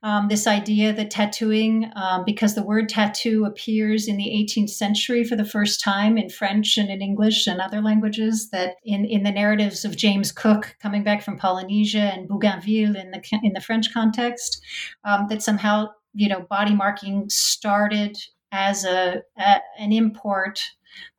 Um, 0.02 0.28
this 0.28 0.46
idea 0.46 0.92
that 0.92 1.10
tattooing, 1.10 1.90
um, 1.94 2.24
because 2.24 2.54
the 2.54 2.62
word 2.62 2.88
tattoo 2.88 3.44
appears 3.44 4.08
in 4.08 4.16
the 4.16 4.24
18th 4.24 4.70
century 4.70 5.22
for 5.22 5.36
the 5.36 5.44
first 5.44 5.80
time 5.80 6.16
in 6.16 6.30
French 6.30 6.76
and 6.78 6.88
in 6.88 7.02
English 7.02 7.46
and 7.46 7.60
other 7.60 7.82
languages, 7.82 8.50
that 8.50 8.76
in, 8.84 9.04
in 9.04 9.22
the 9.22 9.30
narratives 9.30 9.84
of 9.84 9.96
James 9.96 10.32
Cook 10.32 10.76
coming 10.80 11.04
back 11.04 11.22
from 11.22 11.38
Polynesia 11.38 12.12
and 12.14 12.28
Bougainville 12.28 12.96
in 12.96 13.10
the 13.10 13.22
in 13.42 13.52
the 13.52 13.60
French 13.60 13.92
context, 13.92 14.62
um, 15.04 15.26
that 15.28 15.42
somehow 15.42 15.88
you 16.14 16.28
know 16.28 16.40
body 16.40 16.74
marking 16.74 17.28
started 17.28 18.16
as 18.52 18.84
a, 18.84 19.22
a 19.38 19.56
an 19.78 19.92
import 19.92 20.60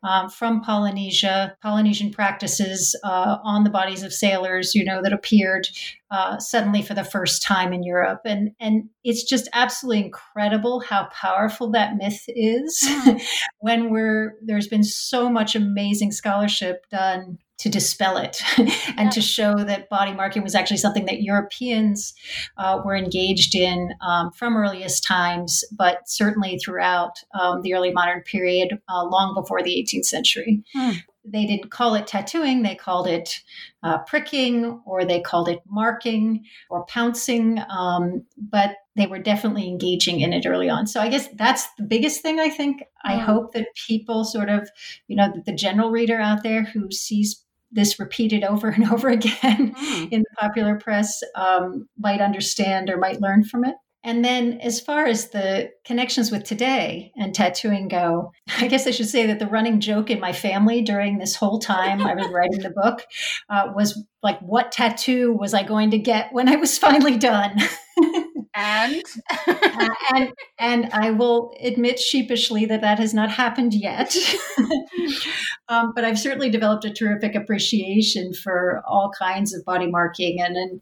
um, 0.04 0.30
from 0.30 0.62
Polynesia, 0.62 1.56
Polynesian 1.62 2.12
practices 2.12 3.00
uh, 3.04 3.38
on 3.44 3.64
the 3.64 3.70
bodies 3.70 4.04
of 4.04 4.14
sailors, 4.14 4.74
you 4.74 4.84
know, 4.84 5.02
that 5.04 5.14
appeared 5.14 5.68
uh, 6.12 6.40
suddenly 6.40 6.82
for 6.82 6.94
the 6.94 7.04
first 7.04 7.44
time 7.44 7.74
in 7.74 7.84
Europe, 7.84 8.22
and 8.26 8.52
and 8.60 8.90
it's 9.04 9.24
just 9.24 9.50
absolutely 9.54 10.04
incredible 10.04 10.80
how 10.80 11.08
powerful 11.12 11.70
that 11.72 11.98
myth 11.98 12.24
is. 12.28 12.80
Mm. 12.88 13.22
when 13.60 13.90
we're 13.90 14.36
there's 14.42 14.68
been 14.68 14.84
so 14.84 15.30
much 15.30 15.56
amazing 15.56 16.12
scholarship 16.12 16.86
done 16.90 17.38
to 17.60 17.70
dispel 17.70 18.18
it 18.18 18.40
and 18.58 18.70
yeah. 18.98 19.10
to 19.10 19.22
show 19.22 19.56
that 19.56 19.90
body 19.90 20.14
marking 20.14 20.44
was 20.44 20.56
actually 20.56 20.78
something 20.78 21.06
that 21.06 21.22
Europeans 21.22 22.14
uh, 22.58 22.82
were 22.86 22.96
engaged 22.96 23.56
in 23.56 23.94
um, 24.02 24.32
from 24.32 24.56
earliest 24.56 25.04
times, 25.04 25.64
but 25.72 26.08
certainly 26.08 26.60
throughout 26.60 27.24
um, 27.40 27.62
the 27.62 27.74
early 27.74 27.92
modern 27.92 28.22
period, 28.22 28.80
uh, 28.90 29.04
long 29.04 29.34
before 29.34 29.64
the 29.64 29.72
18th 29.72 30.06
century. 30.06 30.64
Hmm. 30.74 30.92
They 31.30 31.46
didn't 31.46 31.72
call 31.72 31.96
it 31.96 32.08
tattooing, 32.08 32.62
they 32.62 32.76
called 32.76 33.06
it 33.06 33.42
uh, 33.84 33.98
pricking, 34.00 34.82
or 34.86 35.04
they 35.04 35.20
called 35.20 35.50
it 35.50 35.60
marking 35.68 36.46
or 36.70 36.86
pouncing, 36.86 37.62
um, 37.70 38.26
but 38.38 38.78
they 38.96 39.08
were 39.08 39.20
definitely 39.20 39.68
engaging 39.68 40.22
in 40.22 40.32
it 40.32 40.46
early 40.46 40.70
on. 40.70 40.88
So 40.88 41.02
I 41.02 41.10
guess 41.10 41.28
that's 41.36 41.68
the 41.78 41.84
biggest 41.84 42.22
thing 42.22 42.40
I 42.40 42.50
think. 42.50 42.84
I 43.04 43.18
hmm. 43.18 43.26
hope 43.26 43.54
that 43.54 43.76
people 43.76 44.24
sort 44.24 44.50
of, 44.50 44.70
you 45.08 45.18
know, 45.18 45.34
the 45.46 45.54
general 45.54 45.92
reader 45.92 46.18
out 46.18 46.44
there 46.44 46.64
who 46.64 46.92
sees 46.92 47.44
this 47.72 48.00
repeated 48.00 48.44
over 48.44 48.70
and 48.70 48.86
over 48.92 49.10
again 49.10 49.74
mm. 49.74 50.12
in 50.12 50.22
the 50.22 50.36
popular 50.40 50.76
press 50.76 51.22
um, 51.36 51.88
might 51.98 52.22
understand 52.22 52.90
or 52.90 52.98
might 52.98 53.22
learn 53.22 53.44
from 53.44 53.66
it. 53.66 53.76
And 54.04 54.24
then, 54.24 54.62
as 54.62 54.80
far 54.80 55.06
as 55.06 55.32
the 55.32 55.70
connections 55.84 56.32
with 56.32 56.46
today 56.46 57.12
and 57.18 57.36
tattooing 57.36 57.90
go, 57.90 58.32
I 58.58 58.68
guess 58.68 58.88
I 58.88 58.92
should 58.92 59.10
say 59.10 59.26
that 59.26 59.40
the 59.40 59.48
running 59.48 59.82
joke 59.82 60.10
in 60.10 60.20
my 60.20 60.32
family 60.32 60.82
during 60.82 61.18
this 61.18 61.36
whole 61.36 61.60
time 61.60 62.02
I 62.02 62.14
was 62.14 62.28
writing 62.30 62.60
the 62.60 62.70
book 62.70 63.04
uh, 63.50 63.74
was 63.76 64.02
like, 64.24 64.40
what 64.40 64.72
tattoo 64.72 65.34
was 65.34 65.54
I 65.54 65.64
going 65.64 65.92
to 65.92 65.98
get 65.98 66.32
when 66.32 66.48
I 66.48 66.56
was 66.56 66.78
finally 66.80 67.18
done? 67.18 67.58
And 68.58 69.04
uh, 69.48 69.90
and 70.16 70.34
and 70.58 70.90
I 70.92 71.12
will 71.12 71.56
admit 71.62 72.00
sheepishly 72.00 72.66
that 72.66 72.82
that 72.82 72.98
has 72.98 73.14
not 73.14 73.30
happened 73.30 73.74
yet. 73.74 74.18
um, 75.70 75.94
but 75.96 76.04
I've 76.04 76.18
certainly 76.18 76.50
developed 76.50 76.84
a 76.84 76.90
terrific 76.90 77.36
appreciation 77.36 78.34
for 78.34 78.82
all 78.88 79.12
kinds 79.18 79.54
of 79.54 79.64
body 79.64 79.86
marking 79.86 80.42
and 80.42 80.58
and 80.58 80.82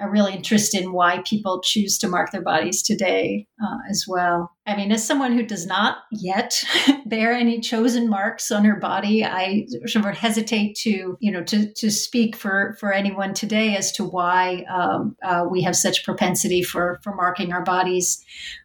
a 0.00 0.08
real 0.08 0.26
interest 0.26 0.74
in 0.74 0.92
why 0.92 1.22
people 1.24 1.60
choose 1.62 1.98
to 1.98 2.08
mark 2.08 2.32
their 2.32 2.42
bodies 2.42 2.82
today 2.82 3.46
uh, 3.62 3.78
as 3.90 4.04
well. 4.08 4.50
I 4.66 4.76
mean, 4.76 4.92
as 4.92 5.04
someone 5.04 5.32
who 5.32 5.44
does 5.44 5.66
not 5.66 5.98
yet 6.12 6.62
bear 7.06 7.32
any 7.32 7.60
chosen 7.60 8.08
marks 8.08 8.50
on 8.50 8.64
her 8.64 8.76
body, 8.76 9.24
I 9.24 9.66
sort 9.86 10.06
of 10.06 10.16
hesitate 10.16 10.76
to, 10.82 11.16
you 11.20 11.32
know, 11.32 11.42
to 11.44 11.72
to 11.74 11.90
speak 11.90 12.36
for 12.36 12.76
for 12.78 12.92
anyone 12.92 13.34
today 13.34 13.76
as 13.76 13.92
to 13.92 14.04
why 14.04 14.64
um, 14.72 15.16
uh, 15.22 15.44
we 15.50 15.62
have 15.62 15.76
such 15.76 16.04
propensity 16.04 16.62
for 16.62 17.00
for 17.02 17.14
marking 17.14 17.52
our 17.52 17.62
bodies 17.62 18.24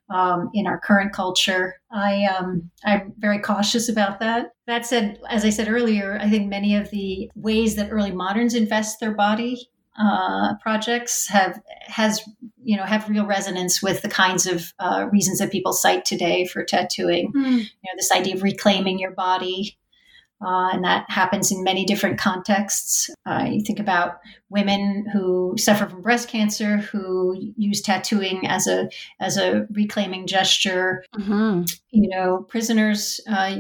um, 0.10 0.50
in 0.54 0.68
our 0.68 0.80
current 0.80 1.14
culture. 1.14 1.76
I 1.92 2.26
um, 2.26 2.70
I'm 2.86 3.14
very 3.18 3.40
cautious 3.40 3.90
about 3.90 4.20
that. 4.20 4.52
That 4.68 4.86
said, 4.86 5.20
as 5.30 5.46
I 5.46 5.50
said 5.50 5.68
earlier, 5.68 6.20
I 6.22 6.30
think 6.30 6.48
many 6.48 6.76
of 6.76 6.90
the 6.92 7.30
ways 7.36 7.76
that 7.76 7.92
early 7.92 8.12
moderns 8.12 8.54
invest 8.54 9.00
their 9.00 9.14
body 9.14 9.70
uh, 9.98 10.56
projects 10.62 11.28
have 11.28 11.60
has 11.82 12.22
you 12.64 12.78
know 12.78 12.84
have 12.84 13.10
real 13.10 13.26
resonance 13.26 13.82
with 13.82 14.02
the 14.02 14.10
kinds 14.10 14.46
of 14.46 14.74
uh, 14.80 15.08
reasons 15.12 15.40
that 15.40 15.52
people 15.52 15.74
cite 15.74 16.06
today 16.06 16.46
for 16.46 16.64
tattooing. 16.64 17.32
Mm. 17.34 17.58
You 17.58 17.58
know, 17.60 17.96
this 17.96 18.12
idea 18.12 18.36
of 18.36 18.44
reclaiming 18.44 19.00
your 19.00 19.12
body, 19.12 19.78
uh, 20.40 20.70
and 20.72 20.84
that 20.84 21.06
happens 21.10 21.52
in 21.52 21.64
many 21.64 21.84
different 21.84 22.20
contexts. 22.20 23.10
Uh, 23.26 23.46
you 23.50 23.62
think 23.62 23.80
about 23.80 24.20
women 24.50 25.06
who 25.12 25.56
suffer 25.58 25.88
from 25.88 26.02
breast 26.02 26.30
cancer 26.30 26.78
who 26.78 27.36
use 27.58 27.82
tattooing 27.82 28.48
as 28.48 28.68
a 28.68 28.88
as 29.20 29.38
a 29.38 29.66
reclaiming 29.72 30.28
gesture. 30.28 31.04
Mm-hmm. 31.16 31.64
You 31.90 32.10
know, 32.10 32.46
prisoners 32.50 33.20
uh, 33.28 33.56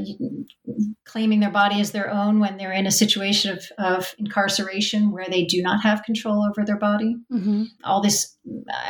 claiming 1.05 1.39
their 1.39 1.51
body 1.51 1.81
as 1.81 1.91
their 1.91 2.11
own 2.11 2.39
when 2.39 2.57
they're 2.57 2.71
in 2.71 2.85
a 2.85 2.91
situation 2.91 3.57
of, 3.57 3.63
of 3.79 4.13
incarceration 4.19 5.11
where 5.11 5.27
they 5.27 5.45
do 5.45 5.63
not 5.63 5.81
have 5.81 6.03
control 6.03 6.45
over 6.45 6.63
their 6.63 6.77
body. 6.77 7.15
Mm-hmm. 7.31 7.63
All 7.83 8.01
this 8.01 8.37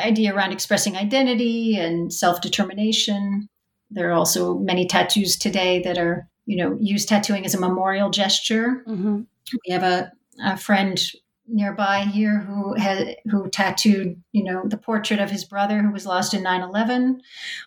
idea 0.03 0.35
around 0.35 0.51
expressing 0.51 0.97
identity 0.97 1.77
and 1.77 2.11
self 2.11 2.41
determination. 2.41 3.47
There 3.89 4.09
are 4.09 4.13
also 4.13 4.57
many 4.57 4.85
tattoos 4.85 5.37
today 5.37 5.81
that 5.83 5.97
are 5.97 6.27
you 6.47 6.57
know, 6.57 6.75
use 6.81 7.05
tattooing 7.05 7.45
as 7.45 7.53
a 7.53 7.59
memorial 7.59 8.09
gesture. 8.09 8.83
Mm-hmm. 8.87 9.21
We 9.67 9.73
have 9.73 9.83
a, 9.83 10.11
a 10.43 10.57
friend 10.57 10.99
nearby 11.47 12.01
here 12.01 12.39
who 12.39 12.73
had 12.73 13.15
who 13.29 13.49
tattooed 13.49 14.21
you 14.33 14.43
know 14.43 14.63
the 14.65 14.77
portrait 14.77 15.19
of 15.19 15.31
his 15.31 15.45
brother 15.45 15.81
who 15.81 15.93
was 15.93 16.05
lost 16.05 16.33
in 16.33 16.43
9-11 16.43 17.19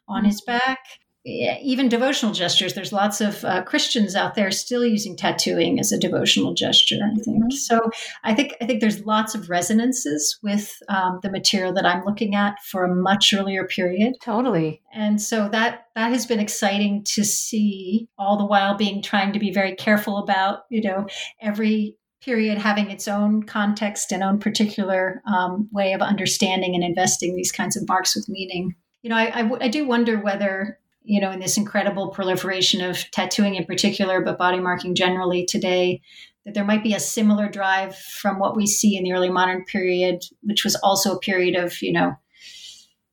on 0.07 0.25
his 0.27 0.43
back 0.43 0.81
even 1.25 1.89
devotional 1.89 2.33
gestures. 2.33 2.73
There's 2.73 2.93
lots 2.93 3.21
of 3.21 3.45
uh, 3.45 3.63
Christians 3.63 4.17
out 4.17 4.35
there 4.35 4.51
still 4.51 4.85
using 4.85 5.17
tattooing 5.17 5.79
as 5.79 5.93
a 5.93 5.99
devotional 5.99 6.55
gesture. 6.55 6.99
I 7.05 7.15
think 7.21 7.45
mm-hmm. 7.45 7.51
so. 7.51 7.91
I 8.25 8.35
think 8.35 8.55
I 8.61 8.67
think 8.67 8.81
there's 8.81 9.05
lots 9.05 9.35
of 9.35 9.51
resonances 9.51 10.39
with 10.43 10.75
um, 10.89 11.21
the 11.23 11.31
material 11.31 11.75
that 11.75 11.85
I'm 11.85 12.05
looking 12.05 12.35
at 12.35 12.55
for 12.65 12.85
a 12.85 12.95
much 12.95 13.35
earlier 13.37 13.67
period. 13.67 14.15
Totally. 14.23 14.83
And 14.95 15.21
so 15.21 15.49
that 15.51 15.89
that 15.95 16.11
has 16.11 16.25
been 16.25 16.41
exciting 16.41 17.05
to 17.15 17.25
see. 17.25 18.09
All 18.19 18.39
the 18.39 18.47
while 18.47 18.77
being 18.77 19.03
trying 19.03 19.33
to 19.33 19.39
be 19.39 19.53
very 19.53 19.75
careful 19.75 20.19
about 20.19 20.61
you 20.71 20.83
know 20.83 21.07
every 21.41 21.97
period 22.23 22.59
having 22.59 22.91
its 22.91 23.09
own 23.09 23.43
context 23.43 24.13
and 24.13 24.23
own 24.23 24.39
particular 24.39 25.23
um, 25.27 25.69
way 25.73 25.93
of 25.93 26.03
understanding 26.03 26.75
and 26.75 26.85
investing 26.85 27.35
these 27.35 27.53
kinds 27.53 27.77
of 27.77 27.89
marks 27.89 28.15
with 28.15 28.29
meaning. 28.29 28.75
You 29.03 29.09
know, 29.09 29.17
I, 29.17 29.39
I, 29.39 29.43
w- 29.43 29.59
I 29.63 29.69
do 29.69 29.87
wonder 29.87 30.21
whether 30.21 30.79
you 31.03 31.21
know, 31.21 31.31
in 31.31 31.41
this 31.41 31.57
incredible 31.57 32.09
proliferation 32.09 32.83
of 32.83 33.11
tattooing 33.11 33.55
in 33.55 33.65
particular, 33.65 34.21
but 34.21 34.39
body 34.39 34.61
marking 34.61 34.95
generally 34.95 35.47
today, 35.47 36.01
that 36.45 36.55
there 36.55 36.65
might 36.65 36.83
be 36.83 36.95
a 36.95 37.01
similar 37.01 37.49
drive 37.49 37.97
from 37.97 38.39
what 38.39 38.57
we 38.57 38.67
see 38.67 38.97
in 38.97 39.05
the 39.05 39.13
early 39.13 39.31
modern 39.31 39.65
period, 39.65 40.23
which 40.43 40.65
was 40.65 40.77
also 40.77 41.15
a 41.15 41.21
period 41.21 41.57
of, 41.57 41.81
you 41.83 41.93
know, 41.93 42.15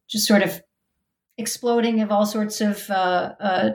just 0.08 0.28
sort 0.28 0.42
of 0.42 0.62
exploding 1.38 2.02
of 2.02 2.12
all 2.12 2.26
sorts 2.26 2.62
of 2.62 2.90
uh, 2.90 3.34
uh, 3.40 3.70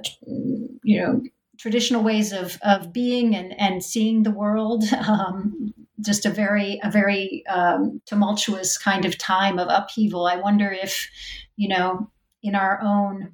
you 0.82 1.00
know 1.00 1.22
traditional 1.58 2.02
ways 2.02 2.32
of 2.32 2.58
of 2.62 2.92
being 2.92 3.34
and 3.34 3.58
and 3.58 3.82
seeing 3.82 4.22
the 4.22 4.30
world. 4.30 4.84
Um, 5.08 5.74
just 6.00 6.26
a 6.26 6.30
very 6.30 6.80
a 6.82 6.90
very 6.90 7.44
um, 7.46 8.00
tumultuous 8.06 8.76
kind 8.76 9.04
of 9.04 9.18
time 9.18 9.58
of 9.58 9.68
upheaval. 9.70 10.26
I 10.26 10.36
wonder 10.36 10.72
if 10.72 11.08
you 11.56 11.68
know 11.68 12.10
in 12.42 12.56
our 12.56 12.80
own 12.82 13.32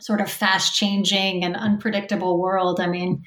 sort 0.00 0.20
of 0.20 0.30
fast 0.30 0.74
changing 0.74 1.44
and 1.44 1.56
unpredictable 1.56 2.38
world. 2.38 2.80
I 2.80 2.86
mean, 2.86 3.22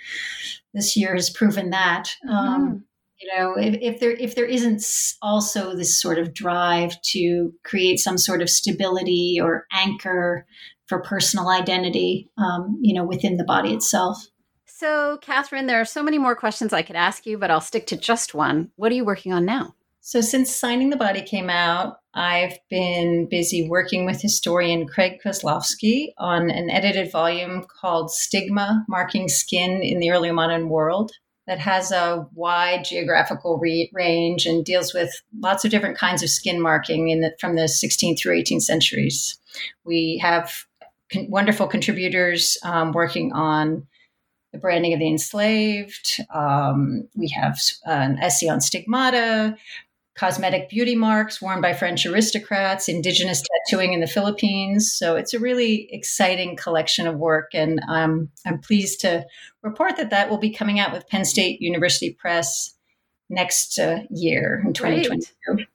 this 0.74 0.96
year 0.96 1.14
has 1.14 1.30
proven 1.30 1.72
that. 1.72 2.10
Um. 2.30 2.38
Um, 2.38 2.84
you 3.22 3.38
know, 3.38 3.54
if, 3.56 3.78
if, 3.82 4.00
there 4.02 4.12
if 4.12 4.36
there 4.36 4.46
isn't 4.46 4.84
also 5.22 5.78
this 5.78 5.98
sort 6.00 6.20
of 6.20 6.34
drive 6.34 7.02
to 7.12 7.54
create 7.64 8.00
some 8.00 8.18
sort 8.18 8.42
of 8.42 8.50
stability 8.50 9.40
or 9.42 9.66
anchor 9.72 10.46
for 10.88 11.02
personal 11.02 11.50
identity, 11.50 12.30
um, 12.38 12.78
you 12.82 12.94
know, 12.94 13.06
within 13.06 13.38
the 13.38 13.46
body 13.46 13.74
itself. 13.74 14.28
So, 14.66 15.18
Katherine, 15.22 15.68
there 15.68 15.80
are 15.80 15.86
so 15.86 16.04
many 16.04 16.18
more 16.18 16.36
questions 16.36 16.74
I 16.74 16.82
could 16.82 16.98
ask 16.98 17.26
you, 17.26 17.38
but 17.38 17.50
I'll 17.50 17.62
stick 17.62 17.88
to 17.88 17.98
just 17.98 18.34
one. 18.34 18.72
What 18.76 18.92
are 18.92 18.96
you 18.96 19.06
working 19.06 19.32
on 19.32 19.46
now? 19.46 19.76
So, 20.06 20.20
since 20.20 20.54
Signing 20.54 20.90
the 20.90 20.98
Body 20.98 21.22
came 21.22 21.50
out, 21.50 22.00
I've 22.14 22.60
been 22.70 23.26
busy 23.30 23.70
working 23.70 24.06
with 24.06 24.22
historian 24.22 24.86
Craig 24.86 25.22
Koslofsky 25.26 26.10
on 26.18 26.52
an 26.52 26.70
edited 26.70 27.10
volume 27.10 27.66
called 27.80 28.12
Stigma 28.12 28.84
Marking 28.90 29.30
Skin 29.30 29.82
in 29.82 30.02
the 30.02 30.12
Early 30.12 30.32
Modern 30.32 30.68
World 30.68 31.14
that 31.48 31.60
has 31.60 31.94
a 31.94 32.28
wide 32.34 32.84
geographical 32.84 33.58
re- 33.60 33.90
range 33.94 34.46
and 34.46 34.66
deals 34.66 34.94
with 34.94 35.22
lots 35.40 35.64
of 35.64 35.72
different 35.72 35.98
kinds 35.98 36.22
of 36.22 36.30
skin 36.30 36.60
marking 36.60 37.08
in 37.08 37.22
the, 37.22 37.34
from 37.40 37.56
the 37.56 37.62
16th 37.62 38.20
through 38.20 38.38
18th 38.38 38.64
centuries. 38.64 39.40
We 39.86 40.20
have 40.22 40.66
con- 41.14 41.30
wonderful 41.30 41.68
contributors 41.68 42.58
um, 42.66 42.92
working 42.92 43.32
on 43.32 43.88
the 44.52 44.60
branding 44.60 44.94
of 44.94 45.00
the 45.00 45.08
enslaved. 45.08 46.20
Um, 46.34 47.08
we 47.16 47.30
have 47.30 47.58
an 47.86 48.20
essay 48.20 48.50
on 48.50 48.60
stigmata, 48.60 49.56
cosmetic 50.16 50.70
beauty 50.70 50.96
marks 50.96 51.42
worn 51.42 51.62
by 51.62 51.74
French 51.74 52.06
aristocrats, 52.06 52.88
indigenous 52.88 53.42
tattooing 53.42 53.94
in 53.94 54.00
the 54.00 54.08
Philippines. 54.08 54.94
So 54.94 55.16
it's 55.16 55.34
a 55.34 55.40
really 55.40 55.88
exciting 55.92 56.56
collection 56.56 57.08
of 57.08 57.18
work, 57.18 57.52
and 57.54 57.82
um, 57.88 58.30
I'm 58.46 58.60
pleased 58.60 59.02
to 59.02 59.26
report 59.62 59.98
that 59.98 60.12
that 60.12 60.30
will 60.30 60.38
be 60.38 60.52
coming 60.52 60.80
out 60.80 60.94
with 60.94 61.08
Penn 61.08 61.26
State 61.26 61.62
University 61.62 62.14
Press 62.14 62.76
next 63.30 63.80
uh, 63.80 64.00
year 64.10 64.62
in 64.66 64.74
2022 64.74 65.26
Great. 65.46 65.68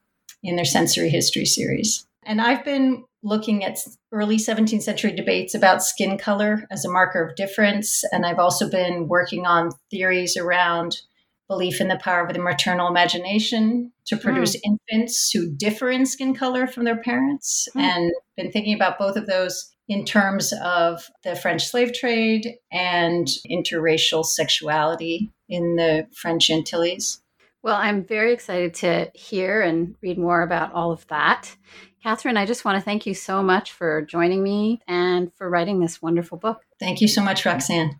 in 0.43 0.55
their 0.55 0.65
sensory 0.65 1.09
history 1.09 1.45
series. 1.45 2.05
And 2.23 2.41
I've 2.41 2.63
been 2.63 3.03
looking 3.23 3.65
at 3.65 3.79
early 4.11 4.37
17th 4.37 4.81
century 4.81 5.11
debates 5.11 5.53
about 5.53 5.83
skin 5.83 6.17
color 6.17 6.65
as 6.71 6.85
a 6.85 6.89
marker 6.89 7.21
of 7.21 7.35
difference. 7.35 8.03
And 8.11 8.25
I've 8.25 8.39
also 8.39 8.69
been 8.69 9.07
working 9.07 9.45
on 9.45 9.71
theories 9.91 10.37
around 10.37 11.01
belief 11.49 11.81
in 11.81 11.89
the 11.89 11.99
power 12.01 12.25
of 12.25 12.31
the 12.31 12.39
maternal 12.39 12.87
imagination 12.87 13.91
to 14.05 14.15
hmm. 14.15 14.21
produce 14.21 14.55
mm. 14.55 14.61
infants 14.65 15.31
who 15.31 15.51
differ 15.51 15.89
in 15.89 16.05
skin 16.05 16.33
color 16.33 16.67
from 16.67 16.85
their 16.85 17.01
parents 17.01 17.67
mm. 17.75 17.81
and 17.81 18.13
been 18.37 18.51
thinking 18.51 18.75
about 18.75 18.97
both 18.97 19.17
of 19.17 19.27
those 19.27 19.73
in 19.89 20.05
terms 20.05 20.53
of 20.63 21.09
the 21.23 21.35
French 21.35 21.65
slave 21.65 21.91
trade 21.93 22.55
and 22.71 23.27
interracial 23.49 24.23
sexuality 24.23 25.31
in 25.49 25.75
the 25.75 26.07
French 26.13 26.49
Antilles. 26.51 27.21
Well, 27.63 27.75
I'm 27.75 28.05
very 28.05 28.31
excited 28.31 28.75
to 28.75 29.11
hear 29.15 29.61
and 29.61 29.95
read 30.01 30.17
more 30.17 30.43
about 30.43 30.71
all 30.71 30.91
of 30.91 31.05
that. 31.07 31.57
Katherine, 32.03 32.37
I 32.37 32.45
just 32.45 32.63
want 32.63 32.77
to 32.77 32.81
thank 32.81 33.05
you 33.05 33.13
so 33.13 33.43
much 33.43 33.73
for 33.73 34.03
joining 34.03 34.41
me 34.41 34.79
and 34.87 35.33
for 35.35 35.49
writing 35.49 35.79
this 35.79 36.01
wonderful 36.01 36.37
book. 36.37 36.61
Thank 36.79 37.01
you 37.01 37.07
so 37.09 37.21
much, 37.21 37.45
Roxanne. 37.45 37.99